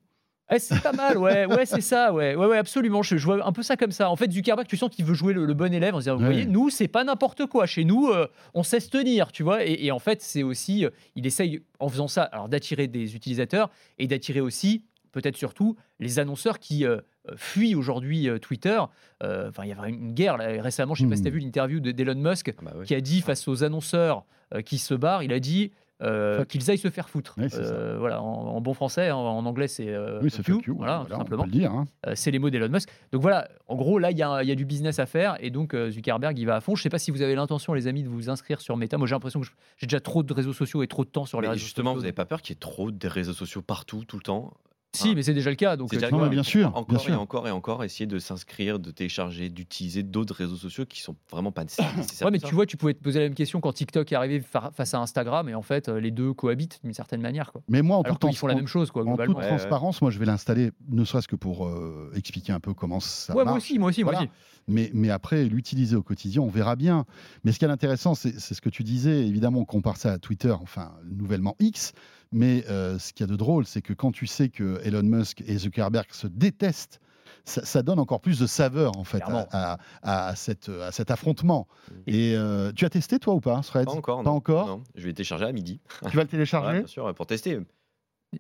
Eh, 0.51 0.59
c'est 0.59 0.83
pas 0.83 0.93
mal, 0.93 1.17
ouais, 1.17 1.47
ouais, 1.47 1.65
c'est 1.65 1.81
ça, 1.81 2.13
ouais, 2.13 2.35
ouais, 2.35 2.47
ouais, 2.47 2.59
absolument. 2.59 3.03
Je, 3.03 3.17
vois 3.17 3.47
un 3.47 3.53
peu 3.53 3.63
ça 3.63 3.77
comme 3.77 3.93
ça. 3.93 4.11
En 4.11 4.17
fait, 4.17 4.31
Zuckerberg, 4.31 4.67
tu 4.67 4.77
sens 4.77 4.91
qu'il 4.91 5.05
veut 5.05 5.15
jouer 5.15 5.33
le, 5.33 5.55
bon 5.55 5.73
élève 5.73 5.95
en 5.95 5.99
disant, 5.99 6.17
vous 6.17 6.25
voyez, 6.25 6.45
nous, 6.45 6.69
c'est 6.69 6.89
pas 6.89 7.03
n'importe 7.03 7.47
quoi. 7.47 7.67
Chez 7.67 7.85
nous, 7.85 8.09
euh, 8.09 8.27
on 8.53 8.63
sait 8.63 8.81
se 8.81 8.91
tenir, 8.91 9.33
tu 9.33 9.43
vois. 9.43 9.65
Et, 9.65 9.91
en 9.91 9.99
fait, 9.99 10.21
c'est 10.21 10.43
aussi, 10.43 10.85
euh, 10.85 10.91
il 11.17 11.27
essaye 11.27 11.63
en 11.81 11.89
faisant 11.89 12.09
ça, 12.09 12.25
alors 12.25 12.49
d'attirer 12.49 12.89
des 12.89 13.17
utilisateurs 13.17 13.71
et 13.99 14.07
d'attirer 14.07 14.41
aussi, 14.41 14.85
peut-être 15.13 15.37
surtout, 15.37 15.77
les 15.99 16.19
annonceurs 16.19 16.59
qui 16.59 16.85
euh, 16.85 17.01
fuient 17.37 17.75
aujourd'hui 17.75 18.29
Twitter. 18.43 18.79
Enfin, 19.23 19.65
il 19.65 19.71
y 19.71 19.73
avait 19.73 19.89
une 19.89 20.13
guerre 20.13 20.37
là, 20.37 20.61
récemment. 20.61 20.95
Je 20.95 21.05
sais 21.05 21.09
pas 21.09 21.17
si 21.17 21.23
tu 21.23 21.29
as 21.29 21.31
hmm. 21.31 21.35
vu 21.35 21.41
l'interview 21.41 21.81
d'Elon 21.81 22.17
Musk 22.17 22.53
ah 22.59 22.63
bah 22.63 22.73
qui 22.85 22.95
a 22.95 23.01
dit 23.01 23.23
face 23.23 23.49
aux 23.49 23.65
annonceurs 23.65 24.27
qui 24.67 24.77
se 24.77 24.93
barrent, 24.93 25.23
il 25.23 25.33
a 25.33 25.41
dit 25.41 25.73
euh, 26.03 26.45
qu'ils 26.45 26.71
aillent 26.71 26.79
se 26.79 26.91
faire 26.91 27.09
foutre. 27.09 27.37
Euh, 27.55 27.97
voilà, 27.99 28.21
en, 28.21 28.61
bon 28.61 28.75
français, 28.75 29.11
en, 29.11 29.47
anglais 29.47 29.69
c'est 29.69 29.89
euh, 29.89 30.21
oui, 30.23 30.31
fuck 30.31 30.67
you, 30.67 30.77
voilà, 30.77 31.07
simplement. 31.09 31.47
Hein. 31.55 31.85
c'est 32.15 32.31
les 32.31 32.39
mots 32.39 32.51
d'Elon 32.51 32.69
Musk. 32.69 32.89
Donc 33.13 33.23
voilà, 33.23 33.49
en 33.69 33.77
gros 33.77 33.99
là 33.99 34.11
il 34.11 34.17
y, 34.17 34.21
y, 34.21 34.23
a 34.53 34.55
du 34.55 34.65
business 34.65 34.99
à 34.99 35.07
faire 35.07 35.37
et 35.41 35.51
donc 35.51 35.75
Zuckerberg 35.91 36.39
il 36.39 36.47
va 36.47 36.57
à 36.57 36.61
fond. 36.61 36.75
Je 36.75 36.81
ne 36.81 36.83
sais 36.83 36.91
pas 36.91 36.99
si 36.99 37.11
vous 37.11 37.23
avez 37.23 37.35
l'intention 37.35 37.75
les 37.75 37.87
amis 37.87 38.03
de 38.03 38.09
vous 38.09 38.29
inscrire 38.29 38.61
sur 38.61 38.77
Meta. 38.77 38.99
Moi 38.99 39.07
j'ai 39.07 39.15
l'impression 39.15 39.41
que 39.41 39.47
j'ai 39.77 39.87
déjà 39.87 40.01
trop 40.01 40.23
de 40.23 40.33
réseaux 40.33 40.53
sociaux 40.53 40.83
et 40.83 40.89
trop 40.89 41.05
de 41.05 41.11
temps 41.11 41.27
sur 41.27 41.41
les 41.41 41.49
réseaux 41.49 41.61
justement, 41.61 41.91
sociaux. 41.91 41.99
vous 41.99 42.03
n'avez 42.03 42.13
pas 42.13 42.27
peur 42.27 42.43
qu'il 42.43 42.55
y 42.55 42.57
ait 42.57 42.61
trop 42.61 42.91
de 42.91 43.09
réseaux 43.09 43.33
sociaux 43.33 43.63
partout 43.63 44.05
tout 44.05 44.17
le 44.17 44.23
temps? 44.23 44.53
Si, 44.97 45.15
mais 45.15 45.23
c'est 45.23 45.35
déjà 45.35 45.51
le 45.51 45.57
cas. 45.57 45.77
Donc, 45.77 45.91
déjà 45.91 46.11
bien 46.11 46.43
sûr. 46.43 46.75
Encore 46.77 47.09
et 47.09 47.15
encore 47.15 47.49
et 47.49 47.51
encore, 47.51 47.85
essayer 47.85 48.07
de 48.07 48.19
s'inscrire, 48.19 48.79
de 48.79 48.91
télécharger, 48.91 49.49
d'utiliser 49.49 50.03
d'autres 50.03 50.35
réseaux 50.35 50.57
sociaux 50.57 50.87
qui 50.87 51.01
sont 51.01 51.17
vraiment 51.31 51.53
pas 51.53 51.65
nécessaires. 51.65 51.93
ouais, 52.25 52.31
mais 52.31 52.39
tu 52.39 52.55
vois, 52.55 52.67
tu 52.67 52.77
pouvais 52.77 52.95
te 52.95 53.03
poser 53.03 53.21
la 53.21 53.27
même 53.27 53.35
question 53.35 53.61
quand 53.61 53.73
TikTok 53.73 54.11
est 54.13 54.15
arrivé 54.15 54.43
face 54.75 54.95
à 54.95 55.01
Instagram, 55.01 55.49
et 55.49 55.55
en 55.55 55.63
fait, 55.63 55.89
euh, 55.89 56.01
les 56.01 56.11
deux 56.11 56.33
cohabitent 56.33 56.81
d'une 56.83 56.95
certaine 56.95 57.21
manière. 57.21 57.53
Quoi. 57.53 57.63
Mais 57.69 57.83
moi, 57.83 57.99
en 57.99 58.03
Alors 58.03 58.19
ils 58.29 58.37
font 58.37 58.47
la 58.47 58.55
même 58.55 58.67
chose, 58.67 58.91
quoi, 58.91 59.07
En 59.07 59.17
toute 59.17 59.41
transparence, 59.41 60.03
moi, 60.03 60.11
je 60.11 60.19
vais 60.19 60.27
l'installer, 60.27 60.71
ne 60.89 61.05
serait-ce 61.05 61.29
que 61.29 61.37
pour 61.37 61.67
euh, 61.67 62.13
expliquer 62.15 62.53
un 62.53 62.61
peu 62.61 62.75
comment 62.75 63.01
ça 63.01 63.35
ouais, 63.35 63.45
marche. 63.45 63.49
Moi 63.49 63.57
aussi, 63.59 63.79
moi 63.79 63.89
aussi, 63.91 64.05
moi 64.05 64.15
aussi. 64.17 64.29
Mais, 64.67 64.91
mais 64.95 65.11
après, 65.11 65.45
l'utiliser 65.45 65.97
au 65.97 66.03
quotidien, 66.03 66.43
on 66.43 66.49
verra 66.49 66.77
bien. 66.77 67.05
Mais 67.45 67.53
ce 67.53 67.59
qui 67.59 67.65
est 67.65 67.69
intéressant, 67.69 68.15
c'est 68.15 68.39
ce 68.39 68.61
que 68.61 68.71
tu 68.71 68.83
disais. 68.83 69.27
Évidemment, 69.27 69.61
on 69.61 69.65
compare 69.65 69.97
ça 69.97 70.13
à 70.13 70.19
Twitter, 70.19 70.55
enfin, 70.63 70.93
nouvellement 71.05 71.55
X. 71.61 71.93
Mais 72.35 72.65
euh, 72.69 72.99
ce 72.99 73.13
qu'il 73.13 73.25
y 73.25 73.29
a 73.29 73.31
de 73.31 73.37
drôle, 73.37 73.65
c'est 73.65 73.81
que 73.81 73.93
quand 73.93 74.11
tu 74.11 74.27
sais 74.27 74.49
que 74.49 74.81
Elon 74.83 75.05
Musk 75.05 75.41
et 75.47 75.57
Zuckerberg 75.57 76.09
se 76.11 76.27
détestent, 76.27 77.01
ça, 77.45 77.83
donne 77.83 78.01
encore 78.01 78.21
plus 78.21 78.41
de 78.41 78.47
saveur 78.47 78.99
en 78.99 79.05
fait 79.05 79.23
à, 79.53 80.35
cette, 80.35 80.69
à 80.69 80.91
cet 80.91 81.13
affrontement. 81.13 81.69
Et 82.09 82.35
euh, 82.35 82.73
tu 82.73 82.85
as 82.85 82.91
testé 82.91 83.21
toi 83.21 83.35
ou 83.35 83.41
pas, 83.41 83.61
Threads 83.61 83.85
Pas 83.85 83.93
encore. 83.93 84.23
Pas 84.25 84.31
encore? 84.31 84.67
Non. 84.67 84.83
Je 84.97 85.03
vais 85.03 85.09
le 85.09 85.15
télécharger 85.15 85.45
à 85.45 85.53
midi. 85.53 85.81
Tu 86.11 86.17
vas 86.17 86.23
le 86.23 86.29
télécharger? 86.29 86.79
Bien 86.79 86.87
sûr, 86.89 87.15
pour 87.15 87.27
tester. 87.27 87.61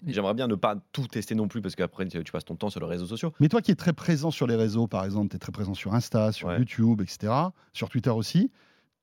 J'aimerais 0.06 0.34
bien 0.34 0.48
ne 0.48 0.56
pas 0.56 0.76
tout 0.90 1.06
tester 1.06 1.36
non 1.36 1.46
plus 1.46 1.62
parce 1.62 1.76
qu'après 1.76 2.06
tu 2.06 2.32
passes 2.32 2.44
ton 2.44 2.56
temps 2.56 2.70
sur 2.70 2.80
les 2.80 2.86
réseaux 2.86 3.06
sociaux. 3.06 3.32
Mais 3.38 3.48
toi 3.48 3.62
qui 3.62 3.70
es 3.70 3.76
très 3.76 3.92
présent 3.92 4.32
sur 4.32 4.48
les 4.48 4.56
réseaux, 4.56 4.88
par 4.88 5.04
exemple, 5.04 5.28
tu 5.28 5.36
es 5.36 5.38
très 5.38 5.52
présent 5.52 5.74
sur 5.74 5.94
Insta, 5.94 6.32
sur 6.32 6.52
YouTube, 6.52 7.00
etc., 7.00 7.32
sur 7.72 7.88
Twitter 7.88 8.10
aussi, 8.10 8.50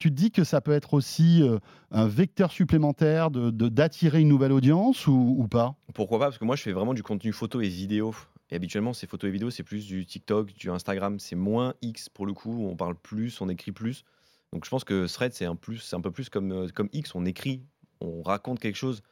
tu 0.01 0.09
te 0.09 0.15
dis 0.15 0.31
que 0.31 0.43
ça 0.43 0.61
peut 0.61 0.71
être 0.71 0.95
aussi 0.95 1.43
euh, 1.43 1.59
un 1.91 2.07
vecteur 2.07 2.51
supplémentaire 2.51 3.29
de, 3.29 3.51
d'attirer 3.51 4.21
une 4.21 4.29
nouvelle 4.29 4.51
audience 4.51 5.05
ou, 5.05 5.47
pas? 5.49 5.75
Pourquoi 5.93 6.17
pas? 6.17 6.25
Parce 6.25 6.39
que 6.39 6.45
moi, 6.45 6.55
je 6.55 6.63
fais 6.63 6.71
vraiment 6.71 6.95
du 6.95 7.03
contenu 7.03 7.31
photo 7.31 7.61
et 7.61 7.67
vidéo. 7.67 8.15
Et 8.49 8.55
habituellement, 8.55 8.93
ces 8.93 9.05
photos 9.05 9.27
et 9.27 9.31
vidéos, 9.31 9.51
c'est 9.51 9.61
plus 9.61 9.85
du 9.85 10.07
TikTok, 10.07 10.53
du 10.53 10.71
Instagram. 10.71 11.19
C'est 11.19 11.35
moins 11.35 11.75
X 11.83 12.09
pour 12.09 12.25
le 12.25 12.33
coup. 12.33 12.65
On 12.67 12.75
parle 12.75 12.95
plus, 12.95 13.39
on 13.41 13.49
écrit 13.49 13.71
plus. 13.71 14.03
Donc 14.51 14.65
je 14.65 14.71
pense 14.71 14.83
que 14.83 15.05
Thread, 15.05 15.33
c'est 15.33 15.45
un, 15.45 15.51
un 15.51 16.01
peu 16.01 16.11
plus 16.11 16.29
comme, 16.29 16.51
euh, 16.51 16.67
comme 16.73 16.89
X. 16.93 17.13
On 17.13 17.23
écrit, 17.25 17.61
on 17.99 18.23
raconte 18.23 18.59
quelque 18.59 18.77
chose. 18.77 19.03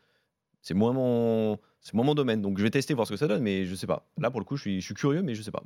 C'est 0.63 0.73
moins, 0.73 0.91
mon, 0.91 1.59
moins 1.93 2.05
mon 2.05 2.15
domaine. 2.15 2.41
Donc 2.41 2.57
je 2.57 2.63
vais 2.63 2.71
tester, 2.71 2.95
voir 2.95 3.05
ce 3.05 3.13
que 3.13 3.17
ça 3.17 3.27
donne, 3.27 3.43
mais 3.43 3.65
je 3.65 3.75
sais 3.75 3.87
pas. 3.87 4.09
Là, 4.17 4.31
pour 4.31 4.39
le 4.39 4.45
coup, 4.45 4.57
je 4.57 4.61
suis, 4.61 4.81
je 4.81 4.85
suis 4.85 4.95
curieux, 4.95 5.21
mais 5.21 5.35
je 5.35 5.43
sais 5.43 5.51
pas. 5.51 5.63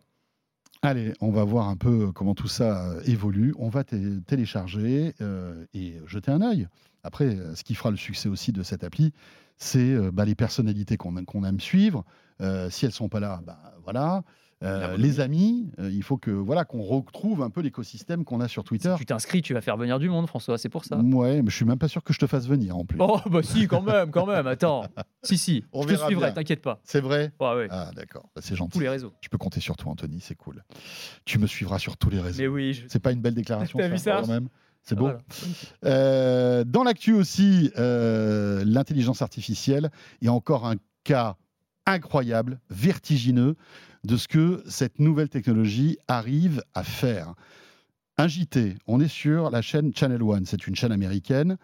Allez, 0.85 1.13
on 1.21 1.31
va 1.31 1.45
voir 1.45 1.69
un 1.69 1.77
peu 1.77 2.11
comment 2.11 2.35
tout 2.35 2.49
ça 2.49 2.89
euh, 2.89 3.01
évolue. 3.05 3.55
On 3.57 3.69
va 3.69 3.85
télécharger 3.85 5.15
euh, 5.21 5.65
et 5.73 5.95
jeter 6.07 6.29
un 6.29 6.41
œil. 6.41 6.67
Après, 7.03 7.37
euh, 7.37 7.55
ce 7.55 7.63
qui 7.63 7.73
fera 7.73 7.89
le 7.89 7.95
succès 7.95 8.27
aussi 8.27 8.51
de 8.51 8.63
cette 8.63 8.83
appli, 8.83 9.13
c'est 9.57 9.95
bah, 10.11 10.25
les 10.25 10.35
personnalités 10.35 10.97
qu'on 10.97 11.15
aime 11.45 11.59
suivre. 11.61 12.03
si 12.69 12.85
elles 12.85 12.91
sont 12.91 13.07
pas 13.07 13.21
là, 13.21 13.39
bah, 13.45 13.59
voilà. 13.83 14.23
Euh, 14.63 14.95
les 14.97 15.19
amis, 15.19 15.69
euh, 15.79 15.89
il 15.91 16.03
faut 16.03 16.17
que 16.17 16.31
voilà 16.31 16.63
qu'on 16.63 16.81
retrouve 16.81 17.41
un 17.41 17.49
peu 17.49 17.61
l'écosystème 17.61 18.23
qu'on 18.23 18.39
a 18.39 18.47
sur 18.47 18.63
Twitter. 18.63 18.93
Si 18.93 18.99
tu 18.99 19.05
t'inscris, 19.05 19.41
tu 19.41 19.53
vas 19.53 19.61
faire 19.61 19.77
venir 19.77 19.99
du 19.99 20.09
monde, 20.09 20.27
François, 20.27 20.57
c'est 20.57 20.69
pour 20.69 20.85
ça. 20.85 20.97
Ouais, 20.97 21.41
mais 21.41 21.49
je 21.49 21.55
suis 21.55 21.65
même 21.65 21.77
pas 21.77 21.89
sûr 21.89 22.03
que 22.03 22.13
je 22.13 22.19
te 22.19 22.27
fasse 22.27 22.47
venir 22.47 22.77
en 22.77 22.85
plus. 22.85 22.97
Oh 23.01 23.19
bah 23.29 23.43
si, 23.43 23.67
quand 23.67 23.81
même, 23.81 24.11
quand 24.11 24.25
même. 24.25 24.47
Attends, 24.47 24.85
si 25.23 25.37
si, 25.37 25.65
On 25.73 25.83
je 25.83 25.95
te 25.95 26.05
suivrai, 26.05 26.33
t'inquiète 26.33 26.61
pas. 26.61 26.79
C'est 26.83 27.01
vrai. 27.01 27.31
ouais. 27.39 27.67
Ah 27.69 27.91
d'accord, 27.95 28.29
bah, 28.35 28.41
c'est 28.43 28.55
gentil. 28.55 28.73
Tous 28.73 28.79
les 28.79 28.89
réseaux. 28.89 29.13
Je 29.21 29.29
peux 29.29 29.37
compter 29.37 29.59
sur 29.59 29.75
toi, 29.75 29.91
Anthony, 29.91 30.19
c'est 30.21 30.35
cool. 30.35 30.63
Tu 31.25 31.39
me 31.39 31.47
suivras 31.47 31.79
sur 31.79 31.97
tous 31.97 32.09
les 32.09 32.19
réseaux. 32.19 32.41
Mais 32.41 32.47
oui. 32.47 32.83
C'est 32.87 33.01
pas 33.01 33.11
une 33.11 33.21
belle 33.21 33.35
déclaration. 33.35 33.77
T'as 33.79 33.89
vu 33.89 33.97
ça 33.97 34.21
quand 34.21 34.27
même. 34.27 34.47
C'est 34.81 34.95
beau. 34.95 35.11
Euh, 35.85 36.65
dans 36.65 36.83
l'actu 36.83 37.13
aussi, 37.13 37.71
l'intelligence 37.75 39.21
artificielle 39.21 39.89
et 40.21 40.29
encore 40.29 40.65
un 40.65 40.75
cas 41.03 41.35
incroyable, 41.85 42.59
vertigineux 42.69 43.55
de 44.03 44.17
ce 44.17 44.27
que 44.27 44.63
cette 44.67 44.99
nouvelle 44.99 45.29
technologie 45.29 45.97
arrive 46.07 46.63
à 46.73 46.83
faire. 46.83 47.33
Un 48.17 48.27
JT, 48.27 48.75
on 48.85 48.99
est 48.99 49.07
sur 49.07 49.49
la 49.49 49.61
chaîne 49.61 49.93
Channel 49.95 50.21
One, 50.21 50.45
c'est 50.45 50.67
une 50.67 50.75
chaîne 50.75 50.91
américaine 50.91 51.57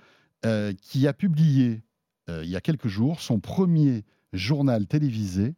euh, 0.46 0.74
qui 0.82 1.08
a 1.08 1.14
publié 1.14 1.84
euh, 2.30 2.44
il 2.44 2.50
y 2.50 2.56
a 2.56 2.62
quelques 2.62 2.88
jours 2.88 3.22
son 3.22 3.40
premier 3.40 4.04
journal 4.34 4.88
télévisé 4.88 5.56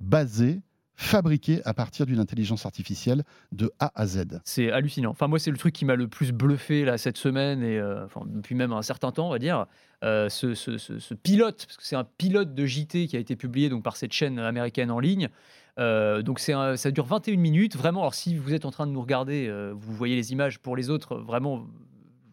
basé 0.00 0.60
fabriqué 0.96 1.60
à 1.64 1.74
partir 1.74 2.06
d'une 2.06 2.20
intelligence 2.20 2.66
artificielle 2.66 3.24
de 3.52 3.72
A 3.80 3.90
à 3.94 4.06
Z. 4.06 4.40
C'est 4.44 4.70
hallucinant. 4.70 5.10
Enfin, 5.10 5.26
moi, 5.26 5.38
c'est 5.38 5.50
le 5.50 5.56
truc 5.56 5.74
qui 5.74 5.84
m'a 5.84 5.96
le 5.96 6.06
plus 6.06 6.32
bluffé 6.32 6.84
là, 6.84 6.98
cette 6.98 7.18
semaine, 7.18 7.62
et 7.62 7.78
euh, 7.78 8.06
depuis 8.26 8.54
même 8.54 8.72
un 8.72 8.82
certain 8.82 9.10
temps, 9.10 9.26
on 9.26 9.30
va 9.30 9.38
dire. 9.38 9.66
Euh, 10.04 10.28
ce, 10.28 11.14
pilote, 11.14 11.64
parce 11.66 11.76
que 11.76 11.84
c'est 11.84 11.96
un 11.96 12.04
pilote 12.04 12.54
de 12.54 12.66
JT 12.66 13.06
qui 13.08 13.16
a 13.16 13.18
été 13.18 13.36
publié 13.36 13.68
donc, 13.70 13.82
par 13.82 13.96
cette 13.96 14.12
chaîne 14.12 14.38
américaine 14.38 14.90
en 14.90 15.00
ligne. 15.00 15.28
Euh, 15.78 16.22
donc 16.22 16.38
c'est 16.38 16.54
ça 16.76 16.90
dure 16.90 17.06
21 17.06 17.36
minutes. 17.36 17.76
Vraiment, 17.76 18.00
alors 18.00 18.14
si 18.14 18.36
vous 18.36 18.54
êtes 18.54 18.64
en 18.64 18.70
train 18.70 18.86
de 18.86 18.92
nous 18.92 19.00
regarder, 19.00 19.52
vous 19.74 19.92
voyez 19.92 20.16
les 20.16 20.32
images 20.32 20.58
pour 20.58 20.76
les 20.76 20.90
autres, 20.90 21.16
vraiment 21.16 21.66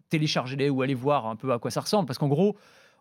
téléchargez-les 0.10 0.70
ou 0.70 0.84
allez 0.84 0.94
voir 0.94 1.26
un 1.26 1.36
peu 1.36 1.52
à 1.52 1.60
quoi 1.60 1.72
ça 1.72 1.82
ressemble. 1.82 2.06
Parce 2.06 2.20
qu'en 2.20 2.28
gros, 2.28 2.56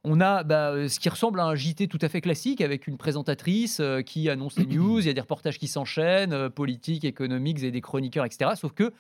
on 0.05 0.20
a 0.20 0.42
bah, 0.44 0.70
euh, 0.70 0.88
ce 0.88 0.98
qui 0.98 1.11
ressemble 1.11 1.40
à 1.40 1.44
un 1.44 1.55
JT 1.55 1.88
tout 1.88 1.98
à 2.00 2.09
fait 2.09 2.22
classique 2.22 2.62
avec 2.62 2.87
une 2.87 2.96
présentatrice 2.96 3.81
euh, 3.81 4.00
qui 4.00 4.31
annonce 4.31 4.59
les 4.59 4.66
news, 4.76 5.00
il 5.00 5.07
y 5.07 5.11
a 5.11 5.12
des 5.12 5.20
reportages 5.20 5.59
qui 5.59 5.68
s'enchaînent, 5.68 6.33
euh, 6.33 6.48
politiques, 6.48 7.05
économiques 7.05 7.62
et 7.62 7.70
des 7.70 7.83
chroniqueurs, 7.83 8.24
etc. 8.24 8.53
Sauf 8.57 8.72
que 8.72 8.92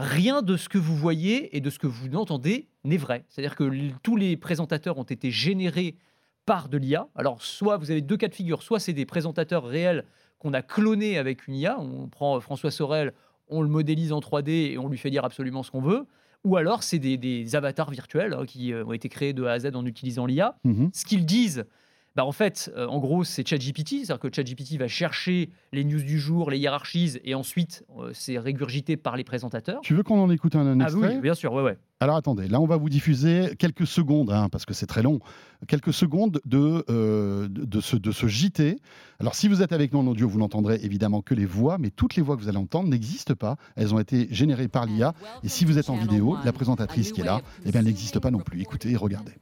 rien 0.00 0.42
de 0.42 0.56
ce 0.56 0.68
que 0.68 0.78
vous 0.78 0.96
voyez 0.96 1.56
et 1.56 1.60
de 1.60 1.70
ce 1.70 1.78
que 1.78 1.86
vous 1.86 2.08
entendez 2.16 2.68
n'est 2.82 2.96
vrai. 2.96 3.24
C'est-à-dire 3.28 3.54
que 3.54 3.70
tous 4.02 4.16
les 4.16 4.36
présentateurs 4.36 4.98
ont 4.98 5.04
été 5.04 5.30
générés 5.30 5.96
par 6.44 6.68
de 6.68 6.78
l'IA. 6.78 7.08
Alors, 7.14 7.42
soit 7.42 7.76
vous 7.76 7.90
avez 7.90 8.00
deux 8.00 8.16
cas 8.16 8.28
de 8.28 8.34
figure, 8.34 8.62
soit 8.62 8.80
c'est 8.80 8.94
des 8.94 9.06
présentateurs 9.06 9.64
réels 9.64 10.04
qu'on 10.38 10.52
a 10.52 10.62
clonés 10.62 11.18
avec 11.18 11.46
une 11.46 11.54
IA. 11.54 11.78
On 11.80 12.08
prend 12.08 12.38
François 12.40 12.70
Sorel, 12.70 13.12
on 13.48 13.62
le 13.62 13.68
modélise 13.68 14.12
en 14.12 14.20
3D 14.20 14.72
et 14.72 14.78
on 14.78 14.88
lui 14.88 14.98
fait 14.98 15.10
dire 15.10 15.24
absolument 15.24 15.62
ce 15.62 15.70
qu'on 15.70 15.80
veut 15.80 16.06
ou 16.44 16.56
alors 16.56 16.82
c'est 16.82 16.98
des, 16.98 17.56
avatars 17.56 17.90
virtuels 17.90 18.34
hein, 18.34 18.44
qui 18.46 18.72
euh, 18.72 18.84
ont 18.84 18.92
été 18.92 19.08
créés 19.08 19.32
de 19.32 19.44
A 19.44 19.52
à 19.52 19.58
Z 19.58 19.74
en 19.74 19.84
utilisant 19.84 20.26
l'IA. 20.26 20.56
Mhm. 20.64 20.90
Ce 20.92 21.04
qu'ils 21.04 21.26
disent, 21.26 21.66
bah 22.16 22.24
en 22.24 22.32
fait, 22.32 22.72
euh, 22.76 22.86
en 22.86 22.98
gros, 22.98 23.22
c'est 23.22 23.46
ChatGPT, 23.46 24.04
c'est-à-dire 24.04 24.18
que 24.18 24.28
ChatGPT 24.34 24.76
va 24.76 24.88
chercher 24.88 25.50
les 25.72 25.84
news 25.84 26.02
du 26.02 26.18
jour, 26.18 26.50
les 26.50 26.58
hiérarchies, 26.58 27.18
et 27.24 27.34
ensuite 27.34 27.84
euh, 27.96 28.10
c'est 28.12 28.38
régurgité 28.38 28.96
par 28.96 29.16
les 29.16 29.24
présentateurs. 29.24 29.80
Tu 29.82 29.94
veux 29.94 30.02
qu'on 30.02 30.18
en 30.18 30.30
écoute 30.30 30.56
un, 30.56 30.80
extrait 30.80 31.08
ah 31.10 31.14
oui, 31.14 31.20
bien 31.20 31.34
sûr, 31.34 31.52
ouais, 31.52 31.62
ouais. 31.62 31.78
Alors 32.00 32.16
attendez, 32.16 32.46
là 32.46 32.60
on 32.60 32.66
va 32.66 32.76
vous 32.76 32.88
diffuser 32.88 33.56
quelques 33.58 33.86
secondes, 33.86 34.30
hein, 34.30 34.48
parce 34.50 34.64
que 34.64 34.72
c'est 34.72 34.86
très 34.86 35.02
long, 35.02 35.18
quelques 35.66 35.92
secondes 35.92 36.40
de, 36.44 36.84
euh, 36.90 37.48
de, 37.48 37.80
ce, 37.80 37.96
de 37.96 38.12
ce 38.12 38.28
JT. 38.28 38.78
Alors 39.18 39.34
si 39.34 39.48
vous 39.48 39.62
êtes 39.62 39.72
avec 39.72 39.92
nous 39.92 39.98
en 39.98 40.06
audio, 40.06 40.28
vous 40.28 40.38
n'entendrez 40.38 40.78
évidemment 40.82 41.22
que 41.22 41.34
les 41.34 41.46
voix, 41.46 41.76
mais 41.78 41.90
toutes 41.90 42.14
les 42.14 42.22
voix 42.22 42.36
que 42.36 42.42
vous 42.42 42.48
allez 42.48 42.58
entendre 42.58 42.88
n'existent 42.88 43.34
pas. 43.34 43.56
Elles 43.74 43.94
ont 43.94 43.98
été 43.98 44.28
générées 44.30 44.68
par 44.68 44.86
l'IA. 44.86 45.12
Et 45.42 45.48
si 45.48 45.64
vous 45.64 45.76
êtes 45.76 45.90
en 45.90 45.96
vidéo, 45.96 46.36
la 46.44 46.52
présentatrice 46.52 47.10
qui 47.10 47.20
est 47.20 47.24
là, 47.24 47.40
eh 47.64 47.72
bien, 47.72 47.80
elle 47.80 47.86
n'existe 47.86 48.20
pas 48.20 48.30
non 48.30 48.40
plus. 48.40 48.60
Écoutez 48.60 48.90
et 48.90 48.96
regardez. 48.96 49.32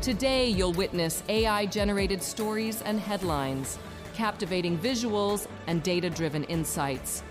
Today 0.00 0.48
you'll 0.48 0.72
witness 0.72 1.24
AI-generated 1.28 2.22
stories 2.22 2.80
and 2.82 3.00
headlines, 3.00 3.76
captivating 4.14 4.78
visuals 4.78 5.48
and 5.66 5.82
data-driven 5.82 6.44
insights. 6.44 7.24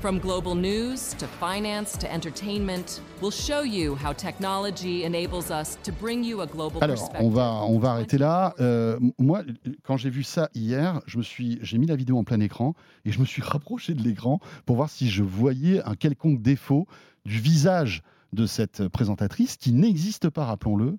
From 0.00 0.18
global 0.18 0.54
news 0.54 1.12
to 1.18 1.26
finance 1.26 1.98
to 1.98 2.10
entertainment, 2.10 3.02
we'll 3.20 3.30
show 3.30 3.60
you 3.60 3.96
how 3.96 4.14
technology 4.14 5.04
enables 5.04 5.50
us 5.50 5.76
to 5.82 5.92
bring 5.92 6.24
you 6.24 6.40
a 6.40 6.46
global 6.46 6.82
Alors, 6.82 7.10
on 7.20 7.28
va 7.28 7.52
on 7.66 7.78
va 7.78 7.90
arrêter 7.90 8.16
là. 8.16 8.54
Euh, 8.60 8.98
moi, 9.18 9.42
quand 9.82 9.98
j'ai 9.98 10.10
vu 10.10 10.22
ça 10.22 10.48
hier, 10.54 11.02
je 11.06 11.18
me 11.18 11.22
suis 11.22 11.58
j'ai 11.60 11.76
mis 11.76 11.86
la 11.86 11.96
vidéo 11.96 12.16
en 12.16 12.24
plein 12.24 12.40
écran 12.40 12.74
et 13.04 13.12
je 13.12 13.20
me 13.20 13.26
suis 13.26 13.42
rapproché 13.52 13.92
de 13.92 14.02
l'écran 14.02 14.40
pour 14.64 14.76
voir 14.76 14.88
si 14.88 15.10
je 15.10 15.22
voyais 15.22 15.82
un 15.84 15.96
quelconque 15.96 16.40
défaut 16.40 16.86
du 17.26 17.40
visage 17.40 18.02
de 18.32 18.46
cette 18.46 18.88
présentatrice 18.88 19.56
qui 19.56 19.72
n'existe 19.72 20.30
pas, 20.30 20.44
rappelons-le. 20.44 20.98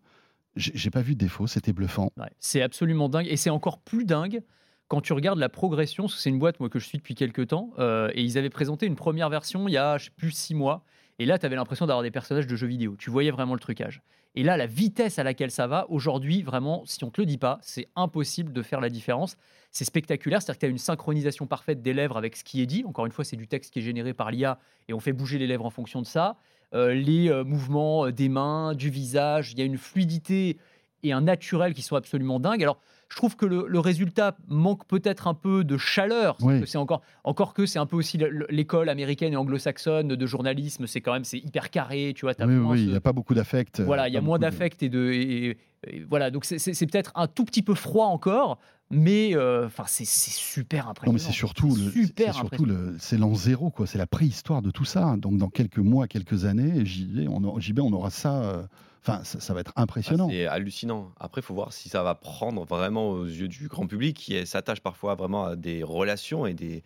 J'ai 0.55 0.89
pas 0.89 1.01
vu 1.01 1.13
de 1.13 1.19
défaut, 1.19 1.47
c'était 1.47 1.73
bluffant. 1.73 2.11
c'est 2.39 2.61
absolument 2.61 3.07
dingue 3.07 3.27
et 3.29 3.37
c'est 3.37 3.51
encore 3.51 3.79
plus 3.79 4.03
dingue 4.03 4.41
quand 4.89 5.01
tu 5.01 5.13
regardes 5.13 5.39
la 5.39 5.49
progression, 5.49 6.07
c'est 6.07 6.29
une 6.29 6.39
boîte 6.39 6.59
moi, 6.59 6.67
que 6.67 6.79
je 6.79 6.85
suis 6.85 6.97
depuis 6.97 7.15
quelques 7.15 7.47
temps, 7.47 7.69
euh, 7.77 8.11
et 8.15 8.23
ils 8.23 8.37
avaient 8.37 8.49
présenté 8.49 8.87
une 8.87 8.95
première 8.95 9.29
version 9.29 9.67
il 9.67 9.73
y 9.73 9.77
a, 9.77 9.97
je 9.99 10.09
plus, 10.09 10.31
six 10.31 10.55
mois, 10.55 10.83
et 11.19 11.25
là, 11.25 11.37
tu 11.37 11.45
avais 11.45 11.55
l'impression 11.55 11.85
d'avoir 11.85 12.01
des 12.01 12.11
personnages 12.11 12.47
de 12.47 12.55
jeux 12.55 12.67
vidéo. 12.67 12.95
Tu 12.97 13.09
voyais 13.09 13.29
vraiment 13.29 13.53
le 13.53 13.59
trucage. 13.59 14.01
Et 14.35 14.43
là, 14.43 14.57
la 14.57 14.65
vitesse 14.65 15.19
à 15.19 15.23
laquelle 15.23 15.51
ça 15.51 15.67
va, 15.67 15.85
aujourd'hui, 15.89 16.41
vraiment, 16.41 16.83
si 16.85 17.03
on 17.03 17.11
te 17.11 17.21
le 17.21 17.25
dit 17.25 17.37
pas, 17.37 17.59
c'est 17.61 17.87
impossible 17.95 18.53
de 18.53 18.61
faire 18.61 18.79
la 18.79 18.89
différence. 18.89 19.37
C'est 19.69 19.85
spectaculaire, 19.85 20.41
c'est-à-dire 20.41 20.57
que 20.57 20.61
tu 20.61 20.65
as 20.65 20.69
une 20.69 20.77
synchronisation 20.77 21.45
parfaite 21.45 21.81
des 21.81 21.93
lèvres 21.93 22.17
avec 22.17 22.35
ce 22.35 22.43
qui 22.43 22.61
est 22.61 22.65
dit. 22.65 22.83
Encore 22.85 23.05
une 23.05 23.11
fois, 23.11 23.25
c'est 23.25 23.35
du 23.35 23.47
texte 23.47 23.73
qui 23.73 23.79
est 23.79 23.83
généré 23.83 24.13
par 24.13 24.31
l'IA, 24.31 24.59
et 24.87 24.93
on 24.93 24.99
fait 24.99 25.13
bouger 25.13 25.37
les 25.37 25.47
lèvres 25.47 25.65
en 25.65 25.71
fonction 25.71 26.01
de 26.01 26.07
ça. 26.07 26.37
Euh, 26.73 26.93
les 26.93 27.29
euh, 27.29 27.43
mouvements 27.43 28.09
des 28.11 28.29
mains, 28.29 28.73
du 28.75 28.89
visage, 28.89 29.53
il 29.53 29.59
y 29.59 29.61
a 29.61 29.65
une 29.65 29.77
fluidité 29.77 30.57
et 31.01 31.13
un 31.13 31.21
naturel 31.21 31.73
qui 31.73 31.81
sont 31.81 31.95
absolument 31.95 32.39
dingues. 32.39 32.61
Alors, 32.61 32.79
je 33.09 33.15
trouve 33.15 33.35
que 33.35 33.45
le, 33.45 33.79
résultat 33.79 34.37
manque 34.47 34.85
peut-être 34.85 35.27
un 35.27 35.33
peu 35.33 35.63
de 35.63 35.77
chaleur. 35.77 36.37
C'est 36.65 36.77
encore, 36.77 37.01
encore 37.23 37.55
que 37.55 37.65
c'est 37.65 37.79
un 37.79 37.87
peu 37.87 37.95
aussi 37.95 38.19
l'école 38.49 38.87
américaine 38.87 39.33
et 39.33 39.35
anglo-saxonne 39.35 40.09
de 40.09 40.25
journalisme. 40.27 40.85
C'est 40.85 41.01
quand 41.01 41.13
même 41.13 41.23
c'est 41.23 41.39
hyper 41.39 41.71
carré, 41.71 42.13
tu 42.15 42.25
vois. 42.25 42.33
oui, 42.39 42.83
il 42.83 42.89
n'y 42.89 42.95
a 42.95 43.01
pas 43.01 43.13
beaucoup 43.13 43.33
d'affect. 43.33 43.81
Voilà, 43.81 44.07
il 44.07 44.13
y 44.13 44.17
a 44.17 44.21
moins 44.21 44.37
d'affect 44.37 44.83
et 44.83 44.89
de 44.89 45.55
voilà. 46.07 46.29
Donc 46.29 46.45
c'est 46.45 46.85
peut-être 46.85 47.11
un 47.15 47.25
tout 47.25 47.45
petit 47.45 47.63
peu 47.63 47.73
froid 47.73 48.05
encore, 48.05 48.59
mais 48.91 49.35
euh, 49.35 49.67
enfin 49.67 49.83
c'est 49.87 50.05
super 50.05 50.87
impressionnant. 50.87 51.11
Non, 51.11 51.13
mais 51.13 51.19
c'est 51.23 51.37
surtout 51.37 51.75
super 51.75 52.33
surtout 52.33 52.67
c'est 52.99 53.17
l'an 53.17 53.35
zéro 53.35 53.69
quoi. 53.69 53.85
C'est 53.85 53.97
la 53.97 54.07
préhistoire 54.07 54.61
de 54.61 54.71
tout 54.71 54.85
ça. 54.85 55.15
Donc 55.17 55.37
dans 55.37 55.49
quelques 55.49 55.79
mois, 55.79 56.07
quelques 56.07 56.45
années, 56.45 56.85
j'y 56.85 57.27
on, 57.27 57.43
on 57.43 57.93
aura 57.93 58.09
ça. 58.09 58.41
Euh, 58.43 58.63
Enfin, 59.01 59.23
ça, 59.23 59.53
va 59.53 59.61
être 59.61 59.71
impressionnant. 59.77 60.29
c'est 60.29 60.45
hallucinant. 60.45 61.13
Après, 61.19 61.39
il 61.39 61.43
faut 61.43 61.53
voir 61.53 61.71
si 61.71 61.87
ça 61.87 62.03
va 62.03 62.15
prendre 62.15 62.65
vraiment 62.65 63.11
aux 63.11 63.25
yeux 63.25 63.47
du 63.47 63.69
grand 63.69 63.87
public 63.87 64.17
qui 64.17 64.45
s'attache 64.45 64.81
parfois 64.81 65.15
vraiment 65.15 65.45
à 65.45 65.55
des 65.55 65.83
relations 65.83 66.45
et 66.45 66.53
des, 66.53 66.83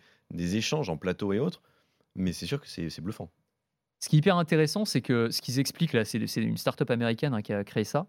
échanges 0.56 0.88
en 0.88 0.96
plateau 0.96 1.32
et 1.32 1.40
autres. 1.40 1.60
Mais 2.14 2.32
c'est 2.32 2.46
sûr 2.46 2.60
que 2.60 2.68
c'est 2.68 3.00
bluffant. 3.00 3.30
Ce 3.98 4.08
qui 4.08 4.16
est 4.16 4.18
hyper 4.20 4.36
intéressant, 4.36 4.84
c'est 4.84 5.00
que 5.00 5.30
ce 5.30 5.42
qu'ils 5.42 5.58
expliquent 5.58 5.92
là, 5.92 6.04
c'est 6.04 6.20
une 6.36 6.56
start-up 6.56 6.90
américaine 6.90 7.34
hein, 7.34 7.42
qui 7.42 7.52
a 7.52 7.64
créé 7.64 7.82
ça. 7.82 8.06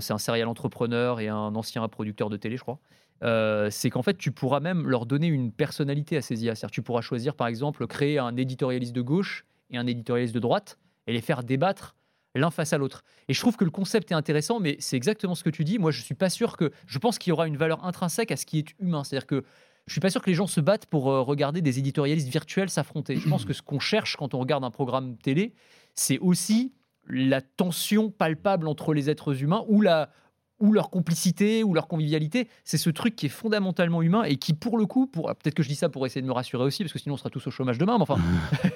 C'est 0.00 0.12
un 0.12 0.18
serial 0.18 0.48
entrepreneur 0.48 1.20
et 1.20 1.28
un 1.28 1.54
ancien 1.54 1.86
producteur 1.88 2.30
de 2.30 2.36
télé, 2.36 2.56
je 2.56 2.62
crois. 2.62 2.78
Euh, 3.24 3.68
c'est 3.70 3.90
qu'en 3.90 4.02
fait, 4.02 4.16
tu 4.16 4.30
pourras 4.30 4.60
même 4.60 4.86
leur 4.86 5.06
donner 5.06 5.26
une 5.26 5.50
personnalité 5.50 6.16
à 6.16 6.22
ces 6.22 6.44
IA. 6.44 6.54
C'est-à-dire, 6.54 6.72
tu 6.72 6.82
pourras 6.82 7.00
choisir, 7.00 7.34
par 7.34 7.46
exemple, 7.46 7.86
créer 7.86 8.18
un 8.18 8.36
éditorialiste 8.36 8.94
de 8.94 9.02
gauche 9.02 9.44
et 9.70 9.78
un 9.78 9.86
éditorialiste 9.86 10.34
de 10.34 10.40
droite 10.40 10.78
et 11.06 11.12
les 11.12 11.20
faire 11.20 11.42
débattre 11.42 11.96
l'un 12.34 12.50
face 12.50 12.72
à 12.72 12.78
l'autre. 12.78 13.02
Et 13.28 13.34
je 13.34 13.40
trouve 13.40 13.56
que 13.56 13.64
le 13.64 13.70
concept 13.70 14.12
est 14.12 14.14
intéressant, 14.14 14.60
mais 14.60 14.76
c'est 14.78 14.96
exactement 14.96 15.34
ce 15.34 15.42
que 15.42 15.50
tu 15.50 15.64
dis. 15.64 15.78
Moi, 15.78 15.90
je 15.90 16.02
suis 16.02 16.14
pas 16.14 16.30
sûr 16.30 16.56
que. 16.56 16.70
Je 16.86 16.98
pense 16.98 17.18
qu'il 17.18 17.30
y 17.30 17.32
aura 17.32 17.48
une 17.48 17.56
valeur 17.56 17.84
intrinsèque 17.84 18.30
à 18.30 18.36
ce 18.36 18.46
qui 18.46 18.58
est 18.60 18.74
humain. 18.78 19.02
C'est-à-dire 19.02 19.26
que 19.26 19.44
je 19.86 19.92
suis 19.92 20.00
pas 20.00 20.10
sûr 20.10 20.22
que 20.22 20.30
les 20.30 20.34
gens 20.34 20.46
se 20.46 20.60
battent 20.60 20.86
pour 20.86 21.10
euh, 21.10 21.22
regarder 21.22 21.62
des 21.62 21.78
éditorialistes 21.78 22.28
virtuels 22.28 22.70
s'affronter. 22.70 23.16
Je 23.16 23.28
pense 23.28 23.44
que 23.44 23.54
ce 23.54 23.62
qu'on 23.62 23.80
cherche 23.80 24.16
quand 24.16 24.34
on 24.34 24.38
regarde 24.38 24.62
un 24.62 24.70
programme 24.70 25.16
télé, 25.16 25.54
c'est 25.94 26.18
aussi 26.18 26.72
la 27.08 27.40
tension 27.40 28.10
palpable 28.10 28.68
entre 28.68 28.94
les 28.94 29.10
êtres 29.10 29.42
humains 29.42 29.64
ou 29.68 29.80
la 29.80 30.10
ou 30.60 30.72
leur 30.72 30.90
complicité 30.90 31.62
ou 31.62 31.74
leur 31.74 31.88
convivialité. 31.88 32.48
C'est 32.64 32.78
ce 32.78 32.90
truc 32.90 33.16
qui 33.16 33.26
est 33.26 33.30
fondamentalement 33.30 34.02
humain 34.02 34.24
et 34.24 34.36
qui, 34.36 34.54
pour 34.54 34.78
le 34.78 34.86
coup, 34.86 35.06
pour 35.06 35.26
peut-être 35.26 35.54
que 35.54 35.62
je 35.62 35.68
dis 35.68 35.74
ça 35.74 35.88
pour 35.88 36.04
essayer 36.06 36.22
de 36.22 36.26
me 36.26 36.32
rassurer 36.32 36.64
aussi, 36.64 36.82
parce 36.82 36.92
que 36.92 36.98
sinon 36.98 37.14
on 37.14 37.16
sera 37.18 37.30
tous 37.30 37.46
au 37.46 37.50
chômage 37.50 37.78
demain. 37.78 37.96
Mais 37.96 38.02
enfin, 38.02 38.18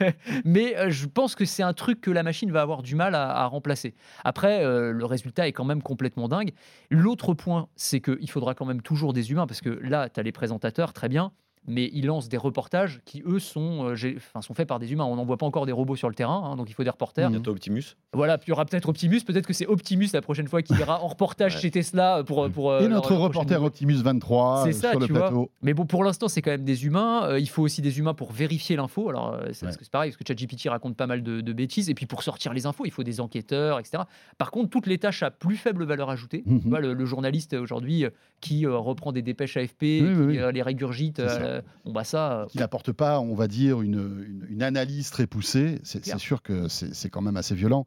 mais 0.44 0.76
euh, 0.76 0.90
je 0.90 1.06
pense 1.06 1.34
que 1.34 1.44
c'est 1.44 1.62
un 1.62 1.72
truc 1.72 2.00
que 2.00 2.10
la 2.10 2.22
machine 2.22 2.50
va 2.50 2.62
avoir 2.62 2.82
du 2.82 2.94
mal 2.94 3.14
à, 3.14 3.44
remplacer. 3.46 3.94
Après, 4.24 4.64
euh, 4.64 4.92
le 4.92 5.04
résultat 5.04 5.48
est 5.48 5.52
quand 5.52 5.64
même 5.64 5.82
complètement 5.82 6.28
dingue. 6.28 6.52
L'autre 6.90 7.34
point, 7.34 7.68
c'est 7.76 8.00
qu'il 8.00 8.30
faudra 8.30 8.54
quand 8.54 8.64
même 8.66 8.82
toujours 8.82 9.12
des 9.12 9.30
humains, 9.30 9.46
parce 9.46 9.60
que 9.60 9.70
là, 9.70 10.08
tu 10.08 10.20
as 10.20 10.22
les 10.22 10.32
présentateurs, 10.32 10.92
très 10.92 11.08
bien 11.08 11.32
mais 11.66 11.90
ils 11.92 12.06
lancent 12.06 12.28
des 12.28 12.36
reportages 12.36 13.00
qui, 13.04 13.22
eux, 13.24 13.38
sont, 13.38 13.88
euh, 13.88 14.14
enfin, 14.16 14.42
sont 14.42 14.54
faits 14.54 14.66
par 14.66 14.78
des 14.78 14.92
humains. 14.92 15.04
On 15.04 15.16
n'en 15.16 15.24
voit 15.24 15.36
pas 15.36 15.46
encore 15.46 15.66
des 15.66 15.72
robots 15.72 15.96
sur 15.96 16.08
le 16.08 16.14
terrain, 16.14 16.42
hein, 16.44 16.56
donc 16.56 16.68
il 16.68 16.72
faut 16.72 16.82
des 16.82 16.90
reporters. 16.90 17.30
Bientôt 17.30 17.52
Optimus. 17.52 17.96
Voilà, 18.12 18.36
puis 18.36 18.48
il 18.48 18.50
y 18.50 18.52
aura 18.52 18.64
peut-être 18.64 18.88
Optimus. 18.88 19.20
Peut-être 19.20 19.46
que 19.46 19.52
c'est 19.52 19.66
Optimus 19.66 20.08
la 20.12 20.22
prochaine 20.22 20.48
fois 20.48 20.62
qui 20.62 20.74
ira 20.74 21.02
en 21.02 21.08
reportage 21.08 21.60
chez 21.60 21.70
Tesla 21.70 22.24
pour. 22.26 22.50
pour 22.50 22.72
Et 22.74 22.84
euh, 22.84 22.88
notre 22.88 23.14
reporter 23.14 23.62
Optimus 23.62 24.02
23 24.02 24.66
euh, 24.66 24.72
ça, 24.72 24.90
sur 24.90 25.00
le 25.00 25.06
plateau. 25.06 25.50
Mais 25.62 25.72
bon, 25.72 25.86
pour 25.86 26.02
l'instant, 26.02 26.28
c'est 26.28 26.42
quand 26.42 26.50
même 26.50 26.64
des 26.64 26.84
humains. 26.84 27.38
il 27.38 27.48
faut 27.48 27.62
aussi 27.62 27.80
des 27.80 27.98
humains 27.98 28.14
pour 28.14 28.32
vérifier 28.32 28.76
l'info. 28.76 29.08
Alors, 29.08 29.38
c'est 29.52 29.90
pareil, 29.90 30.10
parce 30.10 30.16
que 30.16 30.24
ChatGPT 30.26 30.68
raconte 30.68 30.96
pas 30.96 31.06
mal 31.06 31.22
de, 31.22 31.52
bêtises. 31.52 31.90
Et 31.90 31.94
puis 31.94 32.06
pour 32.06 32.22
sortir 32.22 32.52
les 32.52 32.66
infos, 32.66 32.86
il 32.86 32.90
faut 32.90 33.02
des 33.02 33.20
enquêteurs, 33.20 33.78
etc. 33.78 34.04
Par 34.38 34.50
contre, 34.50 34.70
toutes 34.70 34.86
les 34.86 34.98
tâches 34.98 35.22
à 35.22 35.30
plus 35.30 35.56
faible 35.56 35.84
valeur 35.84 36.10
ajoutée. 36.10 36.42
Mhm. 36.46 36.76
le, 36.78 37.04
journaliste 37.04 37.52
aujourd'hui 37.54 38.06
qui 38.40 38.66
reprend 38.66 39.12
des 39.12 39.22
dépêches 39.22 39.56
AFP, 39.56 39.78
qui 39.78 40.38
les 40.52 40.62
régurgite, 40.62 41.20
on 41.84 41.92
bah 41.92 42.04
ça 42.04 42.46
qui 42.50 42.58
n'apporte 42.58 42.92
pas, 42.92 43.20
on 43.20 43.34
va 43.34 43.48
dire, 43.48 43.82
une, 43.82 44.46
une, 44.48 44.62
analyse 44.62 45.10
très 45.10 45.26
poussée. 45.26 45.80
C'est 45.82 46.18
sûr 46.18 46.42
que 46.42 46.68
c'est 46.68 47.10
quand 47.10 47.22
même 47.22 47.36
assez 47.36 47.54
violent. 47.54 47.86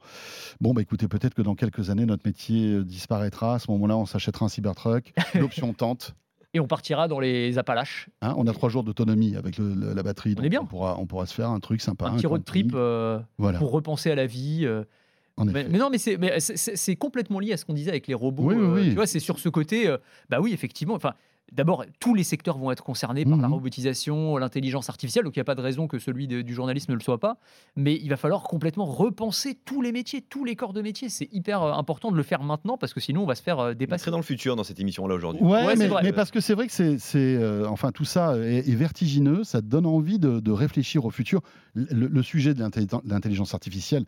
Bon, 0.61 0.73
bah 0.73 0.81
écoutez, 0.81 1.07
peut-être 1.07 1.33
que 1.33 1.41
dans 1.41 1.55
quelques 1.55 1.89
années, 1.89 2.05
notre 2.05 2.25
métier 2.25 2.73
euh, 2.73 2.83
disparaîtra. 2.83 3.55
À 3.55 3.59
ce 3.59 3.69
moment-là, 3.71 3.97
on 3.97 4.05
s'achètera 4.05 4.45
un 4.45 4.49
Cybertruck. 4.49 5.13
L'option 5.35 5.73
tente. 5.73 6.15
Et 6.53 6.59
on 6.59 6.67
partira 6.67 7.07
dans 7.07 7.19
les 7.19 7.57
Appalaches. 7.57 8.09
Hein, 8.21 8.33
on 8.37 8.47
a 8.47 8.53
trois 8.53 8.69
jours 8.69 8.83
d'autonomie 8.83 9.35
avec 9.35 9.57
la 9.57 10.03
batterie. 10.03 10.35
On 10.39 10.43
est 10.43 10.49
bien. 10.49 10.61
On 10.61 10.65
pourra, 10.65 10.97
on 10.97 11.05
pourra 11.05 11.25
se 11.25 11.33
faire 11.33 11.49
un 11.49 11.59
truc 11.59 11.81
sympa. 11.81 12.07
Un, 12.07 12.15
petit 12.15 12.27
road 12.27 12.45
trip 12.45 12.71
euh, 12.73 13.19
pour 13.37 13.71
repenser 13.71 14.09
à 14.09 14.15
la 14.15 14.25
vie. 14.25 14.61
Euh, 14.63 14.83
Mais, 15.37 15.65
non, 15.65 15.89
mais 15.89 15.97
c'est 15.97 16.95
complètement 16.95 17.39
lié 17.39 17.51
à 17.51 17.57
ce 17.57 17.65
qu'on 17.65 17.73
disait 17.73 17.91
avec 17.91 18.07
les 18.07 18.13
robots. 18.13 18.53
Oui, 18.53 18.55
oui, 18.55 18.89
Tu 18.89 18.95
vois, 18.95 19.07
c'est 19.07 19.19
sur 19.19 19.39
ce 19.39 19.49
côté. 19.49 19.93
bah 20.29 20.39
oui, 20.39 20.53
effectivement. 20.53 20.93
Enfin, 20.93 21.13
D'abord, 21.51 21.85
tous 21.99 22.15
les 22.15 22.23
secteurs 22.23 22.57
vont 22.57 22.71
être 22.71 22.83
concernés 22.83 23.23
par 23.23 23.37
la 23.37 23.47
mmh 23.47 23.53
robotisation, 23.53 24.37
l'intelligence 24.37 24.89
artificielle, 24.89 25.23
donc 25.23 25.35
il 25.35 25.39
n'y 25.39 25.41
a 25.41 25.45
pas 25.45 25.55
de 25.55 25.61
raison 25.61 25.87
que 25.87 25.99
celui 25.99 26.27
du 26.27 26.53
journalisme 26.53 26.91
ne 26.91 26.97
le 26.97 27.01
soit 27.01 27.19
pas. 27.19 27.37
Mais 27.75 27.95
il 27.95 28.09
va 28.09 28.17
falloir 28.17 28.43
complètement 28.43 28.85
repenser 28.85 29.55
tous 29.65 29.81
les 29.81 29.91
métiers, 29.91 30.21
tous 30.21 30.43
les 30.43 30.55
corps 30.55 30.73
de 30.73 30.81
métier. 30.81 31.07
C'est 31.09 31.29
hyper 31.31 31.61
euh, 31.61 31.73
important 31.73 32.11
de 32.11 32.17
le 32.17 32.23
faire 32.23 32.43
maintenant 32.43 32.77
parce 32.77 32.93
que 32.93 32.99
sinon 32.99 33.23
on 33.23 33.25
va 33.25 33.35
se 33.35 33.43
faire 33.43 33.59
euh, 33.59 33.73
dépasser. 33.73 34.03
Très 34.03 34.11
dans 34.11 34.17
le 34.17 34.23
futur 34.23 34.55
dans 34.55 34.63
cette 34.63 34.79
émission-là 34.79 35.15
aujourd'hui. 35.15 35.41
Ouais, 35.43 35.75
mais, 35.75 36.13
parce 36.13 36.31
que 36.31 36.39
c'est 36.39 36.53
vrai 36.53 36.67
que 36.67 36.73
c'est, 36.73 36.99
euh, 37.15 37.67
enfin 37.67 37.91
tout 37.91 38.05
ça 38.05 38.37
est, 38.37 38.75
vertigineux, 38.75 39.43
ça 39.43 39.61
donne 39.61 39.85
envie 39.85 40.19
de, 40.19 40.51
réfléchir 40.51 41.05
au 41.05 41.09
futur. 41.09 41.41
Le, 41.73 42.21
sujet 42.21 42.53
de 42.53 42.63
l'intelligence 43.05 43.53
artificielle, 43.53 44.05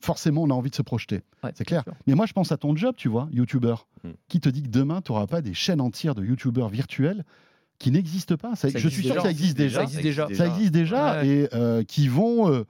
forcément, 0.00 0.42
on 0.42 0.50
a 0.50 0.54
envie 0.54 0.70
de 0.70 0.74
se 0.74 0.82
projeter. 0.82 1.22
c'est 1.54 1.64
clair. 1.64 1.84
Mais 2.06 2.14
moi, 2.14 2.26
je 2.26 2.32
pense 2.32 2.50
à 2.50 2.56
ton 2.56 2.74
job, 2.74 2.94
tu 2.96 3.08
vois, 3.08 3.28
YouTuber, 3.30 3.76
mmh. 4.02 4.08
qui 4.28 4.40
te 4.40 4.48
dit 4.48 4.62
que 4.62 4.68
demain, 4.68 5.00
tu 5.02 5.12
n'auras 5.12 5.26
pas 5.26 5.42
des 5.42 5.54
chaînes 5.54 5.80
entières 5.80 6.09
de 6.14 6.24
youtubeurs 6.24 6.68
virtuels 6.68 7.24
qui 7.78 7.90
n'existent 7.90 8.36
pas. 8.36 8.52
je 8.62 8.88
suis 8.88 9.02
sûr 9.02 9.16
que 9.16 9.22
ça 9.22 9.30
existe 9.30 9.56
déjà. 9.56 9.78
Ça 9.78 9.82
existe 9.84 10.02
déjà, 10.02 10.28
ça 10.32 10.46
existe 10.46 10.72
déjà 10.72 11.24
et 11.24 11.48
euh, 11.54 11.82
qui 11.82 12.08
vont 12.08 12.52
euh, 12.52 12.64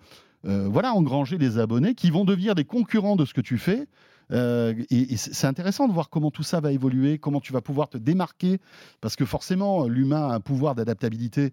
euh, 0.46 0.68
voilà, 0.70 0.94
engranger 0.94 1.36
des 1.36 1.58
abonnés, 1.58 1.94
qui 1.94 2.10
vont 2.10 2.24
devenir 2.24 2.54
des 2.54 2.64
concurrents 2.64 3.16
de 3.16 3.24
ce 3.24 3.34
que 3.34 3.40
tu 3.40 3.58
fais. 3.58 3.86
Et, 4.30 5.16
c'est 5.16 5.46
intéressant 5.46 5.88
de 5.88 5.92
voir 5.92 6.10
comment 6.10 6.30
tout 6.30 6.42
ça 6.42 6.60
va 6.60 6.72
évoluer, 6.72 7.18
comment 7.18 7.40
tu 7.40 7.52
vas 7.52 7.60
pouvoir 7.60 7.88
te 7.88 7.98
démarquer, 7.98 8.60
parce 9.00 9.16
que 9.16 9.24
forcément, 9.24 9.86
l'humain 9.86 10.28
a 10.28 10.34
un 10.34 10.40
pouvoir 10.40 10.74
d'adaptabilité 10.74 11.52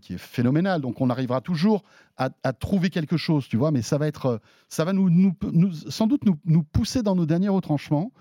qui 0.00 0.14
est 0.14 0.18
phénoménal. 0.18 0.80
Donc, 0.80 1.00
on 1.00 1.08
arrivera 1.08 1.40
toujours 1.40 1.82
à, 2.16 2.30
trouver 2.52 2.90
quelque 2.90 3.16
chose, 3.16 3.48
tu 3.48 3.56
vois. 3.56 3.70
Mais 3.70 3.82
ça 3.82 3.98
va 3.98 4.06
être, 4.06 4.40
ça 4.68 4.84
va 4.84 4.92
nous, 4.92 5.08
nous, 5.10 5.72
sans 5.88 6.06
doute 6.06 6.24
nous, 6.24 6.38
nous, 6.44 6.62
pousser 6.62 7.02
dans 7.02 7.16
nos 7.16 7.26
derniers 7.26 7.48
retranchements. 7.48 8.12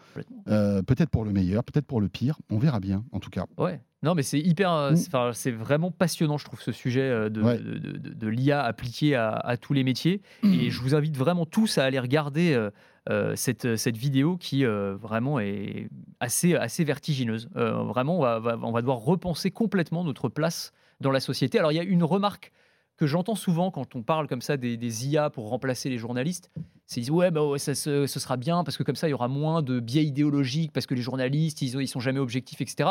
peut-être 0.46 1.10
pour 1.10 1.26
le 1.26 1.32
meilleur, 1.32 1.64
peut-être 1.64 1.88
pour 1.88 2.02
le 2.02 2.10
pire. 2.10 2.38
On 2.50 2.58
verra 2.58 2.80
bien, 2.80 3.04
en 3.12 3.20
tout 3.20 3.30
cas. 3.30 3.46
Ouais. 3.58 3.82
Non, 4.04 4.16
mais 4.16 4.24
c'est 4.24 4.40
hyper, 4.40 4.72
euh, 4.72 4.92
mm. 4.94 5.34
c'est 5.34 5.52
vraiment 5.52 5.92
passionnant, 5.92 6.38
je 6.38 6.46
trouve, 6.46 6.62
ce 6.62 6.72
sujet 6.72 7.02
euh, 7.02 7.30
de, 7.30 7.42
de, 7.42 8.10
de, 8.10 8.28
l'IA 8.28 8.64
appliqué 8.64 9.16
à, 9.16 9.30
à, 9.30 9.58
tous 9.58 9.74
les 9.74 9.84
métiers. 9.84 10.22
Et 10.44 10.72
je 10.72 10.82
vous 10.82 10.96
invite 10.96 11.16
vraiment 11.16 11.46
tous 11.46 11.78
à 11.78 11.84
aller 11.84 12.00
regarder 12.00 12.54
euh, 12.54 12.72
cette, 13.36 13.76
cette, 13.76 13.98
vidéo 13.98 14.38
qui 14.38 14.64
vraiment 14.64 15.40
est 15.40 15.90
assez, 16.20 16.56
assez 16.56 16.84
vertigineuse. 16.84 17.50
vraiment, 17.56 18.20
on 18.20 18.22
va, 18.22 18.58
on 18.62 18.72
va, 18.72 18.82
devoir 18.82 19.00
repenser 19.00 19.52
complètement 19.52 20.04
notre 20.04 20.30
place 20.30 20.72
dans 21.00 21.12
la 21.12 21.20
société. 21.20 21.60
Alors, 21.60 21.72
il 21.72 21.76
y 21.76 21.80
a 21.80 21.84
une 21.84 22.04
remarque 22.04 22.52
que 22.98 23.08
j'entends 23.08 23.36
souvent 23.36 23.72
quand 23.72 23.96
on 23.96 24.04
parle 24.04 24.28
comme 24.28 24.42
ça 24.42 24.58
des, 24.58 24.78
des 24.78 25.08
IA 25.08 25.32
pour 25.32 25.50
remplacer 25.50 25.90
les 25.90 25.98
journalistes, 25.98 26.52
c'est 26.92 27.10
ouais, 27.10 27.32
bah 27.32 27.42
ça, 27.58 27.74
ce, 27.74 28.06
sera 28.06 28.36
bien 28.36 28.66
parce 28.66 28.76
que 28.76 28.84
comme 28.84 28.98
ça 28.98 29.08
il 29.08 29.12
y 29.12 29.14
aura 29.14 29.30
moins 29.30 29.62
de 29.62 29.80
biais 29.80 30.04
idéologiques 30.04 30.74
parce 30.74 30.86
que 30.86 30.94
les 30.94 31.02
journalistes 31.02 31.62
ils, 31.62 31.80
ils 31.80 31.88
sont 31.88 32.02
jamais 32.02 32.20
objectifs, 32.20 32.60
etc. 32.60 32.90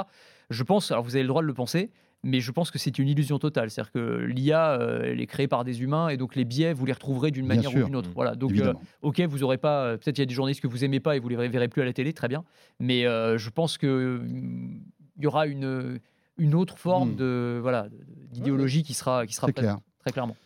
Je 0.48 0.62
pense, 0.62 0.90
alors 0.90 1.04
vous 1.04 1.16
avez 1.16 1.22
le 1.22 1.28
droit 1.28 1.42
de 1.42 1.46
le 1.46 1.52
penser, 1.52 1.90
mais 2.22 2.40
je 2.40 2.50
pense 2.50 2.70
que 2.70 2.78
c'est 2.78 2.98
une 2.98 3.08
illusion 3.08 3.38
totale. 3.38 3.70
C'est-à-dire 3.70 3.92
que 3.92 4.24
l'IA, 4.24 4.72
euh, 4.72 5.02
elle 5.04 5.20
est 5.20 5.26
créée 5.26 5.48
par 5.48 5.64
des 5.64 5.82
humains 5.82 6.08
et 6.08 6.16
donc 6.16 6.34
les 6.34 6.46
biais, 6.46 6.72
vous 6.72 6.86
les 6.86 6.94
retrouvery 6.94 7.30
d'une 7.30 7.46
manière 7.46 7.74
ou 7.74 7.82
d'une 7.82 7.94
autre. 7.94 8.10
Voilà. 8.14 8.36
Donc, 8.36 8.52
euh, 8.58 8.72
ok, 9.02 9.20
vous 9.20 9.42
aurez 9.42 9.58
pas. 9.58 9.84
Euh, 9.84 9.96
peut-être 9.98 10.16
il 10.16 10.22
y 10.22 10.24
a 10.24 10.26
des 10.26 10.34
journalistes 10.34 10.62
que 10.62 10.66
vous 10.66 10.82
aimez 10.82 11.00
pas 11.00 11.16
et 11.16 11.18
vous 11.18 11.28
les 11.28 11.36
verrez 11.36 11.68
plus 11.68 11.82
à 11.82 11.84
la 11.84 11.92
télé, 11.92 12.14
très 12.14 12.28
bien. 12.28 12.44
Mais 12.78 13.02
je 13.02 13.50
pense 13.50 13.76
que 13.76 14.22
il 14.24 15.24
y 15.24 15.26
aura 15.26 15.46
une 15.46 16.00
une 16.38 16.54
autre 16.54 16.78
forme 16.78 17.10
hmm. 17.10 17.16
de 17.16 17.58
voilà 17.60 17.88
d'idéologie 18.32 18.82
qui 18.82 18.94
sera 18.94 19.26
qui 19.26 19.34
sera 19.34 19.52
clair 19.52 19.76
très 20.00 20.12
clairement. 20.12 20.36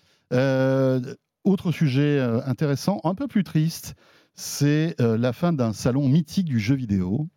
Euh, 1.47 1.51
autre 1.51 1.73
sujet 1.73 2.19
euh, 2.19 2.41
intéressant, 2.47 3.01
un 3.05 3.15
peu 3.15 3.27
plus 3.27 3.45
triste, 3.45 3.95
c'est 4.35 4.97
euh, 5.01 5.17
la 5.17 5.33
fin 5.33 5.53
d'un 5.53 5.73
salon 5.73 6.09
mythique 6.09 6.47
du 6.47 6.59
jeu 6.59 6.75
vidéo 6.75 7.29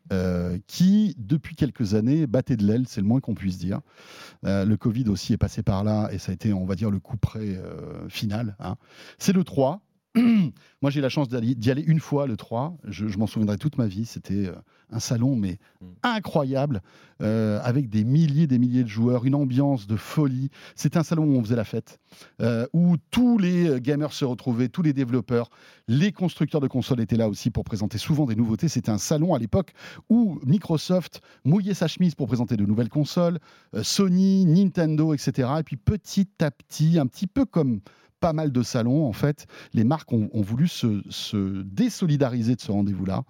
qui, 0.68 1.16
depuis 1.18 1.58
quelques 1.58 1.94
années, 1.94 2.28
battait 2.28 2.56
de 2.56 2.66
l'aile, 2.66 2.86
c'est 2.88 3.02
le 3.02 3.08
moins 3.08 3.20
qu'on 3.20 3.36
puisse 3.36 3.58
dire. 3.58 3.82
le 4.44 4.76
Covid 4.76 5.10
aussi 5.10 5.34
est 5.34 5.38
passé 5.38 5.64
par 5.64 5.84
là 5.84 6.08
et 6.14 6.18
ça 6.18 6.32
a 6.32 6.34
été, 6.34 6.54
on 6.54 6.66
va 6.66 6.76
dire, 6.76 6.90
le 6.90 7.00
coup 7.00 7.18
près 7.18 7.60
final. 8.08 8.56
Hein. 8.60 8.78
C'est 9.20 9.34
le 9.34 9.44
3, 9.44 9.82
Moi, 10.82 10.92
j'ai 10.92 11.02
la 11.02 11.10
chance 11.10 11.28
d'y 11.30 11.72
aller 11.72 11.82
une 11.82 12.00
fois, 12.00 12.28
le 12.28 12.38
3. 12.38 12.78
Je, 12.84 13.18
m'en 13.18 13.28
souviendrai 13.28 13.58
toute 13.58 13.78
ma 13.78 13.88
vie. 13.88 14.06
C'était 14.06 14.48
euh, 14.48 14.56
un 14.92 15.00
salon, 15.00 15.36
mais 15.36 15.58
mm. 15.82 15.86
incroyable, 16.04 16.82
euh, 17.22 17.60
avec 17.64 17.90
des 17.90 18.04
milliers 18.04 18.48
des 18.48 18.60
milliers 18.60 18.84
de 18.84 18.90
joueurs, 18.90 19.26
une 19.26 19.36
ambiance 19.36 19.88
de 19.88 19.96
folie. 19.96 20.50
C'était 20.76 20.98
un 20.98 21.04
salon 21.04 21.24
où 21.24 21.36
on 21.36 21.44
faisait 21.44 21.56
la 21.56 21.64
fête, 21.64 22.00
euh, 22.42 22.68
où 22.74 22.98
tous 23.10 23.38
les 23.38 23.82
gamers 23.82 24.14
se 24.14 24.26
retrouvaient, 24.26 24.70
tous 24.70 24.84
les 24.84 24.94
développeurs, 24.94 25.50
les 25.88 26.12
constructeurs 26.12 26.62
de 26.62 26.68
consoles 26.68 27.02
étaient 27.02 27.18
là 27.18 27.28
aussi 27.28 27.50
pour 27.50 27.64
présenter 27.64 27.98
souvent 27.98 28.26
des 28.26 28.36
nouveautés. 28.36 28.68
C'était 28.68 28.92
un 28.92 29.00
salon 29.00 29.34
à 29.34 29.40
l'époque 29.40 29.72
où 30.10 30.40
Microsoft 30.46 31.22
mouillait 31.44 31.74
sa 31.74 31.88
chemise 31.88 32.14
pour 32.14 32.28
présenter 32.28 32.56
de 32.56 32.66
nouvelles 32.66 32.90
consoles, 32.90 33.40
Sony, 33.82 34.46
Nintendo, 34.46 35.14
etc. 35.14 35.50
Et 35.60 35.64
puis 35.64 35.78
petit 35.78 36.30
à 36.40 36.52
petit, 36.52 37.00
un 37.00 37.08
petit 37.08 37.28
peu 37.28 37.46
comme 37.46 37.82
pas 38.20 38.34
mal 38.34 38.52
de 38.52 38.64
salons, 38.64 39.06
en 39.06 39.14
fait, 39.14 39.48
les 39.74 39.84
marques 39.84 40.12
ont, 40.12 40.30
voulu 40.34 40.68
se, 40.68 41.62
désolidariser 41.64 42.56
de 42.56 42.62
ce 42.62 42.72
rendez-vous-là 42.72 43.24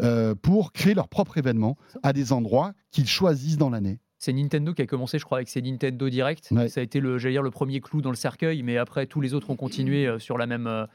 euh, 0.00 0.34
pour 0.34 0.72
créer 0.72 0.94
leur 0.94 1.08
propre 1.08 1.38
événement 1.38 1.76
à 2.02 2.12
des 2.12 2.32
endroits 2.32 2.72
qu'ils 2.90 3.08
choisissent 3.08 3.58
dans 3.58 3.70
l'année. 3.70 4.00
C'est 4.18 4.32
Nintendo 4.32 4.72
qui 4.72 4.82
a 4.82 4.86
commencé, 4.86 5.18
je 5.18 5.24
crois, 5.24 5.38
avec 5.38 5.48
ses 5.48 5.62
Nintendo 5.62 6.08
Direct. 6.08 6.52
Ça 6.68 6.80
a 6.80 6.82
été 6.82 7.00
le, 7.00 7.18
dire, 7.18 7.42
le 7.42 7.50
premier 7.50 7.80
clou 7.80 8.00
dans 8.00 8.10
le 8.10 8.16
cercueil, 8.16 8.62
mais 8.62 8.78
après 8.78 9.06
tous 9.06 9.20
les 9.20 9.34
autres 9.34 9.50
ont 9.50 9.56
continué 9.56 10.06
euh, 10.06 10.18
sur 10.18 10.38
la 10.38 10.46
même. 10.46 10.86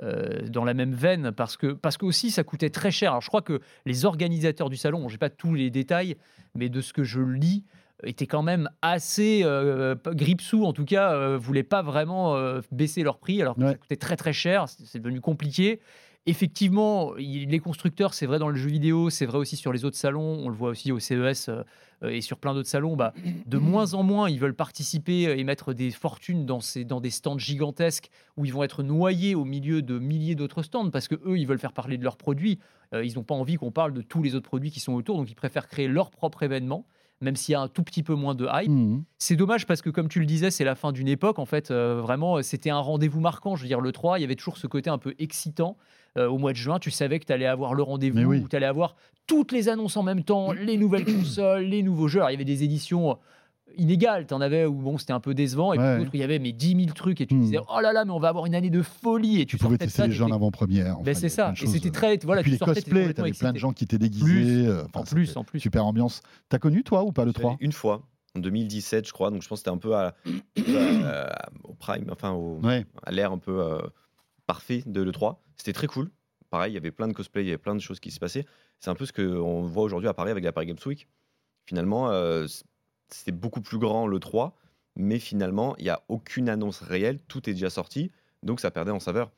Euh, 0.00 0.46
dans 0.48 0.64
la 0.64 0.74
même 0.74 0.94
veine 0.94 1.32
parce 1.32 1.56
que 1.56 1.72
parce 1.72 1.96
que 1.96 2.04
aussi 2.04 2.30
ça 2.30 2.44
coûtait 2.44 2.70
très 2.70 2.92
cher. 2.92 3.10
Alors 3.10 3.20
je 3.20 3.26
crois 3.26 3.42
que 3.42 3.60
les 3.84 4.04
organisateurs 4.04 4.70
du 4.70 4.76
salon, 4.76 5.08
j'ai 5.08 5.18
pas 5.18 5.28
tous 5.28 5.54
les 5.54 5.70
détails, 5.70 6.16
mais 6.54 6.68
de 6.68 6.80
ce 6.80 6.92
que 6.92 7.02
je 7.02 7.20
lis, 7.20 7.64
étaient 8.04 8.26
quand 8.26 8.42
même 8.42 8.70
assez 8.82 9.40
euh, 9.44 9.94
gripsous, 10.06 10.64
en 10.64 10.72
tout 10.72 10.84
cas, 10.84 11.12
euh, 11.12 11.38
voulaient 11.38 11.62
pas 11.62 11.82
vraiment 11.82 12.36
euh, 12.36 12.60
baisser 12.70 13.02
leur 13.02 13.18
prix, 13.18 13.42
alors 13.42 13.56
que 13.56 13.62
ça 13.62 13.74
coûtait 13.74 13.96
très 13.96 14.16
très 14.16 14.32
cher, 14.32 14.66
c'est 14.68 15.00
devenu 15.00 15.20
compliqué. 15.20 15.80
Effectivement, 16.26 17.14
les 17.14 17.58
constructeurs, 17.58 18.12
c'est 18.12 18.26
vrai 18.26 18.38
dans 18.38 18.50
le 18.50 18.54
jeu 18.54 18.68
vidéo, 18.68 19.08
c'est 19.08 19.24
vrai 19.24 19.38
aussi 19.38 19.56
sur 19.56 19.72
les 19.72 19.86
autres 19.86 19.96
salons, 19.96 20.40
on 20.44 20.50
le 20.50 20.54
voit 20.54 20.68
aussi 20.68 20.92
au 20.92 20.98
CES 20.98 21.48
et 22.06 22.20
sur 22.20 22.36
plein 22.38 22.52
d'autres 22.52 22.68
salons, 22.68 22.96
bah, 22.96 23.14
de 23.46 23.56
moins 23.56 23.94
en 23.94 24.02
moins 24.02 24.28
ils 24.28 24.38
veulent 24.38 24.54
participer 24.54 25.22
et 25.22 25.42
mettre 25.42 25.72
des 25.72 25.90
fortunes 25.90 26.44
dans, 26.44 26.60
ces, 26.60 26.84
dans 26.84 27.00
des 27.00 27.08
stands 27.08 27.38
gigantesques 27.38 28.10
où 28.36 28.44
ils 28.44 28.52
vont 28.52 28.62
être 28.62 28.82
noyés 28.82 29.34
au 29.34 29.46
milieu 29.46 29.80
de 29.80 29.98
milliers 29.98 30.34
d'autres 30.34 30.62
stands 30.62 30.90
parce 30.90 31.08
que 31.08 31.14
eux 31.24 31.38
ils 31.38 31.46
veulent 31.46 31.58
faire 31.58 31.72
parler 31.72 31.96
de 31.96 32.04
leurs 32.04 32.18
produits. 32.18 32.58
ils 32.92 33.14
n'ont 33.14 33.24
pas 33.24 33.34
envie 33.34 33.56
qu'on 33.56 33.72
parle 33.72 33.94
de 33.94 34.02
tous 34.02 34.22
les 34.22 34.34
autres 34.34 34.48
produits 34.48 34.70
qui 34.70 34.80
sont 34.80 34.92
autour, 34.92 35.16
donc 35.16 35.30
ils 35.30 35.34
préfèrent 35.34 35.66
créer 35.66 35.88
leur 35.88 36.10
propre 36.10 36.42
événement 36.42 36.84
même 37.20 37.36
s'il 37.36 37.52
y 37.52 37.56
a 37.56 37.60
un 37.60 37.68
tout 37.68 37.82
petit 37.82 38.02
peu 38.02 38.14
moins 38.14 38.34
de 38.34 38.46
hype. 38.52 38.70
Mmh. 38.70 39.02
C'est 39.18 39.36
dommage 39.36 39.66
parce 39.66 39.82
que, 39.82 39.90
comme 39.90 40.08
tu 40.08 40.20
le 40.20 40.26
disais, 40.26 40.50
c'est 40.50 40.64
la 40.64 40.74
fin 40.74 40.92
d'une 40.92 41.08
époque. 41.08 41.38
En 41.38 41.46
fait, 41.46 41.70
euh, 41.70 42.00
vraiment, 42.00 42.42
c'était 42.42 42.70
un 42.70 42.78
rendez-vous 42.78 43.20
marquant. 43.20 43.56
Je 43.56 43.62
veux 43.62 43.68
dire, 43.68 43.80
le 43.80 43.92
3, 43.92 44.18
il 44.18 44.22
y 44.22 44.24
avait 44.24 44.36
toujours 44.36 44.56
ce 44.56 44.66
côté 44.66 44.90
un 44.90 44.98
peu 44.98 45.14
excitant. 45.18 45.76
Euh, 46.16 46.26
au 46.26 46.38
mois 46.38 46.52
de 46.52 46.56
juin, 46.56 46.78
tu 46.78 46.90
savais 46.90 47.18
que 47.18 47.26
tu 47.26 47.32
allais 47.32 47.46
avoir 47.46 47.74
le 47.74 47.82
rendez-vous, 47.82 48.34
où 48.34 48.48
tu 48.48 48.56
allais 48.56 48.66
avoir 48.66 48.96
toutes 49.26 49.52
les 49.52 49.68
annonces 49.68 49.96
en 49.96 50.02
même 50.02 50.24
temps, 50.24 50.52
les 50.52 50.76
nouvelles 50.76 51.04
consoles, 51.04 51.64
les 51.64 51.82
nouveaux 51.82 52.08
jeux. 52.08 52.20
Alors, 52.20 52.30
il 52.30 52.34
y 52.34 52.36
avait 52.36 52.44
des 52.44 52.64
éditions 52.64 53.18
inégal. 53.76 54.26
Tu 54.26 54.34
en 54.34 54.40
avais 54.40 54.64
où 54.64 54.74
bon, 54.74 54.98
c'était 54.98 55.12
un 55.12 55.20
peu 55.20 55.34
décevant, 55.34 55.72
et 55.72 55.78
puis 55.78 55.98
d'autres, 55.98 56.14
il 56.14 56.20
y 56.20 56.24
avait 56.24 56.38
mais 56.38 56.52
10 56.52 56.84
000 56.84 56.94
trucs, 56.94 57.20
et 57.20 57.26
tu 57.26 57.34
hmm. 57.34 57.40
disais, 57.40 57.58
oh 57.58 57.80
là 57.80 57.92
là, 57.92 58.04
mais 58.04 58.12
on 58.12 58.18
va 58.18 58.28
avoir 58.28 58.46
une 58.46 58.54
année 58.54 58.70
de 58.70 58.82
folie. 58.82 59.40
Et 59.40 59.46
tu, 59.46 59.56
pouvais 59.56 59.78
tester 59.78 60.06
les 60.06 60.12
gens 60.12 60.28
en 60.28 60.34
avant-première. 60.34 60.98
Ben 61.00 61.14
c'est 61.14 61.28
ça, 61.28 61.52
et 61.60 61.66
c'était 61.66 61.90
très. 61.90 62.18
Voilà, 62.24 62.40
et 62.40 62.44
puis 62.44 62.52
les 62.52 62.58
cosplays, 62.58 63.12
t'avais 63.14 63.32
plein 63.32 63.52
de 63.52 63.58
gens 63.58 63.72
qui 63.72 63.84
étaient 63.84 63.98
déguisés. 63.98 64.66
Euh, 64.66 64.84
en 64.94 65.04
plus, 65.04 65.36
en 65.36 65.44
plus. 65.44 65.60
Super 65.60 65.84
ambiance. 65.84 66.22
T'as 66.48 66.58
connu, 66.58 66.82
toi, 66.82 67.04
ou 67.04 67.12
pas 67.12 67.24
le 67.24 67.32
3 67.32 67.56
Une 67.60 67.72
fois. 67.72 68.02
En 68.36 68.40
2017, 68.40 69.06
je 69.06 69.12
crois, 69.12 69.30
donc 69.30 69.42
je 69.42 69.48
pense 69.48 69.60
que 69.62 69.70
c'était 69.70 69.74
un 69.74 69.78
peu 69.78 69.96
à, 69.96 70.14
au 71.64 71.74
prime, 71.74 72.06
enfin 72.12 72.32
au, 72.32 72.60
à 73.02 73.10
l'ère 73.10 73.32
un 73.32 73.38
peu 73.38 73.60
euh, 73.60 73.78
parfait 74.46 74.82
de 74.86 75.00
l'E3. 75.00 75.36
C'était 75.56 75.72
très 75.72 75.86
cool. 75.86 76.10
Pareil, 76.50 76.72
il 76.72 76.74
y 76.74 76.78
avait 76.78 76.90
plein 76.90 77.08
de 77.08 77.12
cosplays, 77.12 77.42
il 77.42 77.46
y 77.46 77.50
avait 77.50 77.58
plein 77.58 77.74
de 77.74 77.80
choses 77.80 78.00
qui 78.00 78.10
se 78.10 78.20
passaient. 78.20 78.44
C'est 78.80 78.90
un 78.90 78.94
peu 78.94 79.06
ce 79.06 79.12
qu'on 79.12 79.62
voit 79.62 79.82
aujourd'hui 79.82 80.08
à 80.08 80.14
Paris 80.14 80.30
avec 80.30 80.44
la 80.44 80.52
Paris 80.52 80.66
Games 80.66 80.76
Week. 80.86 81.08
Finalement, 81.66 82.10
euh, 82.10 82.46
c'était 83.10 83.32
beaucoup 83.32 83.60
plus 83.60 83.78
grand 83.78 84.06
le 84.06 84.18
3, 84.18 84.56
mais 84.96 85.18
finalement, 85.18 85.76
il 85.78 85.84
n'y 85.84 85.90
a 85.90 86.02
aucune 86.08 86.48
annonce 86.48 86.80
réelle, 86.80 87.20
tout 87.28 87.48
est 87.48 87.52
déjà 87.52 87.70
sorti, 87.70 88.10
donc 88.42 88.60
ça 88.60 88.70
perdait 88.70 88.90
en 88.90 89.00
saveur. 89.00 89.32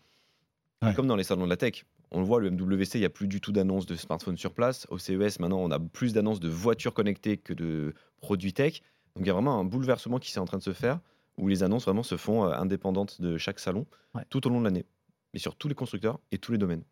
Comme 0.96 1.06
dans 1.06 1.16
les 1.16 1.24
salons 1.24 1.44
de 1.44 1.50
la 1.50 1.59
tech. 1.59 1.85
On 2.11 2.20
le 2.20 2.26
voit, 2.26 2.40
le 2.40 2.50
MWC, 2.50 2.94
il 2.94 3.00
n'y 3.00 3.04
a 3.04 3.11
plus 3.11 3.28
du 3.28 3.40
tout 3.40 3.52
d'annonces 3.52 3.85
de 3.85 3.94
smartphones 3.94 4.38
sur 4.38 4.54
place. 4.54 4.87
Au 4.88 4.98
CES, 4.98 5.38
maintenant, 5.38 5.59
on 5.59 5.70
a 5.70 5.78
plus 5.78 6.14
d'annonces 6.14 6.40
de 6.40 6.48
voitures 6.48 6.94
connectées 6.94 7.37
que 7.37 7.52
de 7.52 7.94
produits 8.20 8.54
tech. 8.54 8.80
Donc 9.14 9.24
il 9.24 9.26
y 9.26 9.30
a 9.30 9.35
vraiment 9.35 9.61
un 9.61 9.64
bouleversement 9.64 10.18
qui 10.18 10.35
est 10.35 10.38
en 10.38 10.46
train 10.46 10.59
de 10.59 10.62
se 10.62 10.72
faire, 10.72 11.00
où 11.37 11.48
les 11.48 11.62
annonces 11.62 11.85
vraiment 11.85 12.02
se 12.02 12.16
font 12.16 12.46
euh, 12.46 12.52
indépendantes 12.52 13.20
de 13.20 13.37
chaque 13.37 13.61
salon, 13.61 13.87
tout 14.30 14.46
au 14.46 14.50
long 14.50 14.61
de 14.61 14.64
l'année, 14.64 14.87
mais 15.35 15.38
sur 15.38 15.54
tous 15.54 15.68
les 15.68 15.74
constructeurs 15.74 16.18
et 16.33 16.38
tous 16.38 16.52
les 16.52 16.59
domaines. 16.59 16.83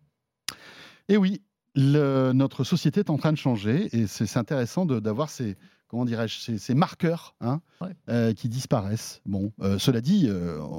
Et 1.08 1.16
oui, 1.16 1.42
notre 1.74 2.64
société 2.64 3.00
est 3.00 3.10
en 3.10 3.16
train 3.16 3.32
de 3.32 3.38
changer 3.38 3.88
et 3.96 4.06
c'est 4.06 4.36
intéressant 4.36 4.84
d'avoir 4.84 5.30
ces 5.30 5.56
comment 5.88 6.04
dirais-je, 6.04 6.56
ces, 6.56 6.74
marqueurs 6.74 7.34
hein, 7.40 7.60
qui 8.36 8.48
disparaissent. 8.48 9.20
Bon, 9.26 9.52
cela 9.78 10.00
dit, 10.00 10.28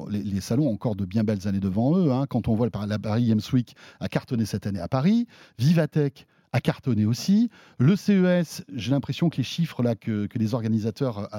les, 0.10 0.42
salons 0.42 0.68
ont 0.68 0.74
encore 0.74 0.96
de 0.96 1.06
bien 1.06 1.24
belles 1.24 1.48
années 1.48 1.60
devant 1.60 1.98
eux. 1.98 2.12
Hein. 2.12 2.26
quand 2.28 2.48
on 2.48 2.56
voit 2.56 2.70
la 2.88 3.00
Paris 3.00 3.28
Games 3.28 3.42
Week 3.54 3.76
a 4.00 4.08
cartonné 4.08 4.46
cette 4.46 4.68
année 4.68 4.80
à 4.80 4.88
Paris, 4.88 5.28
Vivatech 5.58 6.26
a 6.54 6.62
cartonné 6.62 7.06
aussi. 7.06 7.50
Le 7.78 7.96
CES, 7.96 8.64
j'ai 8.74 8.92
l'impression 8.92 9.30
que 9.30 9.38
les 9.38 9.44
chiffres 9.44 9.84
là 9.84 9.96
que, 9.96 10.28
les 10.34 10.54
organisateurs 10.54 11.30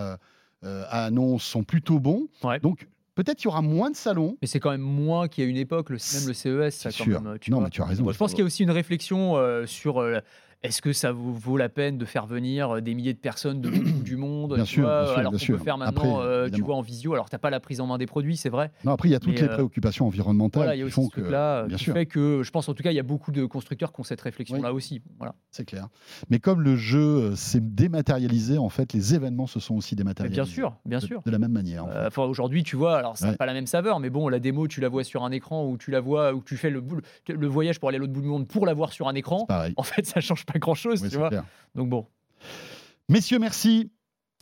annoncent 0.62 1.44
sont 1.44 1.64
plutôt 1.64 2.00
bons. 2.00 2.28
Donc 2.62 2.86
Peut-être 3.14 3.36
qu'il 3.36 3.46
y 3.46 3.48
aura 3.48 3.60
moins 3.60 3.90
de 3.90 3.96
salons. 3.96 4.38
Mais 4.40 4.48
c'est 4.48 4.60
quand 4.60 4.70
même 4.70 4.80
moins 4.80 5.28
qu'il 5.28 5.44
y 5.44 5.46
a 5.46 5.50
une 5.50 5.58
époque, 5.58 5.90
le, 5.90 5.98
même 6.14 6.26
le 6.26 6.32
CES. 6.32 6.74
Ça, 6.74 6.90
quand 6.90 7.06
Même, 7.06 7.38
tu 7.38 7.50
non, 7.50 7.60
mais 7.60 7.68
tu 7.68 7.82
as 7.82 7.84
raison. 7.84 8.10
je 8.10 8.16
pense 8.16 8.30
qu'il 8.30 8.38
y 8.38 8.42
a 8.42 8.46
aussi 8.46 8.62
une 8.62 8.70
réflexion 8.70 9.36
euh, 9.36 9.66
sur 9.66 10.00
euh, 10.00 10.20
est-ce 10.62 10.82
que 10.82 10.92
ça 10.92 11.10
vaut 11.12 11.56
la 11.56 11.70
peine 11.70 11.96
de 11.96 12.04
faire 12.04 12.26
venir 12.26 12.70
euh, 12.70 12.80
des 12.80 12.94
milliers 12.94 13.14
de 13.14 13.18
personnes 13.18 13.62
de 13.62 13.70
du 14.04 14.16
monde 14.16 14.54
bien 14.54 14.64
sûr, 14.66 14.86
Alors 14.88 15.32
qu'on 15.32 15.38
peut 15.38 15.58
faire 15.58 15.78
maintenant, 15.78 16.20
euh, 16.20 16.50
tu 16.50 16.60
vois, 16.60 16.76
en 16.76 16.82
visio. 16.82 17.14
Alors, 17.14 17.30
tu 17.30 17.34
n'as 17.34 17.38
pas 17.38 17.50
la 17.50 17.60
prise 17.60 17.80
en 17.80 17.86
main 17.86 17.96
des 17.96 18.06
produits, 18.06 18.36
c'est 18.36 18.50
vrai. 18.50 18.70
Non, 18.84 18.92
après, 18.92 19.08
il 19.08 19.12
y 19.12 19.14
a 19.14 19.20
toutes 19.20 19.40
les 19.40 19.44
euh, 19.44 19.54
préoccupations 19.54 20.06
environnementales 20.06 20.76
qui 20.82 20.90
font 20.90 21.08
que. 21.08 21.20
Là, 21.20 21.64
bien 21.64 21.78
sûr. 21.78 21.94
fait 21.94 22.06
que, 22.06 22.42
je 22.42 22.50
pense 22.50 22.68
en 22.68 22.74
tout 22.74 22.82
cas, 22.82 22.90
il 22.90 22.96
y 22.96 23.00
a 23.00 23.04
beaucoup 23.04 23.32
de 23.32 23.44
constructeurs 23.46 23.92
qui 23.92 24.00
ont 24.00 24.04
cette 24.04 24.20
réflexion-là 24.20 24.72
aussi. 24.72 25.00
Voilà. 25.18 25.34
C'est 25.50 25.64
clair. 25.64 25.88
Mais 26.28 26.40
comme 26.40 26.60
le 26.60 26.76
jeu 26.76 27.34
s'est 27.36 27.60
dématérialisé, 27.60 28.58
en 28.58 28.68
fait, 28.68 28.92
les 28.92 29.14
événements 29.14 29.46
se 29.46 29.60
sont 29.60 29.76
aussi 29.76 29.96
dématérialisés. 29.96 30.42
bien 30.42 30.50
sûr, 30.50 30.76
bien 30.84 31.00
sûr. 31.00 31.22
De, 31.24 31.30
la 31.30 31.38
même 31.38 31.52
manière. 31.52 31.84
En 31.84 32.30
Aujourd'hui, 32.30 32.62
tu 32.62 32.76
vois, 32.76 32.98
alors 32.98 33.16
ça 33.16 33.30
n'a 33.30 33.36
pas 33.36 33.46
la 33.46 33.54
même 33.54 33.66
saveur, 33.66 33.98
mais 33.98 34.10
bon, 34.10 34.28
la 34.28 34.38
démo, 34.38 34.68
tu 34.68 34.80
la 34.80 34.88
vois 34.88 35.04
sur 35.04 35.24
un 35.24 35.30
écran 35.30 35.66
ou 35.66 35.78
tu 35.78 35.90
la 35.90 36.00
vois, 36.00 36.34
ou 36.34 36.42
tu 36.42 36.56
fais 36.56 36.70
le, 36.70 36.82
le 37.28 37.46
voyage 37.46 37.80
pour 37.80 37.88
aller 37.88 37.96
à 37.96 37.98
l'autre 37.98 38.12
bout 38.12 38.20
du 38.20 38.28
monde 38.28 38.46
pour 38.46 38.66
la 38.66 38.74
voir 38.74 38.92
sur 38.92 39.08
un 39.08 39.14
écran. 39.14 39.46
En 39.76 39.82
fait, 39.82 40.06
ça 40.06 40.20
change 40.20 40.44
pas 40.52 40.58
grand-chose, 40.58 41.06
tu 41.10 41.16
vois. 41.16 41.30
Donc 41.74 41.88
bon. 41.88 42.06
Messieurs, 43.08 43.38
merci. 43.38 43.90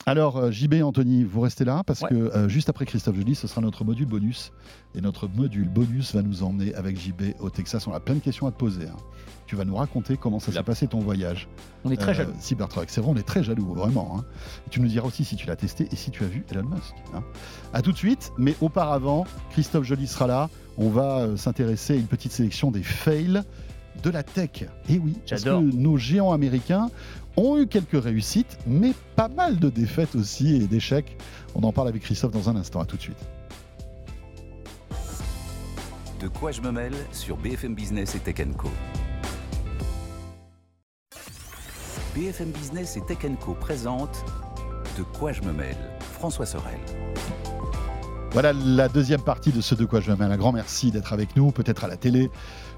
Alors, 0.06 0.36
euh, 0.36 0.50
JB 0.50 0.74
et 0.74 0.82
Anthony, 0.82 1.24
vous 1.24 1.40
restez 1.40 1.64
là 1.64 1.82
parce 1.84 2.00
que 2.00 2.14
euh, 2.14 2.48
juste 2.48 2.68
après 2.68 2.86
Christophe 2.86 3.16
Joly, 3.16 3.34
ce 3.34 3.46
sera 3.46 3.61
notre 3.61 3.84
module 3.84 4.06
bonus. 4.06 4.52
Et 4.94 5.00
notre 5.00 5.28
module 5.28 5.68
bonus 5.68 6.14
va 6.14 6.22
nous 6.22 6.42
emmener 6.42 6.74
avec 6.74 6.98
JB 6.98 7.34
au 7.40 7.50
Texas. 7.50 7.86
On 7.86 7.92
a 7.92 8.00
plein 8.00 8.14
de 8.14 8.20
questions 8.20 8.46
à 8.46 8.52
te 8.52 8.56
poser. 8.56 8.86
Hein. 8.86 8.96
Tu 9.46 9.56
vas 9.56 9.64
nous 9.64 9.76
raconter 9.76 10.16
comment 10.16 10.38
ça 10.38 10.52
s'est 10.52 10.62
passé 10.62 10.86
ton 10.86 11.00
voyage. 11.00 11.48
On 11.84 11.90
est 11.90 11.96
très 11.96 12.12
euh, 12.12 12.14
jaloux. 12.14 12.32
Cybertruck, 12.38 12.88
c'est 12.90 13.00
vrai, 13.00 13.11
on 13.11 13.16
est 13.16 13.26
très 13.26 13.42
jaloux, 13.42 13.74
vraiment. 13.74 14.18
Hein. 14.18 14.24
Tu 14.70 14.80
nous 14.80 14.88
diras 14.88 15.06
aussi 15.06 15.24
si 15.24 15.36
tu 15.36 15.46
l'as 15.46 15.56
testé 15.56 15.88
et 15.90 15.96
si 15.96 16.11
tu 16.11 16.24
as 16.24 16.28
vu 16.28 16.44
Elon 16.50 16.68
Musk. 16.68 16.94
Hein. 17.14 17.22
À 17.72 17.82
tout 17.82 17.92
de 17.92 17.98
suite, 17.98 18.32
mais 18.38 18.54
auparavant, 18.61 19.26
Christophe 19.50 19.84
Joly 19.84 20.06
sera 20.06 20.26
là. 20.26 20.50
On 20.76 20.90
va 20.90 21.36
s'intéresser 21.36 21.94
à 21.94 21.96
une 21.96 22.06
petite 22.06 22.32
sélection 22.32 22.70
des 22.70 22.82
fails 22.82 23.42
de 24.03 24.11
la 24.11 24.22
tech. 24.22 24.64
Et 24.88 24.99
oui, 24.99 25.14
parce 25.28 25.44
que 25.44 25.51
nos 25.51 25.96
géants 25.96 26.32
américains 26.32 26.90
ont 27.36 27.59
eu 27.59 27.66
quelques 27.66 28.03
réussites, 28.03 28.59
mais 28.66 28.92
pas 29.16 29.28
mal 29.28 29.59
de 29.59 29.68
défaites 29.68 30.14
aussi 30.14 30.57
et 30.57 30.66
d'échecs. 30.66 31.16
On 31.55 31.62
en 31.62 31.72
parle 31.72 31.88
avec 31.88 32.03
Christophe 32.03 32.32
dans 32.32 32.49
un 32.49 32.57
instant. 32.57 32.80
À 32.80 32.86
tout 32.86 32.96
de 32.96 33.03
suite. 33.03 33.18
De 36.20 36.26
quoi 36.26 36.51
je 36.51 36.61
me 36.61 36.72
mêle 36.72 36.94
sur 37.12 37.36
BFM 37.36 37.74
Business 37.74 38.16
et 38.16 38.18
Tech 38.18 38.44
Co. 38.57 38.68
BFM 42.16 42.51
Business 42.51 42.96
et 42.96 43.03
Tech 43.03 43.18
Co 43.40 43.55
présente 43.55 44.24
De 44.96 45.05
quoi 45.05 45.30
je 45.32 45.42
me 45.42 45.53
mêle. 45.53 45.76
François 46.14 46.46
Sorel. 46.46 46.80
Voilà 48.32 48.53
la 48.53 48.88
deuxième 48.88 49.22
partie 49.22 49.53
de 49.53 49.61
ce 49.61 49.74
De 49.76 49.84
quoi 49.84 50.01
je 50.01 50.11
me 50.11 50.16
mêle. 50.16 50.32
Un 50.32 50.36
grand 50.36 50.53
merci 50.53 50.90
d'être 50.90 51.12
avec 51.12 51.36
nous, 51.36 51.53
peut-être 51.53 51.84
à 51.84 51.88
la 51.88 51.96
télé, 51.96 52.30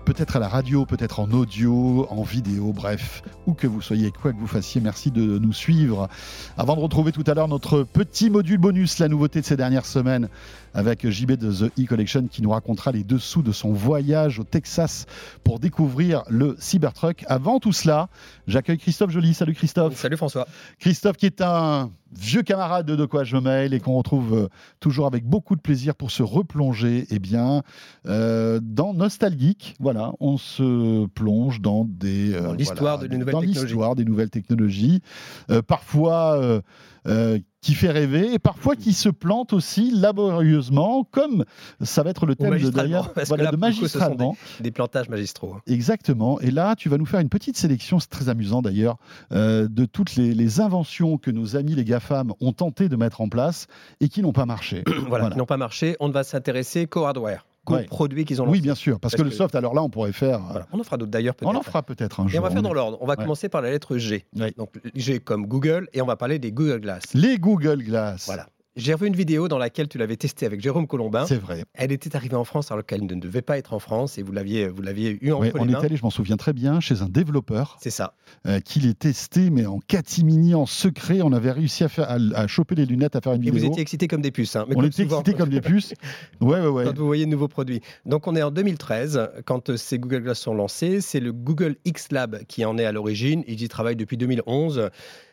peut-être 0.05 0.37
à 0.37 0.39
la 0.39 0.49
radio, 0.49 0.87
peut-être 0.87 1.21
en 1.21 1.31
audio, 1.31 2.07
en 2.11 2.23
vidéo, 2.23 2.73
bref, 2.73 3.23
où 3.47 3.55
que 3.55 3.67
vous 3.67 3.81
soyez, 3.81 4.11
quoi 4.11 4.33
que 4.33 4.39
vous 4.39 4.47
fassiez, 4.47 4.81
merci 4.81 5.11
de 5.11 5.39
nous 5.39 5.53
suivre. 5.53 6.09
Avant 6.57 6.77
de 6.77 6.81
retrouver 6.81 7.13
tout 7.13 7.25
à 7.27 7.35
l'heure 7.35 7.49
notre 7.49 7.83
petit 7.83 8.31
module 8.31 8.59
bonus, 8.59 8.99
la 8.99 9.09
nouveauté 9.09 9.41
de 9.41 9.47
ces 9.47 9.57
dernières 9.57 9.87
semaines, 9.87 10.29
avec 10.75 11.09
JB 11.09 11.33
de 11.33 11.53
The 11.53 11.73
E-Collection 11.81 12.27
qui 12.31 12.43
nous 12.43 12.51
racontera 12.51 12.93
les 12.93 13.05
dessous 13.05 13.43
de 13.43 13.53
son 13.53 13.73
voyage 13.73 14.39
au 14.39 14.45
Texas 14.45 15.07
pour 15.45 15.59
découvrir 15.59 16.23
le 16.29 16.57
Cybertruck. 16.59 17.25
Avant 17.29 17.61
tout 17.61 17.73
cela, 17.73 18.09
j'accueille 18.47 18.79
Christophe 18.79 19.11
Joly. 19.11 19.35
Salut 19.35 19.55
Christophe. 19.55 19.97
Salut 19.97 20.17
François. 20.17 20.47
Christophe 20.79 21.17
qui 21.17 21.27
est 21.27 21.41
un 21.41 21.91
vieux 22.13 22.43
camarade 22.43 22.87
de 22.87 22.97
De 22.97 23.05
quoi 23.05 23.25
je 23.25 23.37
me 23.37 23.41
mêle 23.41 23.73
et 23.73 23.81
qu'on 23.81 23.97
retrouve 23.97 24.35
euh, 24.35 24.49
toujours 24.81 25.07
avec 25.07 25.25
beaucoup 25.25 25.55
de 25.55 25.61
plaisir 25.61 25.95
pour 25.95 26.11
se 26.11 26.23
replonger 26.23 27.07
eh 27.11 27.19
bien, 27.19 27.63
euh, 28.07 28.59
dans 28.63 28.95
Nostalgique. 28.95 29.77
Voilà, 29.81 30.00
on 30.21 30.37
se 30.37 31.07
plonge 31.07 31.61
dans 31.61 31.85
des 31.85 32.35
euh, 32.35 32.55
l'histoire 32.55 32.99
de 32.99 33.07
l'histoire 33.07 33.95
des 33.95 34.05
nouvelles 34.05 34.31
technologies. 34.31 35.01
parfois 35.67 36.63
euh, 37.07 37.39
qui 37.63 37.75
fait 37.75 37.91
rêver 37.91 38.35
et 38.35 38.39
parfois 38.39 38.77
qui 38.77 38.93
se 38.93 39.09
plante 39.09 39.55
aussi 39.55 39.91
laborieusement, 39.91 41.05
comme 41.11 41.45
ça 41.81 42.03
va 42.03 42.11
être 42.11 42.27
le 42.27 42.35
thème 42.35 42.59
de 42.59 42.71
voilà, 43.27 43.51
de 43.51 43.57
magistralement. 43.57 44.37
Des, 44.61 44.71
plantages 44.71 45.09
magistraux. 45.09 45.57
Exactement. 45.67 46.41
Et 46.41 46.51
là, 46.51 46.75
tu 46.77 46.89
vas 46.89 46.99
nous 46.99 47.07
faire 47.07 47.21
une 47.21 47.29
petite 47.29 47.57
sélection, 47.57 48.01
c'est 48.01 48.09
très 48.09 48.29
amusant 48.29 48.61
d'ailleurs, 48.63 48.97
euh, 49.33 49.67
de 49.69 49.85
toutes 49.85 50.17
les, 50.17 50.61
inventions 50.61 51.17
que 51.17 51.31
nos 51.31 51.57
amis 51.57 51.75
les 51.75 51.85
GAFAM 51.85 52.33
ont 52.41 52.53
tenté 52.53 52.89
de 52.89 52.97
mettre 52.97 53.21
en 53.21 53.29
place 53.29 53.67
et 54.01 54.09
qui 54.09 54.21
n'ont 54.23 54.33
pas 54.33 54.47
marché. 54.47 54.83
voilà, 54.87 55.09
voilà, 55.09 55.31
qui 55.31 55.39
n'ont 55.39 55.47
pas 55.47 55.59
marché. 55.59 55.97
On 56.01 56.09
va 56.09 56.23
s'intéresser 56.23 56.87
qu'au 56.87 57.05
hardware 57.05 57.47
qu'ils 58.25 58.43
ont. 58.43 58.49
Oui, 58.49 58.61
bien 58.61 58.75
sûr, 58.75 59.01
parce, 59.01 59.15
que, 59.15 59.23
le 59.23 59.31
soft, 59.31 59.55
alors 59.55 59.75
là, 59.75 59.83
on 59.83 59.91
pourrait 59.91 60.13
faire. 60.13 60.41
On 60.73 60.81
en 60.81 60.85
fera 60.85 60.97
d'autres 60.97 61.11
d'ailleurs 61.11 61.35
peut-être. 61.35 61.51
On 61.51 61.57
en 61.57 61.63
fera 61.63 61.83
peut-être 61.83 62.21
un 62.21 62.29
jour. 62.29 62.37
Et 62.37 62.39
on 62.39 62.43
va 62.43 62.51
faire 62.51 62.63
dans 62.63 62.73
l'ordre. 62.73 62.99
On 63.01 63.07
va 63.07 63.17
commencer 63.17 63.49
par 63.49 63.63
la 63.63 63.71
lettre 63.71 63.97
G. 63.97 64.25
Donc 64.57 64.75
G 64.95 65.21
comme 65.21 65.47
Google, 65.47 65.89
et 65.93 66.03
on 66.03 66.07
va 66.07 66.17
parler 66.17 66.39
des 66.39 66.53
Google 66.53 66.81
Glass. 66.81 67.03
Les 67.15 67.39
Google 67.39 67.83
Glass. 67.83 68.27
Voilà. 68.27 68.47
J'ai 68.81 68.95
revu 68.95 69.07
une 69.09 69.17
vidéo 69.17 69.47
dans 69.47 69.59
laquelle 69.59 69.89
tu 69.89 69.99
l'avais 69.99 70.17
testé 70.17 70.47
avec 70.47 70.61
Jérôme 70.61 70.87
Colombin. 70.87 71.27
C'est 71.27 71.37
vrai. 71.37 71.65
Elle 71.75 71.93
était 71.93 72.17
arrivée 72.17 72.37
en 72.37 72.45
France 72.45 72.73
alors 72.73 72.85
qu'elle 72.85 73.05
ne 73.05 73.15
devait 73.15 73.43
pas 73.43 73.59
être 73.59 73.75
en 73.75 73.79
France 73.79 74.17
et 74.17 74.23
vous 74.23 74.33
l'aviez, 74.33 74.69
vous 74.69 74.81
l'aviez 74.81 75.19
eu 75.21 75.33
en 75.33 75.41
oui, 75.41 75.51
On 75.55 75.69
est 75.69 75.75
allé, 75.75 75.97
je 75.97 76.03
m'en 76.03 76.11
souviens 76.11 76.39
très 76.39 76.55
bien, 76.55 76.81
chez 76.81 77.03
un 77.03 77.09
développeur. 77.09 77.77
C'est 77.81 77.91
ça. 77.91 78.15
Euh, 78.47 78.61
qui 78.61 78.81
l'ait 78.81 78.95
testé, 78.95 79.51
mais 79.51 79.67
en 79.67 79.81
catimini, 79.81 80.55
en 80.55 80.65
secret. 80.65 81.21
On 81.23 81.33
avait 81.33 81.51
réussi 81.51 81.85
à, 81.85 81.89
faire, 81.89 82.09
à, 82.11 82.47
choper 82.47 82.75
les 82.75 82.87
lunettes, 82.87 83.17
à 83.17 83.21
faire 83.21 83.35
une 83.35 83.43
et 83.43 83.51
vidéo. 83.51 83.61
vous 83.61 83.67
étiez 83.67 83.83
excités 83.83 84.09
comme 84.09 84.23
des 84.23 84.31
puces. 84.31 84.57
Hein, 84.57 84.65
on 84.75 84.83
était 84.83 85.03
excités 85.03 85.35
comme 85.35 85.51
des 85.51 85.61
puces. 85.61 85.95
Ouais, 86.41 86.61
ouais, 86.61 86.69
ouais. 86.69 86.85
Quand 86.85 86.97
vous 86.97 87.07
voyez 87.07 87.27
de 87.27 87.31
nouveaux 87.31 87.49
produits. 87.49 87.81
Donc 88.07 88.27
on 88.27 88.35
est 88.35 88.43
en 88.43 88.51
2013 88.51 89.31
quand 89.45 89.77
ces 89.77 89.99
Google 89.99 90.23
Glass 90.23 90.39
sont 90.39 90.55
lancés. 90.55 91.01
C'est 91.01 91.21
le 91.21 91.33
Google 91.33 91.77
X 91.85 92.13
Lab 92.13 92.45
qui 92.47 92.65
en 92.65 92.79
est 92.79 92.85
à 92.85 92.93
l'origine. 92.93 93.45
Ils 93.47 93.63
y 93.63 93.69
travaillent 93.69 93.97
depuis 93.97 94.17
2011. 94.17 94.91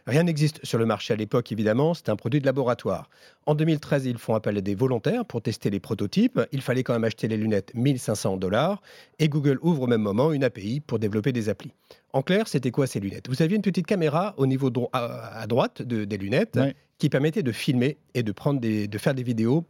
Rien 0.08 0.24
n'existe 0.24 0.64
sur 0.64 0.80
le 0.80 0.86
marché 0.86 1.14
à 1.14 1.18
l'époque, 1.18 1.52
évidemment, 1.52 1.94
c'est 1.94 2.08
un 2.08 2.16
produit 2.16 2.40
de 2.40 2.46
laboratoire. 2.46 3.10
En 3.46 3.56
2013, 3.56 4.06
ils 4.06 4.18
font 4.18 4.36
appel 4.36 4.58
à 4.58 4.62
des 4.62 4.74
volontaires 4.74 5.26
pour 5.26 5.42
tester 5.42 5.70
les 5.70 5.82
prototypes. 5.82 6.40
Il 6.54 6.62
fallait 6.62 6.84
quand 6.84 6.94
même 6.94 7.04
acheter 7.04 7.28
les 7.28 7.36
lunettes 7.36 7.74
1500 7.76 8.38
dollars 8.38 8.82
et 9.20 9.28
Google 9.28 9.60
ouvre 9.62 9.82
au 9.82 9.88
même 9.88 10.02
moment 10.02 10.32
une 10.32 10.46
API 10.46 10.80
pour 10.80 10.98
développer 10.98 11.34
des 11.34 11.50
applis. 11.50 11.74
En 12.14 12.22
clair, 12.22 12.48
c'était 12.48 12.72
quoi 12.72 12.88
ces 12.88 13.02
lunettes? 13.02 13.28
Vous 13.28 13.42
aviez 13.42 13.58
une 13.58 13.62
petite 13.62 13.86
caméra 13.86 14.34
au 14.38 14.48
niveau 14.48 14.72
à, 14.94 15.46
droite 15.46 15.82
des 15.82 16.18
lunettes 16.18 16.58
qui 17.00 17.10
permettait 17.10 17.44
de 17.44 17.52
filmer 17.52 17.98
et 18.14 18.24
de, 18.24 18.32
prendre 18.32 18.62
de 18.62 18.98
faire 18.98 19.14
des 19.14 19.24
vidéos 19.24 19.66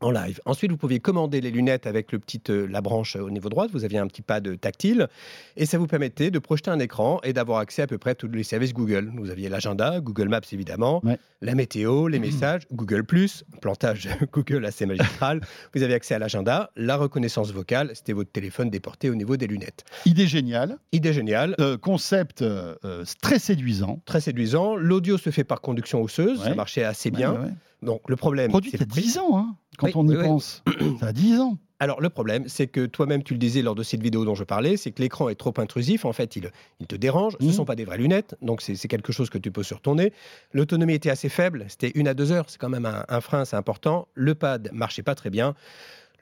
en 0.00 0.10
live. 0.10 0.40
Ensuite, 0.46 0.70
vous 0.70 0.76
pouviez 0.76 1.00
commander 1.00 1.40
les 1.40 1.50
lunettes 1.50 1.86
avec 1.86 2.12
le 2.12 2.18
petit, 2.18 2.40
euh, 2.48 2.66
la 2.66 2.80
branche 2.80 3.16
au 3.16 3.30
niveau 3.30 3.48
droit. 3.48 3.66
Vous 3.68 3.84
aviez 3.84 3.98
un 3.98 4.06
petit 4.06 4.22
pad 4.22 4.58
tactile 4.60 5.08
et 5.56 5.66
ça 5.66 5.78
vous 5.78 5.86
permettait 5.86 6.30
de 6.30 6.38
projeter 6.38 6.70
un 6.70 6.78
écran 6.78 7.20
et 7.22 7.32
d'avoir 7.32 7.58
accès 7.58 7.82
à 7.82 7.86
peu 7.86 7.98
près 7.98 8.10
à 8.10 8.14
tous 8.14 8.28
les 8.28 8.42
services 8.42 8.72
Google. 8.72 9.12
Vous 9.16 9.30
aviez 9.30 9.48
l'agenda, 9.48 10.00
Google 10.00 10.28
Maps 10.28 10.40
évidemment, 10.52 11.02
la 11.42 11.54
météo, 11.54 12.08
les 12.08 12.18
messages, 12.18 12.62
Google 12.72 13.04
plantage 13.60 14.08
Google 14.32 14.64
assez 14.64 14.86
magistral. 14.86 15.40
vous 15.74 15.82
avez 15.82 15.94
accès 15.94 16.14
à 16.14 16.18
l'agenda, 16.18 16.70
la 16.76 16.96
reconnaissance 16.96 17.52
vocale. 17.52 17.90
C'était 17.94 18.12
votre 18.12 18.30
téléphone 18.30 18.70
déporté 18.70 19.10
au 19.10 19.14
niveau 19.14 19.36
des 19.36 19.46
lunettes. 19.46 19.84
Idée 20.06 20.26
géniale. 20.26 20.78
Idée 20.92 21.12
géniale. 21.12 21.54
Euh, 21.60 21.76
concept 21.76 22.42
euh, 22.42 22.74
très 23.20 23.38
séduisant. 23.38 24.00
Très 24.04 24.20
séduisant. 24.20 24.76
L'audio 24.76 25.18
se 25.18 25.30
fait 25.30 25.44
par 25.44 25.60
conduction 25.60 26.02
osseuse. 26.02 26.42
Ça 26.42 26.54
marchait 26.54 26.84
assez 26.84 27.10
bien. 27.10 27.52
Donc 27.82 28.08
le 28.08 28.16
problème, 28.16 28.50
produit 28.50 28.70
c'est 28.70 28.86
10 28.86 29.18
ans, 29.18 29.38
hein, 29.38 29.56
quand 29.80 29.96
on 29.96 30.08
y 30.08 30.14
pense. 30.14 30.62
Ça 31.00 31.06
a 31.06 31.12
10 31.12 31.40
ans. 31.40 31.58
Alors 31.82 32.02
le 32.02 32.10
problème, 32.10 32.44
c'est 32.46 32.66
que 32.66 32.84
toi-même, 32.84 33.22
tu 33.22 33.32
le 33.32 33.38
disais 33.38 33.62
lors 33.62 33.74
de 33.74 33.82
cette 33.82 34.02
vidéo 34.02 34.26
dont 34.26 34.34
je 34.34 34.44
parlais, 34.44 34.76
c'est 34.76 34.90
que 34.90 35.00
l'écran 35.00 35.30
est 35.30 35.34
trop 35.34 35.54
intrusif. 35.56 36.04
En 36.04 36.12
fait, 36.12 36.36
il, 36.36 36.50
il 36.78 36.86
te 36.86 36.94
dérange. 36.94 37.36
Ce 37.40 37.44
ne 37.44 37.50
mmh. 37.50 37.54
sont 37.54 37.64
pas 37.64 37.74
des 37.74 37.86
vraies 37.86 37.96
lunettes, 37.96 38.36
donc 38.42 38.60
c'est 38.60 38.76
quelque 38.86 39.12
chose 39.12 39.30
que 39.30 39.38
tu 39.38 39.50
poses 39.50 39.66
sur 39.66 39.80
ton 39.80 39.94
nez. 39.94 40.12
L'autonomie 40.52 40.92
était 40.92 41.08
assez 41.08 41.30
faible. 41.30 41.64
C'était 41.68 41.92
une 41.94 42.06
à 42.06 42.12
deux 42.12 42.32
heures. 42.32 42.44
C'est 42.48 42.60
quand 42.60 42.68
même 42.68 42.84
un, 42.84 43.04
un 43.08 43.20
frein, 43.22 43.46
c'est 43.46 43.56
important. 43.56 44.08
Le 44.14 44.34
pad 44.34 44.68
marchait 44.72 45.02
pas 45.02 45.14
très 45.14 45.30
bien. 45.30 45.54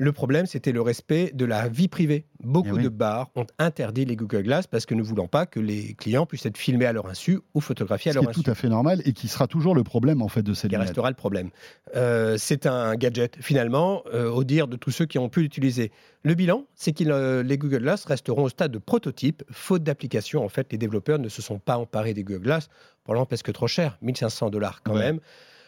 Le 0.01 0.12
problème, 0.12 0.46
c'était 0.46 0.70
le 0.70 0.80
respect 0.80 1.32
de 1.34 1.44
la 1.44 1.68
vie 1.68 1.88
privée. 1.88 2.24
Beaucoup 2.44 2.78
eh 2.78 2.82
de 2.82 2.88
bars 2.88 3.30
ont 3.34 3.46
interdit 3.59 4.05
les 4.05 4.14
Google 4.14 4.44
Glass 4.44 4.68
parce 4.68 4.86
que 4.86 4.94
ne 4.94 5.03
voulant 5.03 5.26
pas 5.26 5.44
que 5.44 5.59
les 5.59 5.94
clients 5.94 6.24
puissent 6.24 6.46
être 6.46 6.57
filmés 6.57 6.86
à 6.86 6.92
leur 6.92 7.07
insu 7.07 7.40
ou 7.53 7.61
photographiés 7.61 8.12
à 8.12 8.14
leur 8.14 8.22
insu. 8.22 8.34
C'est 8.36 8.44
tout 8.44 8.51
à 8.51 8.55
fait 8.55 8.68
normal 8.68 9.03
et 9.05 9.12
qui 9.12 9.26
sera 9.26 9.49
toujours 9.49 9.74
le 9.74 9.82
problème 9.82 10.22
en 10.22 10.28
fait 10.28 10.42
de 10.42 10.55
ces 10.55 10.68
Qui 10.68 10.76
restera 10.76 11.11
le 11.11 11.16
problème. 11.16 11.51
Euh, 11.96 12.36
c'est 12.38 12.66
un 12.66 12.94
gadget 12.94 13.36
finalement, 13.40 14.05
euh, 14.14 14.30
au 14.30 14.44
dire 14.44 14.68
de 14.68 14.76
tous 14.76 14.92
ceux 14.92 15.07
qui 15.07 15.18
ont 15.18 15.28
pu 15.28 15.42
l'utiliser. 15.42 15.90
Le 16.22 16.34
bilan, 16.34 16.64
c'est 16.74 16.92
que 16.92 17.05
euh, 17.09 17.42
les 17.42 17.59
Google 17.59 17.82
Glass 17.82 18.05
resteront 18.05 18.44
au 18.44 18.49
stade 18.49 18.70
de 18.70 18.78
prototype. 18.78 19.42
Faute 19.51 19.82
d'application, 19.82 20.44
en 20.44 20.49
fait, 20.49 20.70
les 20.70 20.78
développeurs 20.78 21.18
ne 21.18 21.28
se 21.28 21.42
sont 21.42 21.59
pas 21.59 21.76
emparés 21.76 22.14
des 22.14 22.22
Google 22.22 22.42
Glass 22.42 22.68
probablement 23.09 23.26
presque 23.26 23.53
trop 23.55 23.66
cher, 23.66 23.96
1500 24.03 24.51
dollars 24.51 24.82
quand 24.82 24.94
même. 24.94 25.18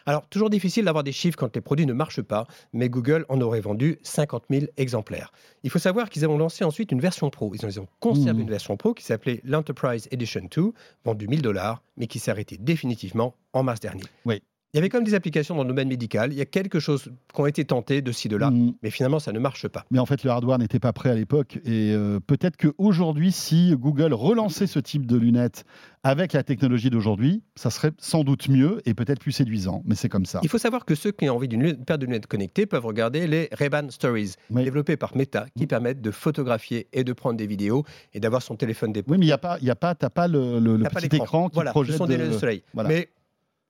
Alors, 0.05 0.27
toujours 0.27 0.49
difficile 0.49 0.85
d'avoir 0.85 1.03
des 1.03 1.11
chiffres 1.11 1.37
quand 1.37 1.55
les 1.55 1.61
produits 1.61 1.85
ne 1.85 1.93
marchent 1.93 2.21
pas, 2.21 2.47
mais 2.73 2.89
Google 2.89 3.25
en 3.29 3.39
aurait 3.41 3.61
vendu 3.61 3.99
50 4.03 4.45
000 4.49 4.65
exemplaires. 4.77 5.31
Il 5.63 5.69
faut 5.69 5.79
savoir 5.79 6.09
qu'ils 6.09 6.27
ont 6.27 6.37
lancé 6.37 6.63
ensuite 6.63 6.91
une 6.91 6.99
version 6.99 7.29
pro. 7.29 7.51
Ils 7.53 7.79
ont, 7.79 7.87
conservé 7.99 8.39
mmh. 8.39 8.41
une 8.41 8.49
version 8.49 8.77
pro 8.77 8.93
qui 8.93 9.03
s'appelait 9.03 9.41
l'Enterprise 9.43 10.07
Edition 10.11 10.47
2, 10.49 10.73
vendue 11.05 11.27
1000 11.27 11.41
dollars, 11.41 11.83
mais 11.97 12.07
qui 12.07 12.19
s'est 12.19 12.31
arrêtée 12.31 12.57
définitivement 12.59 13.35
en 13.53 13.63
mars 13.63 13.79
dernier. 13.79 14.03
Oui. 14.25 14.41
Il 14.73 14.77
y 14.77 14.79
avait 14.79 14.87
quand 14.87 14.99
même 14.99 15.05
des 15.05 15.15
applications 15.15 15.53
dans 15.53 15.63
le 15.63 15.67
domaine 15.67 15.89
médical. 15.89 16.31
Il 16.31 16.37
y 16.37 16.41
a 16.41 16.45
quelque 16.45 16.79
chose 16.79 17.11
qui 17.33 17.41
ont 17.41 17.45
été 17.45 17.65
tentées 17.65 18.01
de 18.01 18.11
ci, 18.13 18.29
de 18.29 18.37
là, 18.37 18.51
mm. 18.51 18.75
mais 18.81 18.89
finalement, 18.89 19.19
ça 19.19 19.33
ne 19.33 19.39
marche 19.39 19.67
pas. 19.67 19.83
Mais 19.91 19.99
en 19.99 20.05
fait, 20.05 20.23
le 20.23 20.29
hardware 20.29 20.59
n'était 20.59 20.79
pas 20.79 20.93
prêt 20.93 21.09
à 21.09 21.13
l'époque. 21.13 21.59
Et 21.65 21.91
euh, 21.91 22.21
peut-être 22.25 22.55
qu'aujourd'hui, 22.55 23.33
si 23.33 23.75
Google 23.75 24.13
relançait 24.13 24.67
ce 24.67 24.79
type 24.79 25.05
de 25.05 25.17
lunettes 25.17 25.65
avec 26.03 26.31
la 26.31 26.43
technologie 26.43 26.89
d'aujourd'hui, 26.89 27.43
ça 27.57 27.69
serait 27.69 27.91
sans 27.97 28.23
doute 28.23 28.47
mieux 28.47 28.81
et 28.85 28.93
peut-être 28.93 29.19
plus 29.19 29.33
séduisant. 29.33 29.83
Mais 29.85 29.95
c'est 29.95 30.07
comme 30.07 30.25
ça. 30.25 30.39
Il 30.41 30.47
faut 30.47 30.57
savoir 30.57 30.85
que 30.85 30.95
ceux 30.95 31.11
qui 31.11 31.29
ont 31.29 31.35
envie 31.35 31.49
d'une 31.49 31.75
paire 31.75 31.97
de 31.97 32.05
lunettes 32.05 32.27
connectées 32.27 32.65
peuvent 32.65 32.85
regarder 32.85 33.27
les 33.27 33.49
Ray-Ban 33.51 33.89
Stories, 33.89 34.35
développés 34.51 34.95
par 34.95 35.17
Meta, 35.17 35.47
qui 35.57 35.65
mm. 35.65 35.67
permettent 35.67 36.01
de 36.01 36.11
photographier 36.11 36.87
et 36.93 37.03
de 37.03 37.11
prendre 37.11 37.35
des 37.35 37.47
vidéos 37.47 37.83
et 38.13 38.21
d'avoir 38.21 38.41
son 38.41 38.55
téléphone 38.55 38.93
d'épaule. 38.93 39.15
Oui, 39.15 39.17
mais 39.19 39.25
il 39.25 39.29
n'y 39.29 39.33
a 39.33 39.37
pas, 39.37 39.59
y 39.59 39.69
a 39.69 39.75
pas, 39.75 39.95
pas 39.95 40.29
le, 40.29 40.59
le, 40.59 40.77
petit 40.77 41.13
écran 41.17 41.49
qui 41.49 41.55
voilà, 41.55 41.71
projette. 41.71 41.91
Ce 41.91 41.97
sont 41.97 42.05
des 42.05 42.15
lunettes 42.15 42.31
de 42.31 42.37
soleil. 42.37 42.63
Voilà. 42.73 42.87
Mais 42.87 43.09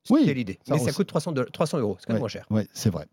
oui, 0.10 0.24
c'est 0.26 0.34
l'idée. 0.34 0.60
Mais 0.70 0.80
ça 0.80 0.92
coûte 0.92 1.08
300, 1.08 1.34
300 1.52 1.80
euros, 1.80 1.98
c'est 2.00 2.08
quand 2.08 2.14
même 2.14 2.22
moins 2.22 2.30
cher. 2.30 2.46
Oui, 2.50 2.64
c'est 2.74 2.90
vrai. 2.90 3.06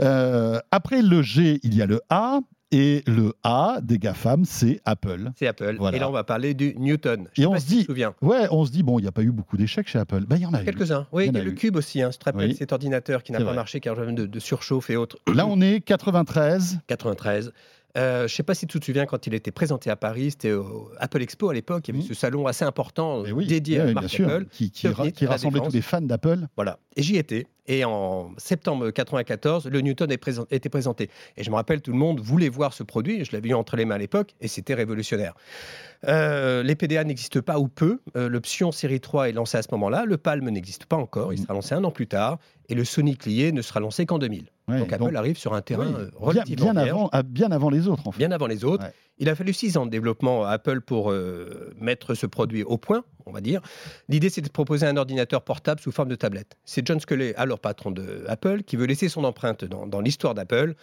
Euh, 0.00 0.60
après 0.70 1.02
le 1.02 1.22
G, 1.22 1.60
il 1.62 1.74
y 1.74 1.82
a 1.82 1.86
le 1.86 2.00
A. 2.10 2.40
Et 2.70 3.02
le 3.06 3.32
A 3.44 3.78
des 3.82 3.98
GAFAM, 3.98 4.44
c'est 4.44 4.82
Apple. 4.84 5.30
C'est 5.36 5.46
Apple. 5.46 5.78
Et 5.94 5.98
là, 5.98 6.06
on 6.06 6.12
va 6.12 6.22
parler 6.22 6.52
du 6.52 6.74
Newton. 6.76 7.26
Je 7.32 7.40
et 7.40 7.46
on 7.46 7.58
se 7.58 7.64
dit, 7.64 7.86
ouais, 8.20 8.46
on 8.50 8.66
se 8.66 8.70
dit, 8.70 8.82
bon, 8.82 8.98
il 8.98 9.02
n'y 9.02 9.08
a 9.08 9.12
pas 9.12 9.22
eu 9.22 9.30
beaucoup 9.30 9.56
d'échecs 9.56 9.88
chez 9.88 9.98
Apple. 9.98 10.26
Ben, 10.26 10.36
il 10.36 10.42
y 10.42 10.46
en 10.46 10.52
a 10.52 10.62
Quelques-uns. 10.62 11.06
Oui, 11.10 11.28
il 11.28 11.34
y 11.34 11.40
a, 11.40 11.42
le 11.42 11.52
Cube 11.52 11.76
aussi. 11.76 12.02
Hein, 12.02 12.10
je 12.12 12.52
cet 12.52 12.72
ordinateur 12.74 13.22
qui 13.22 13.32
n'a 13.32 13.40
pas 13.40 13.54
marché 13.54 13.80
car 13.80 13.96
de, 13.96 14.26
de 14.26 14.38
surchauffe 14.38 14.90
et 14.90 14.96
autres. 14.96 15.16
Là, 15.32 15.46
on 15.46 15.62
est 15.62 15.80
93. 15.80 16.80
93. 16.88 17.52
Euh, 17.98 18.20
je 18.20 18.22
ne 18.24 18.28
sais 18.28 18.42
pas 18.42 18.54
si 18.54 18.66
tu 18.66 18.78
te 18.78 18.84
souviens 18.84 19.06
quand 19.06 19.26
il 19.26 19.34
était 19.34 19.50
présenté 19.50 19.90
à 19.90 19.96
Paris, 19.96 20.30
c'était 20.30 20.52
au 20.52 20.90
Apple 20.98 21.20
Expo 21.20 21.48
à 21.48 21.54
l'époque. 21.54 21.88
Il 21.88 21.94
y 21.94 21.98
avait 21.98 22.04
mmh. 22.04 22.08
ce 22.08 22.14
salon 22.14 22.46
assez 22.46 22.64
important 22.64 23.22
dédié 23.22 23.80
à 23.80 23.88
Apple, 23.88 24.46
qui, 24.50 24.70
qui, 24.70 24.86
rassemblait 25.26 25.60
tous 25.60 25.72
les 25.72 25.82
fans 25.82 26.00
d'Apple. 26.00 26.46
Voilà. 26.56 26.78
Et 26.96 27.02
j'y 27.02 27.16
étais. 27.16 27.46
Et 27.66 27.84
en 27.84 28.30
septembre 28.38 28.90
94, 28.90 29.66
le 29.66 29.80
Newton 29.82 30.10
était 30.10 30.68
présenté. 30.70 31.10
Et 31.36 31.44
je 31.44 31.50
me 31.50 31.56
rappelle, 31.56 31.82
tout 31.82 31.92
le 31.92 31.98
monde 31.98 32.18
voulait 32.18 32.48
voir 32.48 32.72
ce 32.72 32.82
produit. 32.82 33.24
Je 33.26 33.32
l'avais 33.32 33.50
eu 33.50 33.54
entre 33.54 33.76
les 33.76 33.84
mains 33.84 33.96
à 33.96 33.98
l'époque 33.98 34.34
et 34.40 34.48
c'était 34.48 34.72
révolutionnaire. 34.72 35.34
Euh, 36.06 36.62
les 36.62 36.74
PDA 36.76 37.04
n'existent 37.04 37.40
pas 37.40 37.58
ou 37.58 37.68
peu. 37.68 38.00
Euh, 38.16 38.28
L'option 38.28 38.70
série 38.72 39.00
3 39.00 39.30
est 39.30 39.32
lancée 39.32 39.58
à 39.58 39.62
ce 39.62 39.68
moment-là. 39.72 40.04
Le 40.04 40.16
Palm 40.16 40.48
n'existe 40.48 40.86
pas 40.86 40.96
encore. 40.96 41.32
Il 41.32 41.40
sera 41.40 41.54
lancé 41.54 41.74
un 41.74 41.82
an 41.84 41.90
plus 41.90 42.06
tard. 42.06 42.38
Et 42.68 42.74
le 42.74 42.84
Sony 42.84 43.16
Clié 43.16 43.50
ne 43.52 43.62
sera 43.62 43.80
lancé 43.80 44.06
qu'en 44.06 44.18
2000. 44.18 44.46
donc 44.68 44.92
Apple 44.92 45.16
arrive 45.16 45.38
sur 45.38 45.54
un 45.54 45.62
terrain 45.62 45.92
euh, 45.94 46.10
relativement 46.14 46.72
bien, 46.72 46.76
avant, 46.76 47.10
bien 47.24 47.50
avant 47.50 47.70
les 47.70 47.88
autres. 47.88 48.06
En 48.06 48.12
fait. 48.12 48.18
Bien 48.18 48.30
avant 48.30 48.46
les 48.46 48.64
autres. 48.64 48.84
Il 49.18 49.28
a 49.28 49.34
fallu 49.34 49.52
six 49.52 49.76
ans 49.76 49.84
de 49.84 49.90
développement 49.90 50.44
à 50.44 50.50
Apple 50.50 50.80
pour 50.80 51.10
euh, 51.10 51.74
mettre 51.80 52.14
ce 52.14 52.26
produit 52.26 52.62
au 52.62 52.78
point, 52.78 53.04
on 53.26 53.32
va 53.32 53.40
dire. 53.40 53.60
L'idée, 54.08 54.28
c'était 54.28 54.46
de 54.46 54.52
proposer 54.52 54.86
un 54.86 54.96
ordinateur 54.96 55.42
portable 55.42 55.80
sous 55.80 55.90
forme 55.90 56.08
de 56.08 56.14
tablette. 56.14 56.56
C'est 56.64 56.86
John 56.86 57.00
Sculley, 57.00 57.34
alors 57.36 57.58
patron 57.58 57.90
de 57.90 58.24
Apple, 58.28 58.62
qui 58.62 58.76
veut 58.76 58.86
laisser 58.86 59.08
son 59.08 59.24
empreinte 59.24 59.64
dans, 59.64 60.00
l'histoire 60.00 60.34
d'Apple. 60.34 60.74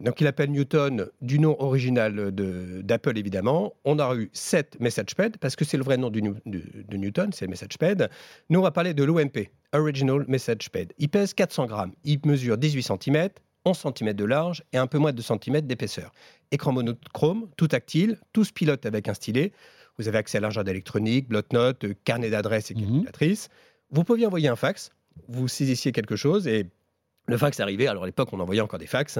Donc, 0.00 0.20
il 0.20 0.26
appelle 0.26 0.50
Newton 0.50 1.08
du 1.20 1.38
nom 1.38 1.56
original 1.60 2.30
d'Apple, 2.32 3.18
évidemment. 3.18 3.74
On 3.84 3.98
a 3.98 4.14
eu 4.14 4.30
7 4.32 4.80
MessagePad, 4.80 5.36
parce 5.36 5.56
que 5.56 5.64
c'est 5.64 5.76
le 5.76 5.84
vrai 5.84 5.98
nom 5.98 6.10
de 6.10 6.96
Newton, 6.96 7.30
c'est 7.32 7.46
MessagePad. 7.46 8.10
Nous, 8.48 8.58
on 8.58 8.62
va 8.62 8.70
parler 8.70 8.94
de 8.94 9.04
l'OMP, 9.04 9.50
Original 9.72 10.24
MessagePad. 10.26 10.92
Il 10.98 11.08
pèse 11.08 11.34
400 11.34 11.66
grammes, 11.66 11.92
il 12.04 12.18
mesure 12.24 12.56
18 12.56 12.82
cm, 12.82 13.28
11 13.64 13.86
cm 13.94 14.12
de 14.14 14.24
large 14.24 14.64
et 14.72 14.78
un 14.78 14.86
peu 14.86 14.98
moins 14.98 15.12
de 15.12 15.18
2 15.18 15.22
cm 15.22 15.60
d'épaisseur. 15.62 16.12
Écran 16.50 16.72
monochrome, 16.72 17.48
tout 17.56 17.68
tactile, 17.68 18.18
tous 18.32 18.50
pilote 18.52 18.86
avec 18.86 19.08
un 19.08 19.14
stylet. 19.14 19.52
Vous 19.98 20.08
avez 20.08 20.18
accès 20.18 20.38
à 20.38 20.40
l'agenda 20.40 20.70
électronique, 20.70 21.28
bloc-notes, 21.28 21.86
carnet 22.04 22.30
d'adresses 22.30 22.70
et 22.70 22.74
mhm. 22.74 22.86
calculatrice. 22.86 23.48
Vous 23.90 24.04
pouviez 24.04 24.26
envoyer 24.26 24.48
un 24.48 24.56
fax, 24.56 24.90
vous 25.28 25.46
saisissiez 25.46 25.92
quelque 25.92 26.16
chose 26.16 26.46
et 26.46 26.66
le 27.26 27.36
fax 27.36 27.60
arrivait. 27.60 27.86
Alors 27.86 28.04
à 28.04 28.06
l'époque, 28.06 28.30
on 28.32 28.40
envoyait 28.40 28.60
encore 28.60 28.78
des 28.78 28.86
fax. 28.86 29.18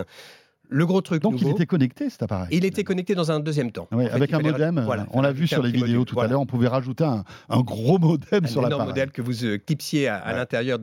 Le 0.70 0.86
gros 0.86 1.00
truc 1.00 1.22
Donc 1.22 1.40
il 1.40 1.48
était 1.48 1.66
connecté 1.66 2.08
cet 2.08 2.22
appareil 2.22 2.48
Il 2.52 2.64
était 2.64 2.84
connecté 2.84 3.14
dans 3.14 3.32
un 3.32 3.40
deuxième 3.40 3.72
temps. 3.72 3.88
avec 3.90 4.32
un 4.32 4.38
modem, 4.38 4.80
voilà, 4.84 5.06
on 5.12 5.20
l'a 5.20 5.32
vu 5.32 5.46
sur 5.46 5.62
les 5.62 5.72
vidéos 5.72 6.04
tout 6.04 6.18
à 6.20 6.26
l'heure, 6.26 6.40
on 6.40 6.46
pouvait 6.46 6.68
rajouter 6.68 7.04
un, 7.04 7.24
gros 7.60 7.98
modem 7.98 8.46
sur 8.46 8.62
l'appareil. 8.62 8.82
Un 8.82 8.86
modèle 8.86 9.10
que 9.10 9.20
vous 9.20 9.44
euh, 9.44 9.58
clipsiez 9.58 10.08
à, 10.08 10.32
l'intérieur 10.32 10.78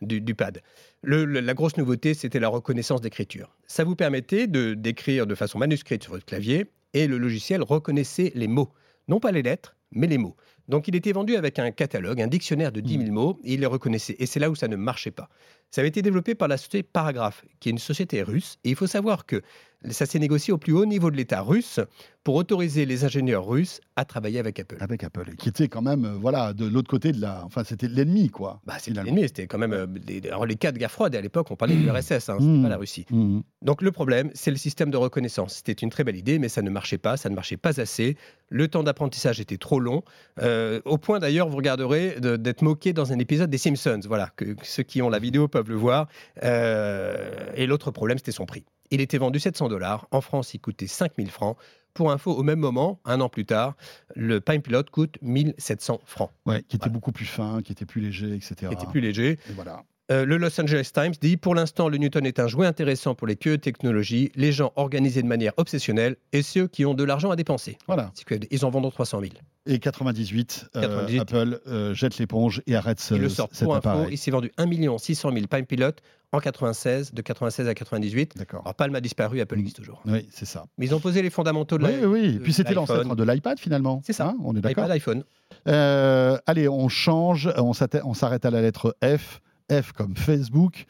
du, 0.00 0.34
pad. 0.34 0.60
la 1.04 1.54
grosse 1.54 1.76
nouveauté, 1.76 2.14
c'était 2.14 2.40
la 2.40 2.48
reconnaissance 2.48 3.00
d'écriture. 3.00 3.56
Ça 3.66 3.84
vous 3.84 3.96
permettait 3.96 4.46
d'écrire 4.46 5.26
de 5.26 5.34
façon 5.34 5.58
manuscrite 5.58 6.02
sur 6.02 6.12
votre 6.12 6.26
clavier 6.26 6.66
et 6.92 7.06
le 7.06 7.18
logiciel 7.18 7.62
reconnaissait 7.62 8.32
les 8.34 8.48
mots. 8.48 8.72
Non 9.08 9.20
pas 9.20 9.32
les 9.32 9.42
lettres, 9.42 9.76
mais 9.92 10.06
les 10.06 10.18
mots. 10.18 10.36
Donc 10.70 10.88
il 10.88 10.94
était 10.94 11.12
vendu 11.12 11.36
avec 11.36 11.58
un 11.58 11.70
catalogue, 11.72 12.22
un 12.22 12.28
dictionnaire 12.28 12.72
de 12.72 12.80
10 12.80 12.98
000 12.98 13.04
mmh. 13.04 13.12
mots, 13.12 13.40
et 13.44 13.54
il 13.54 13.60
les 13.60 13.66
reconnaissait. 13.66 14.16
Et 14.18 14.26
c'est 14.26 14.40
là 14.40 14.50
où 14.50 14.54
ça 14.54 14.68
ne 14.68 14.76
marchait 14.76 15.10
pas. 15.10 15.28
Ça 15.70 15.82
avait 15.82 15.88
été 15.88 16.02
développé 16.02 16.34
par 16.34 16.48
la 16.48 16.56
société 16.56 16.82
Paragraph, 16.82 17.44
qui 17.60 17.68
est 17.68 17.72
une 17.72 17.78
société 17.78 18.22
russe. 18.22 18.58
Et 18.64 18.70
il 18.70 18.76
faut 18.76 18.88
savoir 18.88 19.24
que 19.24 19.42
ça 19.88 20.04
s'est 20.04 20.18
négocié 20.18 20.52
au 20.52 20.58
plus 20.58 20.72
haut 20.72 20.84
niveau 20.84 21.10
de 21.10 21.16
l'État 21.16 21.40
russe 21.40 21.80
pour 22.22 22.34
autoriser 22.34 22.84
les 22.84 23.04
ingénieurs 23.04 23.46
russes 23.46 23.80
à 23.96 24.04
travailler 24.04 24.38
avec 24.38 24.58
Apple. 24.60 24.76
Avec 24.80 25.04
Apple, 25.04 25.36
qui 25.38 25.48
était 25.48 25.68
quand 25.68 25.80
même, 25.80 26.04
euh, 26.04 26.12
voilà, 26.20 26.52
de 26.52 26.66
l'autre 26.66 26.90
côté 26.90 27.12
de 27.12 27.20
la. 27.20 27.44
Enfin, 27.46 27.64
c'était 27.64 27.88
l'ennemi, 27.88 28.28
quoi. 28.28 28.60
Bah, 28.66 28.74
c'était 28.78 29.02
l'ennemi, 29.02 29.22
c'était 29.22 29.46
quand 29.46 29.56
même. 29.56 29.72
Euh, 29.72 29.86
les, 30.06 30.20
alors, 30.26 30.44
les 30.44 30.56
cas 30.56 30.72
de 30.72 30.78
guerre 30.78 30.90
froide, 30.90 31.14
à 31.16 31.20
l'époque, 31.20 31.50
on 31.50 31.56
parlait 31.56 31.76
de 31.76 31.80
l'URSS, 31.80 32.28
hein, 32.28 32.36
mmh. 32.38 32.62
pas 32.62 32.68
la 32.68 32.76
Russie. 32.76 33.06
Mmh. 33.10 33.40
Donc, 33.62 33.80
le 33.80 33.90
problème, 33.90 34.30
c'est 34.34 34.50
le 34.50 34.58
système 34.58 34.90
de 34.90 34.98
reconnaissance. 34.98 35.54
C'était 35.54 35.72
une 35.72 35.90
très 35.90 36.04
belle 36.04 36.16
idée, 36.16 36.38
mais 36.38 36.50
ça 36.50 36.60
ne 36.60 36.68
marchait 36.68 36.98
pas, 36.98 37.16
ça 37.16 37.30
ne 37.30 37.34
marchait 37.34 37.56
pas 37.56 37.80
assez. 37.80 38.18
Le 38.50 38.68
temps 38.68 38.82
d'apprentissage 38.82 39.40
était 39.40 39.56
trop 39.56 39.80
long. 39.80 40.02
Euh, 40.42 40.59
au 40.84 40.98
point, 40.98 41.18
d'ailleurs, 41.18 41.48
vous 41.48 41.56
regarderez 41.56 42.16
d'être 42.20 42.62
moqué 42.62 42.92
dans 42.92 43.12
un 43.12 43.18
épisode 43.18 43.50
des 43.50 43.58
Simpsons. 43.58 44.00
Voilà, 44.06 44.30
que, 44.36 44.56
ceux 44.62 44.82
qui 44.82 45.02
ont 45.02 45.08
la 45.08 45.18
vidéo 45.18 45.48
peuvent 45.48 45.68
le 45.68 45.76
voir. 45.76 46.08
et 46.42 47.66
l'autre 47.66 47.90
problème, 47.90 48.18
c'était 48.18 48.32
son 48.32 48.46
prix. 48.46 48.64
Il 48.90 49.00
était 49.00 49.18
vendu 49.18 49.38
700 49.38 49.68
dollars. 49.68 50.08
En 50.10 50.20
France, 50.20 50.54
il 50.54 50.58
coûtait 50.58 50.88
5000 50.88 51.30
francs. 51.30 51.56
Pour 51.94 52.12
info, 52.12 52.32
au 52.32 52.42
même 52.42 52.58
moment, 52.58 53.00
un 53.04 53.20
an 53.20 53.28
plus 53.28 53.44
tard, 53.44 53.76
le 54.14 54.40
Pine 54.40 54.62
Pilot 54.62 54.84
coûte 54.92 55.16
1700 55.22 56.00
francs. 56.04 56.30
Ouais, 56.46 56.62
qui 56.62 56.76
était 56.76 56.90
beaucoup 56.90 57.12
plus 57.12 57.24
fin, 57.24 57.62
qui 57.62 57.72
était 57.72 57.84
plus 57.84 58.00
léger, 58.00 58.34
etc. 58.34 58.54
Qui 58.68 58.74
était 58.74 58.86
plus 58.86 59.00
léger. 59.00 59.38
voilà. 59.54 59.84
Euh, 60.10 60.24
le 60.24 60.38
Los 60.38 60.60
Angeles 60.60 60.90
Times 60.92 61.12
dit 61.20 61.36
Pour 61.36 61.54
l'instant, 61.54 61.88
le 61.88 61.96
Newton 61.96 62.26
est 62.26 62.40
un 62.40 62.48
jouet 62.48 62.66
intéressant 62.66 63.14
pour 63.14 63.28
les 63.28 63.36
queues 63.36 63.58
technologies, 63.58 64.32
les 64.34 64.50
gens 64.50 64.72
organisés 64.74 65.22
de 65.22 65.28
manière 65.28 65.52
obsessionnelle 65.56 66.16
et 66.32 66.42
ceux 66.42 66.66
qui 66.66 66.84
ont 66.84 66.94
de 66.94 67.04
l'argent 67.04 67.30
à 67.30 67.36
dépenser. 67.36 67.78
Voilà. 67.86 68.12
Ils 68.50 68.64
en 68.64 68.70
vendent 68.70 68.90
300 68.90 69.20
000. 69.20 69.32
Et 69.66 69.78
98, 69.78 70.70
euh, 70.74 71.20
Apple 71.20 71.60
euh, 71.66 71.94
jette 71.94 72.18
l'éponge 72.18 72.60
et 72.66 72.74
arrête 72.74 72.98
ce, 72.98 73.14
il 73.14 73.20
le 73.20 73.28
sort 73.28 73.48
pour 73.48 73.76
info, 73.76 74.08
il 74.10 74.18
s'est 74.18 74.30
vendu 74.30 74.50
1 74.56 74.98
600 74.98 75.32
000 75.32 75.46
Palm 75.46 75.66
Pilot 75.66 75.92
en 76.32 76.40
96, 76.40 77.12
de 77.12 77.22
96 77.22 77.68
à 77.68 77.74
98. 77.74 78.36
D'accord. 78.36 78.62
Alors 78.64 78.74
Palm 78.74 78.94
a 78.94 79.00
disparu, 79.00 79.40
Apple 79.40 79.58
existe 79.58 79.76
toujours. 79.76 80.02
Oui, 80.06 80.26
c'est 80.32 80.46
ça. 80.46 80.64
Mais 80.78 80.86
ils 80.86 80.94
ont 80.94 81.00
posé 81.00 81.22
les 81.22 81.30
fondamentaux 81.30 81.78
de 81.78 81.84
Oui, 81.84 82.04
oui. 82.04 82.36
Et 82.36 82.38
puis 82.40 82.52
c'était 82.52 82.74
l'ancêtre 82.74 83.14
de 83.14 83.22
l'iPad 83.24 83.60
finalement. 83.60 84.02
C'est 84.04 84.12
ça. 84.12 84.28
Hein, 84.28 84.38
on 84.42 84.56
est 84.56 84.60
d'accord. 84.60 84.86
iPad, 84.86 84.90
iPhone. 84.90 85.24
allez, 85.66 86.68
on 86.68 86.88
change, 86.88 87.48
on 87.56 87.74
s'arrête 88.14 88.44
à 88.44 88.50
la 88.50 88.62
lettre 88.62 88.96
F. 89.04 89.40
F 89.70 89.92
comme 89.92 90.16
Facebook. 90.16 90.86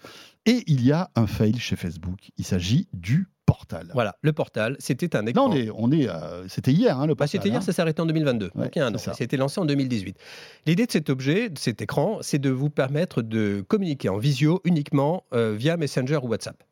Et 0.46 0.64
il 0.66 0.84
y 0.84 0.92
a 0.92 1.10
un 1.16 1.26
fail 1.26 1.58
chez 1.58 1.76
Facebook. 1.76 2.30
Il 2.38 2.44
s'agit 2.44 2.88
du 2.92 3.28
portal. 3.44 3.90
Voilà, 3.94 4.16
le 4.22 4.32
portal, 4.32 4.76
c'était 4.78 5.16
un 5.16 5.26
écran. 5.26 5.48
Non, 5.48 5.54
on 5.54 5.56
est, 5.56 5.70
on 5.74 5.92
est 5.92 6.08
euh, 6.08 6.46
c'était 6.48 6.72
hier, 6.72 6.98
hein, 6.98 7.06
le 7.06 7.14
bah, 7.14 7.24
portal. 7.24 7.28
c'était 7.28 7.48
hier, 7.48 7.58
hein. 7.58 7.60
ça 7.60 7.72
s'est 7.72 7.82
arrêté 7.82 8.00
en 8.00 8.06
2022. 8.06 8.50
donc 8.54 8.76
il 8.76 8.78
y 8.78 8.82
a 8.82 8.86
un 8.86 8.94
an. 8.94 8.98
C'était 8.98 9.36
lancé 9.36 9.60
en 9.60 9.64
2018. 9.64 10.16
L'idée 10.66 10.86
de 10.86 10.92
cet 10.92 11.10
objet, 11.10 11.50
de 11.50 11.58
cet 11.58 11.82
écran, 11.82 12.18
c'est 12.22 12.38
de 12.38 12.50
vous 12.50 12.70
permettre 12.70 13.22
de 13.22 13.64
communiquer 13.66 14.08
en 14.08 14.18
visio 14.18 14.60
uniquement 14.64 15.24
euh, 15.34 15.54
via 15.56 15.76
Messenger 15.76 16.20
ou 16.22 16.28
WhatsApp. 16.28 16.62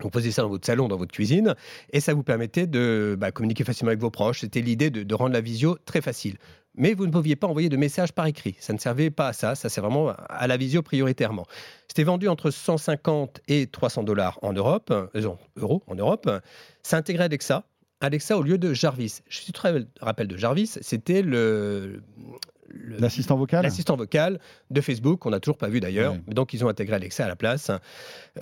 Vous 0.00 0.10
posez 0.10 0.30
ça 0.30 0.42
dans 0.42 0.48
votre 0.48 0.66
salon, 0.66 0.88
dans 0.88 0.98
votre 0.98 1.12
cuisine, 1.12 1.54
et 1.90 2.00
ça 2.00 2.12
vous 2.12 2.22
permettait 2.22 2.66
de 2.66 3.16
bah, 3.18 3.32
communiquer 3.32 3.64
facilement 3.64 3.88
avec 3.88 4.00
vos 4.00 4.10
proches. 4.10 4.40
C'était 4.40 4.60
l'idée 4.60 4.90
de, 4.90 5.14
rendre 5.14 5.32
la 5.32 5.40
visio 5.40 5.78
très 5.86 6.02
facile. 6.02 6.36
Mais 6.76 6.94
vous 6.94 7.06
ne 7.06 7.12
pouviez 7.12 7.36
pas 7.36 7.46
envoyer 7.46 7.68
de 7.68 7.76
messages 7.76 8.12
par 8.12 8.26
écrit. 8.26 8.56
Ça 8.60 8.72
ne 8.72 8.78
servait 8.78 9.10
pas 9.10 9.28
à 9.28 9.32
ça. 9.32 9.54
Ça 9.54 9.68
sert 9.68 9.82
vraiment 9.82 10.12
à 10.28 10.46
la 10.46 10.56
visio 10.56 10.82
prioritairement. 10.82 11.46
C'était 11.88 12.04
vendu 12.04 12.28
entre 12.28 12.50
150 12.50 13.40
et 13.48 13.66
300 13.66 14.02
dollars 14.02 14.38
en 14.42 14.52
Europe, 14.52 14.90
euh, 14.90 15.36
euros 15.56 15.82
en 15.86 15.94
Europe. 15.94 16.30
Ça 16.82 16.96
intégrait 16.98 17.24
Alexa. 17.24 17.64
Alexa 18.00 18.36
au 18.36 18.42
lieu 18.42 18.58
de 18.58 18.74
Jarvis. 18.74 19.20
Je 19.28 19.38
suis 19.38 19.52
très 19.52 19.86
rappel 20.00 20.28
de 20.28 20.36
Jarvis. 20.36 20.78
C'était 20.82 21.22
le, 21.22 22.02
L'assistant 22.98 23.36
vocal 23.36 23.62
L'assistant 23.62 23.96
vocal 23.96 24.40
de 24.70 24.80
Facebook, 24.80 25.20
qu'on 25.20 25.30
n'a 25.30 25.40
toujours 25.40 25.58
pas 25.58 25.68
vu 25.68 25.80
d'ailleurs. 25.80 26.16
Donc, 26.26 26.52
ils 26.52 26.64
ont 26.64 26.68
intégré 26.68 26.96
Alexa 26.96 27.24
à 27.24 27.28
la 27.28 27.36
place. 27.36 27.70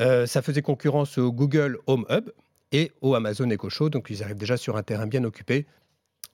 Euh, 0.01 0.27
ça 0.27 0.43
faisait 0.43 0.63
concurrence 0.63 1.19
au 1.19 1.33
Google 1.33 1.79
Home 1.87 2.05
Hub 2.11 2.31
et 2.73 2.93
au 3.01 3.15
Amazon 3.15 3.49
Echo 3.51 3.69
Show. 3.69 3.91
Donc, 3.91 4.09
ils 4.11 4.23
arrivent 4.23 4.39
déjà 4.39 4.57
sur 4.57 4.77
un 4.77 4.83
terrain 4.83 5.07
bien 5.07 5.25
occupé 5.25 5.67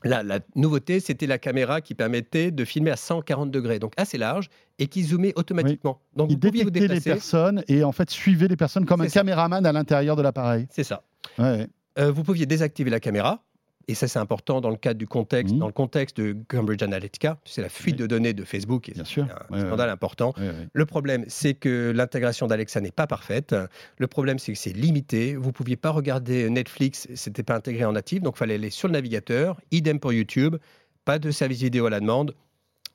La, 0.03 0.40
nouveauté, 0.55 0.98
c'était 0.98 1.26
la 1.26 1.38
caméra 1.38 1.80
qui 1.80 1.94
permettait 1.94 2.51
de 2.51 2.64
filmer 2.64 2.90
à 2.90 2.96
140 2.96 3.51
degrés, 3.51 3.78
donc 3.78 3.92
assez 3.96 4.16
large, 4.16 4.48
et 4.78 4.86
qui 4.86 5.03
zoomait 5.05 5.34
automatiquement. 5.36 6.01
Donc 6.16 6.30
Il 6.30 6.34
vous 6.34 6.40
pouviez 6.40 6.64
vous 6.64 6.70
déplacer. 6.70 6.94
les 6.94 7.01
personnes 7.14 7.62
et 7.68 7.84
en 7.84 7.92
fait 7.92 8.09
suivait 8.09 8.48
les 8.48 8.57
personnes 8.57 8.86
comme 8.86 9.03
un 9.03 9.09
caméraman 9.09 9.64
à 9.66 9.72
l'intérieur 9.72 10.16
de 10.16 10.22
l'appareil. 10.22 10.66
C'est 10.70 10.84
ça. 10.84 11.03
Euh, 11.38 11.66
vous 12.11 12.22
pouviez 12.22 12.46
désactiver 12.46 12.88
la 12.88 13.01
caméra, 13.01 13.42
et 13.91 13.95
ça 13.95 14.07
c'est 14.07 14.20
important 14.20 14.61
dans 14.61 14.70
le 14.70 14.76
cadre 14.76 14.99
du 14.99 15.09
contexte, 15.09 15.55
mmh. 15.55 15.59
dans 15.59 15.66
le 15.66 15.72
contexte 15.72 16.20
de 16.20 16.36
Cambridge 16.47 16.82
Analytica, 16.82 17.38
c'est 17.45 17.61
la 17.61 17.68
fuite 17.68 17.97
de 17.97 18.07
données 18.07 18.32
de 18.32 18.45
Facebook, 18.45 18.88
et 18.88 18.95
sûr. 19.05 19.26
un 19.51 19.61
scandale 19.61 19.91
important. 19.91 20.32
Le 20.72 20.86
problème, 20.86 21.24
c'est 21.26 21.55
que 21.55 21.93
l'intégration 21.95 22.47
d'Alexa 22.47 22.80
n'est 22.80 22.93
pas 22.93 23.09
parfaite. 23.09 23.55
Le 23.99 24.07
problème, 24.07 24.38
c'est 24.38 24.53
que 24.53 24.59
c'est 24.59 24.72
limité. 24.72 25.34
Vous 25.34 25.49
ne 25.49 25.53
pouviez 25.53 25.76
pas 25.76 25.91
regarder 25.91 26.49
Netflix, 26.51 27.09
c'était 27.14 27.43
pas 27.43 27.57
intégré 27.57 27.84
en 27.84 27.93
natif, 27.93 28.22
donc 28.22 28.34
il 28.36 28.38
fallait 28.38 28.55
aller 28.55 28.70
sur 28.70 28.86
le 28.86 28.93
navigateur. 28.93 29.61
Idem 29.72 29.99
pour 29.99 30.12
YouTube, 30.12 30.57
pas 31.05 31.18
de 31.18 31.30
service 31.32 31.61
vidéo 31.62 31.86
à 31.86 31.91
la 31.91 32.01
demande. 32.01 32.34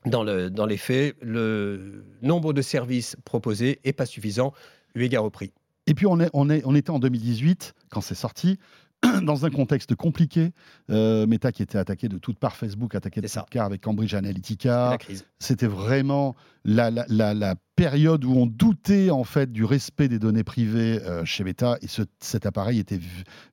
Dans, 0.05 0.23
le, 0.23 0.49
dans 0.49 0.67
les 0.67 0.77
faits, 0.77 1.15
le 1.21 2.05
nombre 2.21 2.53
de 2.53 2.61
services 2.61 3.17
proposés 3.25 3.79
n'est 3.83 3.91
pas 3.91 4.05
suffisant, 4.05 4.53
eu 4.93 5.03
égard 5.03 5.25
au 5.25 5.31
prix. 5.31 5.51
Et 5.87 5.93
puis 5.93 6.05
on, 6.07 6.19
est, 6.19 6.29
on, 6.33 6.49
est, 6.49 6.61
on 6.65 6.75
était 6.75 6.91
en 6.91 6.99
2018, 6.99 7.73
quand 7.89 8.01
c'est 8.01 8.15
sorti. 8.15 8.59
dans 9.23 9.45
un 9.45 9.49
contexte 9.49 9.95
compliqué. 9.95 10.51
Euh, 10.89 11.25
Meta 11.27 11.51
qui 11.51 11.63
était 11.63 11.77
attaqué 11.77 12.09
de 12.09 12.17
toutes 12.17 12.39
parts, 12.39 12.55
Facebook 12.55 12.95
attaqué 12.95 13.21
de 13.21 13.27
toutes 13.27 13.49
parts 13.51 13.65
avec 13.65 13.81
Cambridge 13.81 14.13
Analytica. 14.13 14.97
C'était 15.39 15.67
vraiment 15.67 16.35
la, 16.63 16.89
la, 16.89 17.55
période 17.75 18.23
où 18.23 18.31
on 18.31 18.45
doutait 18.45 19.09
en 19.09 19.25
fait 19.25 19.51
du 19.51 19.65
respect 19.65 20.07
des 20.07 20.17
données 20.17 20.45
privées 20.45 21.01
euh, 21.03 21.25
chez 21.25 21.43
Meta 21.43 21.77
et 21.81 21.87
cet 22.19 22.45
appareil 22.45 22.79
était 22.79 23.01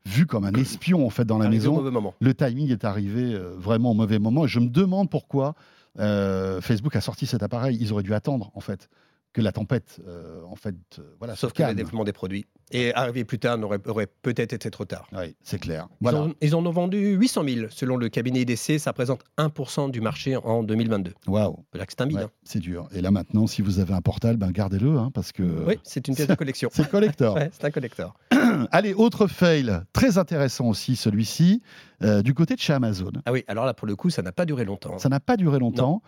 vu, 0.06 0.26
comme 0.26 0.44
un 0.44 0.52
espion 0.52 1.04
en 1.04 1.10
fait 1.10 1.24
dans 1.24 1.38
la 1.38 1.48
maison. 1.48 1.82
Le 2.20 2.34
timing 2.34 2.70
est 2.70 2.84
arrivé 2.84 3.34
euh, 3.34 3.56
vraiment 3.58 3.90
au 3.90 3.94
mauvais 3.94 4.20
moment 4.20 4.44
et 4.44 4.48
je 4.48 4.60
me 4.60 4.68
demande 4.68 5.10
pourquoi 5.10 5.54
Facebook 5.96 6.94
a 6.96 7.00
sorti 7.00 7.26
cet 7.26 7.42
appareil. 7.42 7.76
Ils 7.80 7.92
auraient 7.92 8.04
dû 8.04 8.14
attendre 8.14 8.52
en 8.54 8.60
fait 8.60 8.88
que 9.32 9.40
la 9.40 9.52
tempête, 9.52 10.00
euh, 10.06 10.42
en 10.44 10.56
fait, 10.56 10.74
euh, 10.98 11.14
voilà. 11.18 11.36
Sauf 11.36 11.52
que 11.52 11.62
le 11.62 11.74
développement 11.74 12.04
des 12.04 12.12
produits. 12.12 12.46
Et 12.70 12.94
arriver 12.94 13.24
plus 13.24 13.38
tard 13.38 13.58
aurait, 13.62 13.80
aurait 13.86 14.06
peut-être 14.06 14.52
été 14.52 14.70
trop 14.70 14.84
tard. 14.84 15.06
Oui, 15.12 15.36
c'est 15.42 15.58
clair. 15.58 15.88
Voilà. 16.00 16.28
Ils, 16.40 16.54
en 16.54 16.64
ont 16.64 16.70
vendu 16.70 17.14
800 17.14 17.44
000 17.46 17.66
selon 17.70 17.96
le 17.96 18.08
cabinet 18.08 18.42
IDC. 18.42 18.78
Ça 18.78 18.90
représente 18.90 19.22
1% 19.36 19.90
du 19.90 20.00
marché 20.00 20.36
en 20.36 20.62
2022. 20.62 21.12
Waouh. 21.26 21.64
C'est 21.88 22.00
un 22.00 22.06
bide. 22.06 22.18
Hein. 22.18 22.30
C'est 22.44 22.60
dur. 22.60 22.88
Et 22.94 23.02
là 23.02 23.10
maintenant, 23.10 23.46
si 23.46 23.60
vous 23.60 23.78
avez 23.78 23.92
un 23.92 24.00
portal, 24.00 24.38
ben 24.38 24.50
gardez-le, 24.50 24.96
hein, 24.96 25.10
parce 25.12 25.32
que. 25.32 25.42
Oui, 25.42 25.78
c'est 25.82 26.08
une 26.08 26.14
pièce 26.14 26.28
de 26.28 26.34
collection. 26.34 26.70
c'est 26.72 26.88
collector. 26.88 27.38
c'est 27.52 27.64
un 27.64 27.70
collector. 27.70 28.14
Allez, 28.70 28.94
autre 28.94 29.26
fail, 29.26 29.80
très 29.92 30.16
intéressant 30.16 30.68
aussi 30.68 30.96
celui-ci, 30.96 31.62
euh, 32.02 32.22
du 32.22 32.34
côté 32.34 32.54
de 32.54 32.60
chez 32.60 32.72
Amazon. 32.72 33.12
Ah 33.26 33.32
oui, 33.32 33.44
alors 33.46 33.64
là 33.64 33.74
pour 33.74 33.86
le 33.86 33.96
coup, 33.96 34.10
ça 34.10 34.22
n'a 34.22 34.32
pas 34.32 34.44
duré 34.44 34.64
longtemps. 34.64 34.98
Ça 34.98 35.08
n'a 35.08 35.20
pas 35.20 35.36
duré 35.36 35.58
longtemps. 35.58 36.02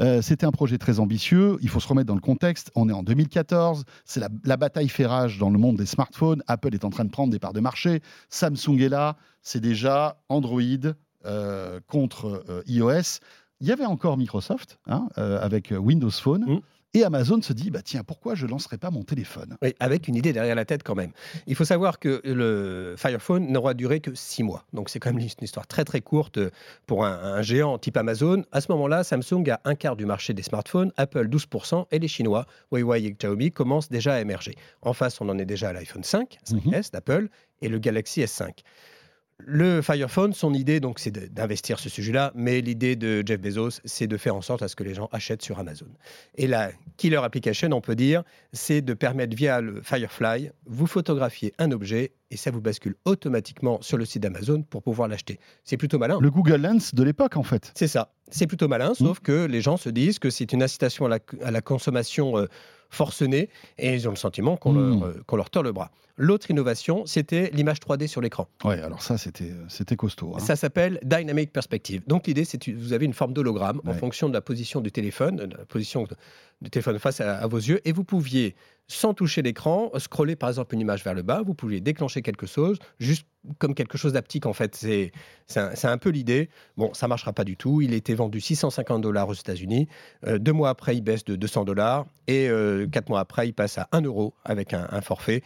Euh, 0.00 0.20
c'était 0.20 0.46
un 0.46 0.50
projet 0.50 0.78
très 0.78 1.00
ambitieux. 1.00 1.56
Il 1.62 1.68
faut 1.68 1.80
se 1.80 1.88
remettre 1.88 2.06
dans 2.06 2.14
le 2.14 2.20
contexte. 2.20 2.67
On 2.74 2.88
est 2.88 2.92
en 2.92 3.02
2014. 3.02 3.84
C'est 4.04 4.20
la, 4.20 4.56
bataille 4.56 4.88
fait 4.88 5.06
rage 5.06 5.38
dans 5.38 5.50
le 5.50 5.58
monde 5.58 5.76
des 5.76 5.86
smartphones. 5.86 6.42
Apple 6.46 6.74
est 6.74 6.84
en 6.84 6.90
train 6.90 7.04
de 7.04 7.10
prendre 7.10 7.32
des 7.32 7.38
parts 7.38 7.52
de 7.52 7.60
marché. 7.60 8.00
Samsung 8.28 8.80
est 8.80 8.88
là. 8.88 9.16
C'est 9.42 9.60
déjà 9.60 10.20
Android 10.28 10.60
euh, 11.24 11.80
contre 11.86 12.44
iOS. 12.66 13.20
Il 13.60 13.66
y 13.66 13.72
avait 13.72 13.86
encore 13.86 14.16
Microsoft 14.16 14.78
hein, 14.86 15.08
avec 15.16 15.72
Windows 15.76 16.10
Phone. 16.10 16.44
Mm. 16.46 16.60
Et 16.98 17.04
Amazon 17.04 17.40
se 17.40 17.52
dit, 17.52 17.70
bah 17.70 17.80
tiens, 17.80 18.02
pourquoi 18.02 18.34
je 18.34 18.44
ne 18.44 18.50
lancerai 18.50 18.76
pas 18.76 18.90
mon 18.90 19.04
téléphone? 19.04 19.56
Avec 19.78 20.08
une 20.08 20.16
idée 20.16 20.32
derrière 20.32 20.56
la 20.56 20.64
tête 20.64 20.82
quand 20.82 20.96
même. 20.96 21.12
Il 21.46 21.54
faut 21.54 21.64
savoir 21.64 22.00
que 22.00 22.20
le 22.24 22.96
Fire 22.98 23.22
Phone 23.22 23.46
n'aura 23.52 23.74
duré 23.74 24.00
que 24.00 24.16
six 24.16 24.42
mois. 24.42 24.64
Donc 24.72 24.88
c'est 24.88 24.98
quand 24.98 25.10
même 25.10 25.20
une 25.20 25.28
histoire 25.40 25.68
très 25.68 25.84
très 25.84 26.00
courte 26.00 26.40
pour 26.86 27.04
un, 27.04 27.40
géant 27.40 27.78
type 27.78 27.96
Amazon. 27.96 28.42
À 28.50 28.60
ce 28.60 28.72
moment-là, 28.72 29.04
Samsung 29.04 29.48
a 29.48 29.60
un 29.64 29.76
quart 29.76 29.94
du 29.94 30.06
marché 30.06 30.34
des 30.34 30.42
smartphones, 30.42 30.90
Apple 30.96 31.28
12%, 31.28 31.86
et 31.92 32.00
les 32.00 32.08
Chinois, 32.08 32.46
Huawei 32.72 33.04
et 33.04 33.12
Xiaomi, 33.12 33.52
commencent 33.52 33.90
déjà 33.90 34.14
à 34.14 34.20
émerger. 34.20 34.56
En 34.82 34.92
face, 34.92 35.20
on 35.20 35.28
en 35.28 35.38
est 35.38 35.46
déjà 35.46 35.68
à 35.68 35.72
l'iPhone 35.72 36.02
5, 36.02 36.36
5S 36.50 36.66
mhm. 36.66 36.82
d'Apple, 36.92 37.28
et 37.62 37.68
le 37.68 37.78
Galaxy 37.78 38.22
S5. 38.22 38.50
Le 39.40 39.82
Fire 39.82 40.10
Phone, 40.10 40.32
son 40.32 40.52
idée, 40.52 40.80
donc, 40.80 40.98
c'est 40.98 41.32
d'investir 41.32 41.78
ce 41.78 41.88
sujet-là, 41.88 42.32
mais 42.34 42.60
l'idée 42.60 42.96
de 42.96 43.22
Jeff 43.24 43.40
Bezos, 43.40 43.80
c'est 43.84 44.08
de 44.08 44.16
faire 44.16 44.34
en 44.34 44.42
sorte 44.42 44.62
à 44.62 44.68
ce 44.68 44.74
que 44.74 44.82
les 44.82 44.94
gens 44.94 45.08
achètent 45.12 45.42
sur 45.42 45.58
Amazon. 45.60 45.86
Et 46.34 46.48
la 46.48 46.72
killer 46.96 47.20
application, 47.22 47.68
on 47.72 47.80
peut 47.80 47.94
dire, 47.94 48.24
c'est 48.52 48.82
de 48.82 48.94
permettre 48.94 49.36
via 49.36 49.60
le 49.60 49.80
Firefly, 49.80 50.50
vous 50.66 50.86
photographier 50.86 51.54
un 51.58 51.70
objet 51.70 52.12
et 52.30 52.36
ça 52.36 52.50
vous 52.50 52.60
bascule 52.60 52.96
automatiquement 53.04 53.80
sur 53.80 53.96
le 53.96 54.04
site 54.04 54.22
d'Amazon 54.22 54.62
pour 54.62 54.82
pouvoir 54.82 55.08
l'acheter. 55.08 55.38
C'est 55.64 55.76
plutôt 55.76 55.98
malin. 55.98 56.18
Le 56.20 56.30
Google 56.30 56.60
Lens 56.60 56.94
de 56.94 57.02
l'époque, 57.02 57.36
en 57.36 57.42
fait. 57.42 57.72
C'est 57.74 57.88
ça. 57.88 58.12
C'est 58.30 58.46
plutôt 58.46 58.68
malin, 58.68 58.92
sauf 58.94 59.18
mmh. 59.18 59.22
que 59.22 59.46
les 59.46 59.60
gens 59.60 59.76
se 59.76 59.88
disent 59.88 60.18
que 60.18 60.30
c'est 60.30 60.52
une 60.52 60.62
incitation 60.62 61.06
à 61.06 61.50
la, 61.50 61.60
consommation. 61.60 62.36
Euh, 62.36 62.46
forcenés 62.90 63.48
et 63.78 63.94
ils 63.94 64.06
ont 64.08 64.12
le 64.12 64.16
sentiment 64.16 64.56
qu'on 64.56 64.72
leur, 64.72 64.96
hmm. 64.96 65.02
euh, 65.02 65.36
leur 65.36 65.50
tord 65.50 65.62
le 65.62 65.72
bras. 65.72 65.90
L'autre 66.20 66.50
innovation, 66.50 67.06
c'était 67.06 67.48
l'image 67.54 67.78
3D 67.78 68.08
sur 68.08 68.20
l'écran. 68.20 68.48
Oui, 68.64 68.74
alors 68.74 69.02
ça, 69.02 69.16
c'était, 69.16 69.52
c'était 69.68 69.94
costaud. 69.94 70.32
Hein. 70.34 70.40
Ça 70.40 70.56
s'appelle 70.56 70.98
Dynamic 71.04 71.52
Perspective. 71.52 72.02
Donc 72.08 72.26
l'idée, 72.26 72.44
c'est 72.44 72.58
que 72.58 72.72
vous 72.72 72.92
avez 72.92 73.04
une 73.04 73.12
forme 73.12 73.32
d'hologramme 73.32 73.80
en 73.86 73.94
fonction 73.94 74.28
de 74.28 74.34
la 74.34 74.40
position 74.40 74.80
du 74.80 74.90
téléphone, 74.90 75.36
de 75.36 75.56
la 75.56 75.64
position 75.64 76.08
du 76.60 76.70
téléphone 76.70 76.98
face 76.98 77.20
à, 77.20 77.46
vos 77.46 77.58
yeux, 77.58 77.80
et 77.84 77.92
vous 77.92 78.04
pouviez, 78.04 78.56
sans 78.88 79.14
toucher 79.14 79.42
l'écran, 79.42 79.90
scroller 79.98 80.34
par 80.34 80.48
exemple 80.48 80.74
une 80.74 80.80
image 80.80 81.04
vers 81.04 81.14
le 81.14 81.22
bas, 81.22 81.42
vous 81.42 81.54
pouviez 81.54 81.80
déclencher 81.80 82.22
quelque 82.22 82.46
chose, 82.46 82.78
juste 82.98 83.26
comme 83.58 83.74
quelque 83.74 83.96
chose 83.96 84.12
d'aptique 84.12 84.46
en 84.46 84.52
fait. 84.52 84.74
C'est, 84.74 85.12
c'est, 85.46 85.86
un, 85.86 85.98
peu 85.98 86.10
l'idée. 86.10 86.50
Bon, 86.76 86.92
ça 86.94 87.08
marchera 87.08 87.32
pas 87.32 87.44
du 87.44 87.56
tout. 87.56 87.80
Il 87.80 87.94
était 87.94 88.14
vendu 88.14 88.40
650 88.40 89.00
dollars 89.00 89.28
aux 89.28 89.34
États-Unis. 89.34 89.88
Euh, 90.26 90.38
deux 90.38 90.52
mois 90.52 90.70
après, 90.70 90.96
il 90.96 91.00
baisse 91.00 91.24
de 91.24 91.36
200 91.36 91.64
dollars. 91.64 92.06
Et 92.26 92.48
euh, 92.48 92.86
quatre 92.86 93.08
mois 93.08 93.20
après, 93.20 93.48
il 93.48 93.52
passe 93.52 93.78
à 93.78 93.88
1 93.92 94.02
euro 94.02 94.34
avec 94.44 94.74
un, 94.74 95.00
forfait. 95.00 95.42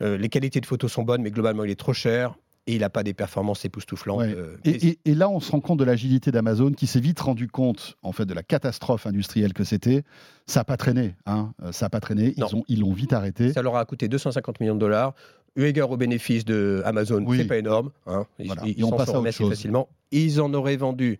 Euh, 0.00 0.16
les 0.16 0.28
qualités 0.28 0.60
de 0.60 0.66
photos 0.66 0.92
sont 0.92 1.02
bonnes, 1.02 1.22
mais 1.22 1.30
globalement, 1.30 1.64
il 1.64 1.70
est 1.70 1.78
trop 1.78 1.92
cher 1.92 2.34
et 2.66 2.74
il 2.74 2.80
n'a 2.80 2.90
pas 2.90 3.02
des 3.02 3.14
performances 3.14 3.64
époustouflantes. 3.64 4.22
Euh, 4.22 4.56
et, 4.64 5.14
là, 5.14 5.28
on 5.28 5.40
se 5.40 5.50
rend 5.50 5.60
compte 5.60 5.78
de 5.78 5.84
l'agilité 5.84 6.30
d'Amazon 6.30 6.72
qui 6.72 6.86
s'est 6.86 7.00
vite 7.00 7.18
rendu 7.20 7.48
compte 7.48 7.96
en 8.02 8.12
fait 8.12 8.24
de 8.24 8.34
la 8.34 8.42
catastrophe 8.42 9.06
industrielle 9.06 9.52
que 9.52 9.64
c'était. 9.64 10.04
Ça 10.46 10.60
n'a 10.60 10.64
pas 10.64 10.76
traîné, 10.76 11.14
hein. 11.26 11.52
Euh, 11.62 11.72
ça 11.72 11.86
n'a 11.86 11.90
pas 11.90 12.00
traîné. 12.00 12.34
Ils 12.36 12.44
ont, 12.54 12.64
ils 12.68 12.80
l'ont 12.80 12.92
vite 12.92 13.12
arrêté. 13.12 13.52
Ça 13.52 13.62
leur 13.62 13.76
a 13.76 13.84
coûté 13.84 14.08
250 14.08 14.60
millions 14.60 14.74
de 14.74 14.80
dollars. 14.80 15.14
Eu 15.54 15.64
égard 15.64 15.90
aux 15.90 15.96
bénéfices 15.96 16.44
de 16.44 16.82
Amazon, 16.84 17.22
oui. 17.26 17.38
c'est 17.38 17.44
pas 17.44 17.58
énorme. 17.58 17.90
Hein. 18.06 18.26
Ils, 18.38 18.52
ils, 18.64 18.80
s'en 18.80 19.04
sortent 19.04 19.26
assez 19.26 19.46
facilement. 19.46 19.88
Ils 20.10 20.40
en 20.40 20.54
auraient 20.54 20.76
vendu 20.76 21.18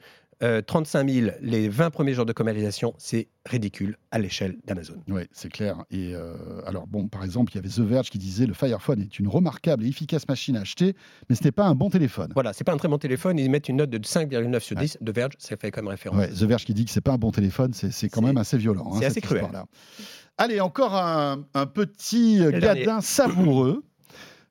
35 0.66 1.09
euh, 1.09 1.12
000 1.12 1.36
les 1.40 1.68
20 1.68 1.90
premiers 1.90 2.14
jours 2.14 2.26
de 2.26 2.32
commercialisation, 2.32 2.95
c'est 2.99 3.28
ridicule 3.47 3.97
à 4.11 4.18
l'échelle 4.18 4.57
d'Amazon. 4.66 4.97
Oui, 5.09 5.22
c'est 5.32 5.51
clair. 5.51 5.84
Et 5.90 6.14
euh, 6.14 6.34
alors, 6.66 6.86
bon, 6.86 7.07
par 7.09 7.22
exemple, 7.22 7.53
il 7.53 7.57
y 7.57 7.59
avait 7.59 7.68
The 7.68 7.80
Verge 7.80 8.11
qui 8.11 8.18
disait 8.18 8.47
le 8.47 8.55
Fire 8.55 8.82
Phone 8.82 9.01
est 9.01 9.18
une 9.18 9.28
remarquable 9.28 9.84
et 9.84 9.88
efficace 9.88 10.26
machine 10.28 10.57
à 10.57 10.62
acheter, 10.62 10.97
mais 11.28 11.36
ce 11.36 11.45
n'est 11.45 11.53
pas 11.53 11.66
un 11.66 11.74
bon 11.74 11.90
téléphone. 11.90 12.32
Voilà, 12.34 12.53
c'est 12.53 12.64
pas 12.64 12.72
un 12.72 12.76
très 12.76 12.88
bon 12.88 12.99
téléphone. 12.99 13.38
Ils 13.38 13.51
mettent 13.51 13.68
une 13.68 13.76
note 13.76 13.90
de 13.90 13.99
5,9 13.99 14.61
sur 14.61 14.76
10. 14.76 14.99
The 15.05 15.14
Verge, 15.14 15.32
ça 15.38 15.57
fait 15.57 15.70
comme 15.70 15.88
référence. 15.88 16.18
Ouais, 16.18 16.28
The 16.28 16.43
Verge 16.43 16.64
qui 16.64 16.74
dit 16.74 16.84
que 16.84 16.90
c'est 16.90 17.01
pas 17.01 17.12
un 17.12 17.18
bon 17.18 17.30
téléphone, 17.30 17.72
c'est 17.72 18.09
quand 18.09 18.22
même 18.22 18.36
assez 18.36 18.59
violent. 18.59 18.90
Hein, 18.93 18.99
c'est 18.99 19.07
assez 19.07 19.20
cruel. 19.20 19.47
Allez, 20.38 20.61
encore 20.61 20.97
un, 20.97 21.45
un 21.55 21.66
petit 21.66 22.38
gadin 22.38 23.01
savoureux. 23.01 23.84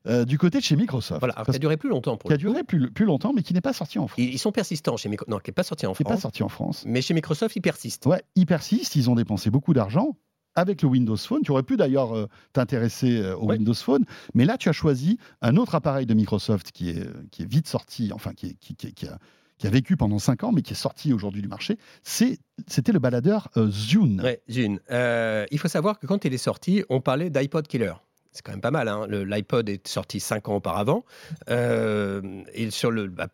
Euh, 0.08 0.26
du 0.26 0.38
côté 0.38 0.58
de 0.58 0.64
chez 0.64 0.76
Microsoft. 0.76 1.20
Voilà, 1.20 1.36
qui 1.46 1.56
a 1.56 1.60
duré 1.60 1.78
plus 1.78 1.90
longtemps. 1.90 2.18
Pour 2.18 2.28
qui 2.30 2.34
a 2.34 2.38
duré 2.38 2.64
plus, 2.64 2.90
plus, 2.90 3.06
longtemps, 3.06 3.34
mais 3.34 3.44
qui 3.44 3.54
n'est 3.54 3.62
pas 3.62 3.74
sorti 3.74 4.00
en 4.00 4.08
France. 4.08 4.20
Ils, 4.20 4.40
sont 4.40 4.52
persistants 4.52 4.98
chez 4.98 5.10
Microsoft. 5.10 5.32
Non, 5.32 5.40
qui 5.40 5.50
n'est 5.50 5.54
pas 5.54 5.64
sorti 5.64 5.86
en 5.86 5.94
France. 5.94 6.08
pas 6.08 6.20
sorti 6.20 6.44
en 6.44 6.50
France. 6.50 6.84
Mais 6.88 7.02
chez 7.02 7.14
Microsoft, 7.14 7.56
ils 7.56 7.62
persistent. 7.62 8.06
Ouais, 8.08 8.24
ils 8.36 8.46
persistent. 8.46 8.96
Ils 8.96 9.10
ont 9.10 9.16
dépensé 9.16 9.52
beaucoup 9.52 9.74
d'argent 9.74 10.18
avec 10.56 10.82
le 10.82 10.90
Windows 10.90 11.18
Phone. 11.18 11.44
Tu 11.44 11.52
aurais 11.52 11.64
pu 11.64 11.78
d'ailleurs 11.78 12.16
euh, 12.18 12.28
t'intéresser 12.54 13.20
euh, 13.20 13.36
au 13.36 13.52
Windows 13.52 13.74
Phone, 13.74 14.06
mais 14.34 14.46
là, 14.46 14.58
tu 14.58 14.70
as 14.70 14.74
choisi 14.74 15.18
un 15.42 15.56
autre 15.56 15.76
appareil 15.76 16.06
de 16.06 16.14
Microsoft 16.14 16.72
qui 16.72 16.90
est, 16.90 17.08
qui 17.30 17.44
est 17.44 17.50
vite 17.50 17.68
sorti, 17.68 18.12
enfin, 18.12 18.34
qui, 18.34 18.56
qui, 18.56 18.76
qui 18.76 19.08
a 19.08 19.18
qui 19.58 19.68
a 19.68 19.70
vécu 19.70 19.96
pendant 19.96 20.18
5 20.18 20.44
ans, 20.44 20.52
mais 20.52 20.64
qui 20.64 20.74
est 20.74 20.76
sorti 20.76 21.14
aujourd'hui 21.14 21.44
du 21.44 21.48
marché, 21.48 21.78
c'était 22.02 22.92
le 22.92 22.98
baladeur 22.98 23.48
Zune. 23.70 24.20
Ouais, 24.20 24.42
Zune. 24.50 24.80
il 24.90 25.60
faut 25.60 25.68
savoir 25.68 26.00
que 26.00 26.08
quand 26.08 26.26
il 26.26 26.34
est 26.34 26.40
sorti, 26.40 26.84
on 26.90 27.00
parlait 27.00 27.30
d'iPod 27.30 27.68
Killer 27.68 27.94
c'est 28.32 28.44
quand 28.44 28.52
même 28.52 28.62
pas 28.62 28.72
mal. 28.72 28.88
Hein. 28.88 29.08
L'iPod 29.08 29.70
est 29.70 29.88
sorti 29.88 30.20
5 30.20 30.50
ans 30.50 30.56
auparavant. 30.56 31.04
Euh, 31.50 32.44
et 32.54 32.70
sur 32.72 32.92
le, 32.92 33.08
bah, 33.08 33.28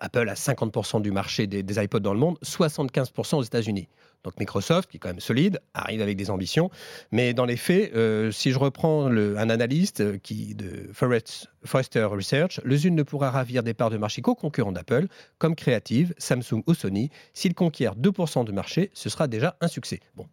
Apple 0.00 0.28
a 0.28 0.34
50% 0.34 1.02
du 1.02 1.12
marché 1.12 1.46
des, 1.46 1.82
iPods 1.82 2.00
dans 2.00 2.14
le 2.14 2.18
monde, 2.18 2.38
75% 2.42 3.36
aux 3.36 3.42
États-Unis. 3.42 3.88
Donc 4.24 4.38
Microsoft, 4.38 4.90
qui 4.90 4.96
est 4.96 5.00
quand 5.00 5.08
même 5.08 5.20
solide, 5.20 5.60
arrive 5.72 6.02
avec 6.02 6.16
des 6.16 6.30
ambitions. 6.30 6.70
Mais 7.10 7.32
dans 7.32 7.46
les 7.46 7.56
faits, 7.56 7.94
euh, 7.94 8.30
si 8.30 8.50
je 8.50 8.58
reprends 8.58 9.06
un 9.06 9.50
analyste 9.50 10.20
qui, 10.20 10.54
de 10.54 10.90
Forrester 10.92 12.04
Research, 12.04 12.60
le 12.64 12.76
Zune 12.76 12.94
ne 12.94 13.02
pourra 13.02 13.30
ravir 13.30 13.62
des 13.62 13.72
parts 13.72 13.90
de 13.90 13.96
marché 13.96 14.20
qu'aux 14.20 14.34
concurrents 14.34 14.72
d'Apple, 14.72 15.06
comme 15.38 15.54
Creative, 15.54 16.14
Samsung 16.18 16.62
ou 16.66 16.74
Sony. 16.74 17.10
S'il 17.32 17.54
conquiert 17.54 17.96
2% 17.96 18.44
du 18.44 18.52
marché, 18.52 18.90
ce 18.92 19.08
sera 19.08 19.26
déjà 19.26 19.56
un 19.62 19.68
succès. 19.68 20.00
Bon, 20.16 20.26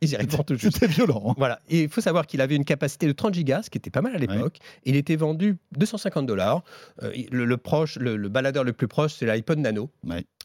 ils 0.00 0.10
y 0.10 0.14
arriveront 0.14 0.42
toujours. 0.42 0.70
C'était 0.72 0.86
violent. 0.86 1.22
Hein. 1.28 1.34
Voilà. 1.36 1.58
Et 1.68 1.84
il 1.84 1.88
faut 1.88 2.00
savoir 2.00 2.26
qu'il 2.26 2.40
avait 2.40 2.56
une 2.56 2.64
capacité 2.64 3.06
de 3.06 3.12
30 3.12 3.34
gigas, 3.34 3.62
ce 3.64 3.70
qui 3.70 3.78
était 3.78 3.90
pas 3.90 4.02
mal 4.02 4.14
à 4.14 4.18
l'époque. 4.18 4.58
Il 4.84 4.96
était 4.96 5.16
vendu 5.16 5.56
250 5.76 6.26
dollars. 6.26 6.62
Euh, 7.02 7.12
le, 7.30 7.56
proche, 7.56 7.96
le, 7.96 8.16
baladeur 8.28 8.64
le 8.64 8.72
plus 8.72 8.88
proche, 8.88 9.14
c'est 9.14 9.26
l'iPod 9.26 9.58
Nano. 9.58 9.90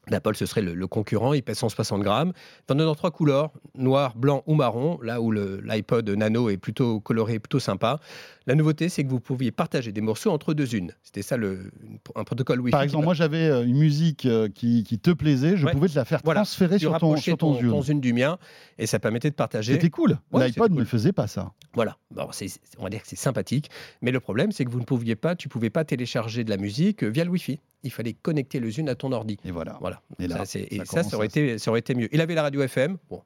L'Apple, 0.08 0.36
ce 0.36 0.46
serait 0.46 0.62
le, 0.62 0.88
concurrent. 0.88 1.34
Il 1.34 1.44
pèse 1.44 1.58
160 1.58 2.02
grammes. 2.02 2.34
Il 2.70 2.76
dans 2.76 2.96
trois 2.96 3.12
couleurs, 3.12 3.52
noir, 3.76 4.16
blanc 4.16 4.44
ou 4.48 4.56
marron. 4.56 5.00
Là 5.04 5.22
où 5.22 5.32
l'iPod 5.32 6.10
Nano 6.10 6.50
est 6.50 6.58
plutôt 6.58 7.00
coloré, 7.00 7.40
plutôt 7.40 7.60
sympa. 7.60 8.00
La 8.50 8.56
nouveauté, 8.56 8.90
c'est 8.90 9.04
que 9.04 9.10
vous 9.10 9.20
pouviez 9.20 9.52
partager 9.52 9.92
des 9.92 10.02
morceaux 10.02 10.32
entre 10.32 10.56
deux 10.56 10.74
unes. 10.74 10.92
C'était 11.04 11.22
ça 11.22 11.38
le, 11.38 11.70
un 12.16 12.24
protocole 12.24 12.60
Wi-Fi. 12.60 12.72
Par 12.72 12.82
exemple, 12.82 13.06
moi 13.06 13.14
j'avais 13.14 13.48
euh, 13.48 13.64
une 13.64 13.78
musique 13.78 14.26
euh, 14.26 14.50
qui, 14.50 14.84
te 14.84 15.12
plaisait, 15.12 15.56
je 15.56 15.68
pouvais 15.68 15.88
te 15.88 15.96
la 15.96 16.04
faire 16.04 16.24
transférer 16.24 16.80
sur 16.80 16.98
ton, 16.98 17.16
sur 17.18 17.38
ton, 17.38 17.54
ton, 17.54 17.82
Zune 17.84 18.02
du 18.02 18.12
mien 18.12 18.40
et 18.80 18.88
ça 18.88 18.98
permettait 18.98 19.30
de 19.30 19.36
partager. 19.36 19.74
C'était 19.74 19.92
cool. 19.92 20.18
L'iPod 20.34 20.72
ne 20.72 20.84
faisait 20.84 21.12
pas 21.12 21.28
ça. 21.28 21.52
Voilà. 21.76 21.98
Bon, 22.10 22.28
on 22.80 22.84
va 22.84 22.90
dire 22.90 23.04
que 23.04 23.08
c'est 23.08 23.16
sympathique. 23.16 23.70
Mais 24.02 24.10
le 24.10 24.20
problème, 24.20 24.52
c'est 24.52 24.66
que 24.66 24.72
vous 24.72 24.80
ne 24.80 24.86
pouviez 24.86 25.16
pas, 25.16 25.36
tu 25.36 25.48
pouvais 25.48 25.70
pas 25.70 25.86
télécharger 25.86 26.44
de 26.44 26.50
la 26.50 26.58
musique 26.58 27.04
via 27.04 27.26
le 27.26 27.30
Wi-Fi 27.30 27.60
il 27.84 27.92
fallait 27.92 28.14
connecter 28.14 28.60
le 28.60 28.70
Zune 28.70 28.90
à 28.90 28.96
ton 28.96 29.12
ordi. 29.12 29.38
Et 29.46 29.52
voilà. 29.52 29.78
voilà. 29.80 30.02
Et, 30.20 30.28
là, 30.28 30.46
ça, 30.46 30.60
ça, 30.86 31.04
ça, 31.04 31.16
aurait 31.16 31.28
été, 31.28 31.58
ça 31.58 31.72
aurait 31.72 31.80
été 31.80 31.96
mieux. 31.96 32.10
Il 32.12 32.20
avait 32.22 32.36
la 32.36 32.44
radio 32.44 32.62
FM, 32.62 32.98
bon, 33.10 33.22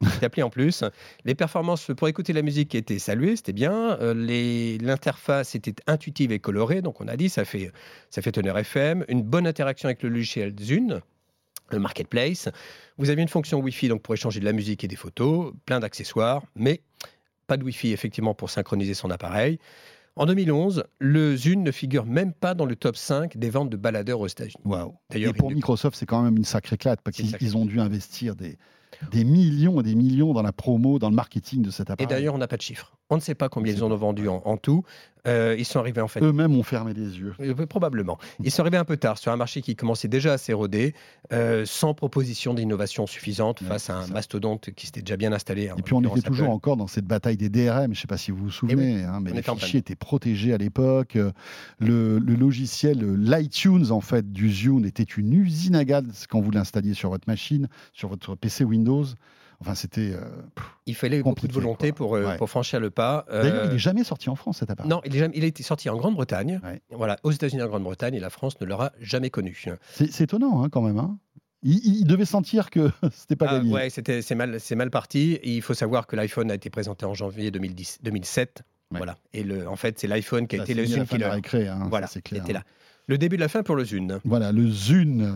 appli 0.22 0.42
en 0.42 0.50
plus. 0.50 0.84
Les 1.24 1.34
performances 1.34 1.90
pour 1.96 2.08
écouter 2.08 2.32
la 2.32 2.42
musique 2.42 2.74
étaient 2.74 2.98
saluées, 2.98 3.36
c'était 3.36 3.52
bien. 3.52 3.98
Euh, 4.00 4.78
l'interface 4.80 5.54
était 5.54 5.74
intuitive 5.86 6.32
et 6.32 6.38
colorée, 6.38 6.82
donc 6.82 7.00
on 7.00 7.08
a 7.08 7.16
dit 7.16 7.28
ça 7.28 7.44
fait, 7.44 7.72
ça 8.10 8.22
fait 8.22 8.32
teneur 8.32 8.56
FM. 8.58 9.04
Une 9.08 9.22
bonne 9.22 9.46
interaction 9.46 9.88
avec 9.88 10.02
le 10.02 10.08
logiciel 10.08 10.54
Zune 10.60 11.00
le 11.72 11.78
marketplace. 11.78 12.48
Vous 12.98 13.10
avez 13.10 13.22
une 13.22 13.28
fonction 13.28 13.60
Wi-Fi 13.60 13.88
donc 13.88 14.02
pour 14.02 14.14
échanger 14.14 14.40
de 14.40 14.44
la 14.44 14.52
musique 14.52 14.84
et 14.84 14.88
des 14.88 14.96
photos, 14.96 15.52
plein 15.66 15.80
d'accessoires, 15.80 16.42
mais 16.56 16.80
pas 17.46 17.56
de 17.56 17.64
Wi-Fi 17.64 17.92
effectivement 17.92 18.34
pour 18.34 18.50
synchroniser 18.50 18.94
son 18.94 19.10
appareil. 19.10 19.58
En 20.16 20.26
2011, 20.26 20.84
le 20.98 21.36
Zune 21.36 21.62
ne 21.62 21.70
figure 21.70 22.04
même 22.04 22.32
pas 22.32 22.54
dans 22.54 22.66
le 22.66 22.76
top 22.76 22.96
5 22.96 23.36
des 23.36 23.48
ventes 23.48 23.70
de 23.70 23.76
baladeurs 23.76 24.20
aux 24.20 24.26
États-Unis. 24.26 24.62
Waouh. 24.64 24.94
Et 25.14 25.32
pour 25.32 25.50
Microsoft, 25.50 25.96
c'est 25.96 26.06
quand 26.06 26.22
même 26.22 26.36
une 26.36 26.44
sacrée 26.44 26.76
claque 26.76 27.00
parce 27.02 27.16
qu'ils 27.16 27.56
ont 27.56 27.64
dû 27.64 27.80
investir 27.80 28.36
des, 28.36 28.58
des 29.10 29.24
millions 29.24 29.80
et 29.80 29.82
des 29.82 29.94
millions 29.94 30.32
dans 30.32 30.42
la 30.42 30.52
promo, 30.52 30.98
dans 30.98 31.10
le 31.10 31.16
marketing 31.16 31.62
de 31.62 31.70
cet 31.70 31.90
appareil. 31.90 32.04
Et 32.04 32.08
d'ailleurs, 32.08 32.34
on 32.34 32.38
n'a 32.38 32.48
pas 32.48 32.56
de 32.56 32.62
chiffres. 32.62 32.92
On 33.10 33.16
ne 33.16 33.20
sait 33.20 33.34
pas 33.34 33.48
combien 33.48 33.72
ils 33.72 33.82
en 33.82 33.90
ont 33.90 33.96
vendu 33.96 34.28
en, 34.28 34.56
tout. 34.56 34.84
Euh, 35.26 35.56
ils 35.58 35.64
sont 35.64 35.80
arrivés 35.80 36.00
en 36.00 36.08
fait. 36.08 36.22
Eux-mêmes 36.22 36.56
ont 36.56 36.62
fermé 36.62 36.94
les 36.94 37.18
yeux. 37.18 37.34
Euh, 37.40 37.66
probablement. 37.66 38.18
Ils 38.42 38.52
sont 38.52 38.62
arrivés 38.62 38.76
un 38.76 38.84
peu 38.84 38.96
tard 38.96 39.18
sur 39.18 39.32
un 39.32 39.36
marché 39.36 39.62
qui 39.62 39.74
commençait 39.74 40.08
déjà 40.08 40.34
à 40.34 40.38
s'éroder, 40.38 40.94
euh, 41.32 41.64
sans 41.66 41.92
proposition 41.92 42.54
d'innovation 42.54 43.06
suffisante 43.06 43.62
face 43.64 43.90
à 43.90 43.96
un 43.96 44.06
mastodonte 44.06 44.70
qui 44.70 44.86
s'était 44.86 45.02
déjà 45.02 45.16
bien 45.16 45.32
installé. 45.32 45.70
Et 45.76 45.82
puis 45.82 45.92
on 45.92 46.02
était 46.02 46.22
toujours 46.22 46.50
encore 46.50 46.76
dans 46.76 46.86
cette 46.86 47.04
bataille 47.04 47.36
des 47.36 47.50
DRM. 47.50 47.86
Je 47.86 47.90
ne 47.90 47.94
sais 47.94 48.06
pas 48.06 48.16
si 48.16 48.30
vous 48.30 48.44
vous 48.44 48.50
souvenez, 48.50 49.02
hein, 49.02 49.18
mais 49.20 49.32
les 49.32 49.42
fichiers 49.42 49.80
étaient 49.80 49.96
protégés 49.96 50.54
à 50.54 50.58
l'époque. 50.58 51.18
Le, 51.80 52.18
logiciel 52.18 52.98
l'iTunes 53.16 53.90
en 53.90 54.00
fait 54.00 54.32
du 54.32 54.50
Zune 54.50 54.86
était 54.86 55.02
une 55.02 55.34
usine 55.34 55.74
à 55.74 55.84
gaz 55.84 56.26
quand 56.28 56.40
vous 56.40 56.52
l'installiez 56.52 56.94
sur 56.94 57.10
votre 57.10 57.28
machine, 57.28 57.68
sur 57.92 58.08
votre 58.08 58.36
PC 58.36 58.64
Windows. 58.64 58.79
Enfin, 59.60 59.74
c'était. 59.74 60.12
Euh, 60.12 60.20
il 60.86 60.94
fallait 60.94 61.22
beaucoup 61.22 61.46
de 61.46 61.52
volonté 61.52 61.92
pour, 61.92 62.16
euh, 62.16 62.34
pour 62.36 62.48
franchir 62.48 62.80
le 62.80 62.90
pas. 62.90 63.26
D'ailleurs, 63.30 63.66
il 63.66 63.72
n'est 63.72 63.78
jamais 63.78 64.04
sorti 64.04 64.30
en 64.30 64.36
France, 64.36 64.58
cet 64.58 64.70
appareil. 64.70 64.88
Non, 64.88 65.02
il, 65.04 65.14
est 65.14 65.18
jamais, 65.18 65.34
il 65.36 65.44
été 65.44 65.62
sorti 65.62 65.90
en 65.90 65.96
Grande-Bretagne. 65.96 66.60
Voilà, 66.90 67.18
aux 67.24 67.30
États-Unis 67.30 67.62
en 67.62 67.68
Grande-Bretagne, 67.68 68.14
et 68.14 68.20
la 68.20 68.30
France 68.30 68.58
ne 68.60 68.66
l'aura 68.66 68.92
jamais 69.00 69.30
connu. 69.30 69.66
C'est 69.92 70.20
étonnant, 70.22 70.62
hein, 70.62 70.68
quand 70.70 70.82
même. 70.82 70.98
Hein. 70.98 71.18
Il, 71.62 72.04
devait 72.06 72.24
sentir 72.24 72.70
que 72.70 72.90
c'était 73.12 73.36
pas 73.36 73.46
ah, 73.50 73.58
gagné. 73.58 73.72
Ouais, 73.72 73.90
c'était 73.90 74.22
c'est 74.22 74.34
mal, 74.34 74.58
c'est 74.60 74.76
mal 74.76 74.90
parti. 74.90 75.38
il 75.42 75.60
faut 75.60 75.74
savoir 75.74 76.06
que 76.06 76.16
l'iPhone 76.16 76.50
a 76.50 76.54
été 76.54 76.70
présenté 76.70 77.04
en 77.04 77.12
janvier 77.12 77.50
2010, 77.50 77.98
2007. 78.02 78.62
Voilà. 78.92 79.18
Et 79.32 79.44
le, 79.44 79.68
en 79.68 79.76
fait, 79.76 79.98
c'est 79.98 80.08
l'iPhone 80.08 80.48
qui 80.48 80.58
a 80.58 80.62
été 80.62 80.74
le 80.74 80.84
Zoom 80.84 81.06
qui 81.06 81.18
l'a 81.18 81.40
créé. 81.40 81.68
Hein, 81.68 81.86
voilà, 81.90 82.06
c'était 82.06 82.52
là. 82.52 82.64
Le 83.10 83.18
début 83.18 83.34
de 83.34 83.40
la 83.40 83.48
fin 83.48 83.64
pour 83.64 83.74
le 83.74 83.84
Zune. 83.84 84.20
Voilà, 84.24 84.52
le 84.52 84.68
Zune, 84.68 85.34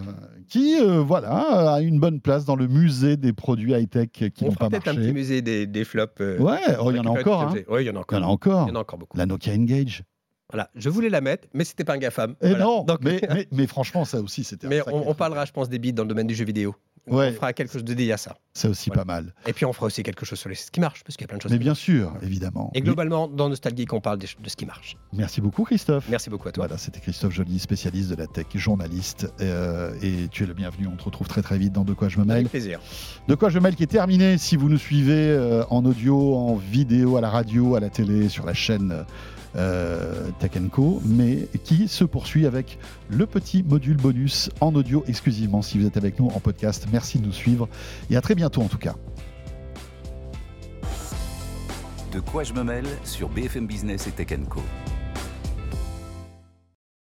qui 0.49 0.81
euh, 0.81 1.01
voilà, 1.01 1.73
a 1.75 1.81
une 1.81 1.99
bonne 1.99 2.21
place 2.21 2.45
dans 2.45 2.55
le 2.55 2.69
musée 2.69 3.17
des 3.17 3.33
produits 3.33 3.73
high-tech 3.73 4.11
qui 4.13 4.45
n'ont 4.45 4.53
pas 4.53 4.69
marché. 4.69 4.85
peut-être 4.85 4.97
un 4.97 5.01
petit 5.01 5.13
musée 5.13 5.43
des, 5.43 5.85
flops. 5.85 6.21
Euh, 6.21 6.39
ouais, 6.39 6.61
oh, 6.81 6.93
il 6.93 6.99
y 6.99 7.01
en 7.01 7.05
a 7.07 7.09
encore. 7.09 7.43
Hein. 7.43 7.55
Oui, 7.69 7.83
il 7.83 7.87
y 7.89 7.91
en 7.91 7.97
a 7.97 7.99
encore. 7.99 8.17
Il 8.17 8.23
y 8.23 8.25
en 8.25 8.29
a 8.29 8.31
encore. 8.31 8.69
Il 8.69 8.71
y 8.71 8.73
en 8.75 8.77
a 8.77 8.81
encore 8.83 8.99
beaucoup. 9.01 9.19
La 9.19 9.27
Nokia 9.27 9.55
Engage. 9.55 10.05
Voilà, 10.53 10.71
je 10.77 10.89
voulais 10.89 11.09
la 11.09 11.21
mettre, 11.21 11.49
mais 11.53 11.65
c'était 11.65 11.83
pas 11.83 11.95
un 11.95 11.99
GAFAM. 11.99 12.37
Et 12.43 12.55
non, 12.55 12.87
mais, 13.03 13.21
mais, 13.51 13.67
franchement, 13.67 14.05
ça 14.05 14.21
aussi, 14.21 14.45
c'était. 14.45 14.69
Mais 14.69 14.81
on, 14.87 15.09
on, 15.09 15.15
parlera, 15.15 15.45
je 15.45 15.51
pense, 15.51 15.69
des 15.69 15.81
bits 15.81 15.93
dans 15.93 16.05
le 16.05 16.09
domaine 16.09 16.29
du 16.29 16.35
jeu 16.37 16.45
vidéo. 16.45 16.77
On 17.07 17.33
fera 17.33 17.53
quelque 17.53 17.73
chose 17.73 17.85
de 17.85 17.95
dédié 17.95 18.13
à 18.13 18.17
ça. 18.17 18.37
C'est 18.55 18.69
aussi 18.69 18.91
pas 18.91 19.05
mal. 19.05 19.35
Et 19.47 19.53
puis 19.53 19.65
on 19.65 19.73
fera 19.73 19.87
aussi 19.87 20.03
quelque 20.03 20.25
chose 20.25 20.39
sur 20.39 20.49
les... 20.49 20.55
ce 20.55 20.71
qui 20.71 20.81
marche, 20.81 21.03
parce 21.05 21.17
qu'il 21.17 21.25
y 21.25 21.27
a 21.27 21.29
plein 21.29 21.39
de 21.39 21.43
choses. 21.43 21.53
Mais 21.53 21.59
bien 21.59 21.75
sûr, 21.75 22.15
évidemment. 22.23 22.71
Et 22.75 22.81
globalement, 22.81 23.29
dans 23.29 23.49
Nostalgie, 23.49 23.87
on 23.91 24.01
parle 24.01 24.19
de, 24.19 24.27
ce 24.27 24.57
qui 24.57 24.65
marche. 24.65 24.97
Merci 25.13 25.41
beaucoup, 25.41 25.65
Christophe. 25.65 26.07
Merci 26.09 26.31
beaucoup 26.31 26.49
à 26.49 26.53
toi. 26.53 26.67
Voilà, 26.67 26.79
c'était 26.79 27.01
Christophe 27.01 27.33
Joly, 27.33 27.59
spécialiste 27.59 28.11
de 28.11 28.15
la 28.15 28.27
tech, 28.27 28.47
journaliste. 28.55 29.33
Euh, 29.41 29.93
et 30.03 30.29
tu 30.29 30.45
es 30.45 30.47
le 30.47 30.55
bienvenu. 30.55 30.87
On 30.87 30.97
te 30.97 31.05
retrouve 31.05 31.29
très 31.29 31.43
très 31.43 31.59
vite 31.59 31.73
dans 31.73 31.85
De 31.85 31.93
quoi 31.93 32.09
je 32.09 32.19
me 32.19 32.25
mêle. 32.25 32.37
Avec 32.39 32.51
plaisir. 32.51 32.81
De 33.29 33.35
quoi 33.35 33.49
je 33.49 33.59
me 33.59 33.65
mêle 33.65 33.75
qui 33.75 33.83
est 33.83 33.89
terminé. 33.89 34.39
Si 34.39 34.57
vous 34.57 34.69
nous 34.69 34.79
suivez 34.79 35.31
euh, 35.31 35.65
en 35.71 35.85
audio, 35.85 36.37
en 36.37 36.55
vidéo, 36.55 37.17
à 37.17 37.21
la 37.21 37.31
radio, 37.31 37.75
à 37.75 37.81
la 37.81 37.91
télé, 37.91 38.29
sur 38.29 38.47
la 38.47 38.55
chaîne 38.55 39.05
euh, 39.57 40.31
Tech 40.39 40.53
Co, 40.71 41.01
mais 41.05 41.49
qui 41.65 41.89
se 41.89 42.05
poursuit 42.05 42.47
avec 42.47 42.79
le 43.09 43.27
petit 43.27 43.63
module 43.63 43.97
bonus 43.97 44.51
en 44.61 44.75
audio 44.75 45.05
exclusivement 45.07 45.63
si 45.63 45.79
vous 45.79 45.87
êtes 45.87 45.97
avec 45.97 46.19
nous 46.19 46.29
en 46.29 46.41
podcast. 46.41 46.87
Merci 46.93 47.19
de 47.19 47.27
nous 47.27 47.33
suivre 47.33 47.69
et 48.11 48.17
à 48.17 48.21
très 48.21 48.35
bientôt 48.35 48.63
en 48.63 48.69
tout 48.69 48.79
cas. 48.79 48.95
De 52.13 52.21
quoi 52.21 52.45
je 52.45 52.53
me 52.53 52.63
mêle 52.63 52.87
sur 53.03 53.29
BFM 53.29 53.67
Business 53.67 54.07
et 54.07 54.13
Tech 54.13 54.39
Co. 54.49 54.61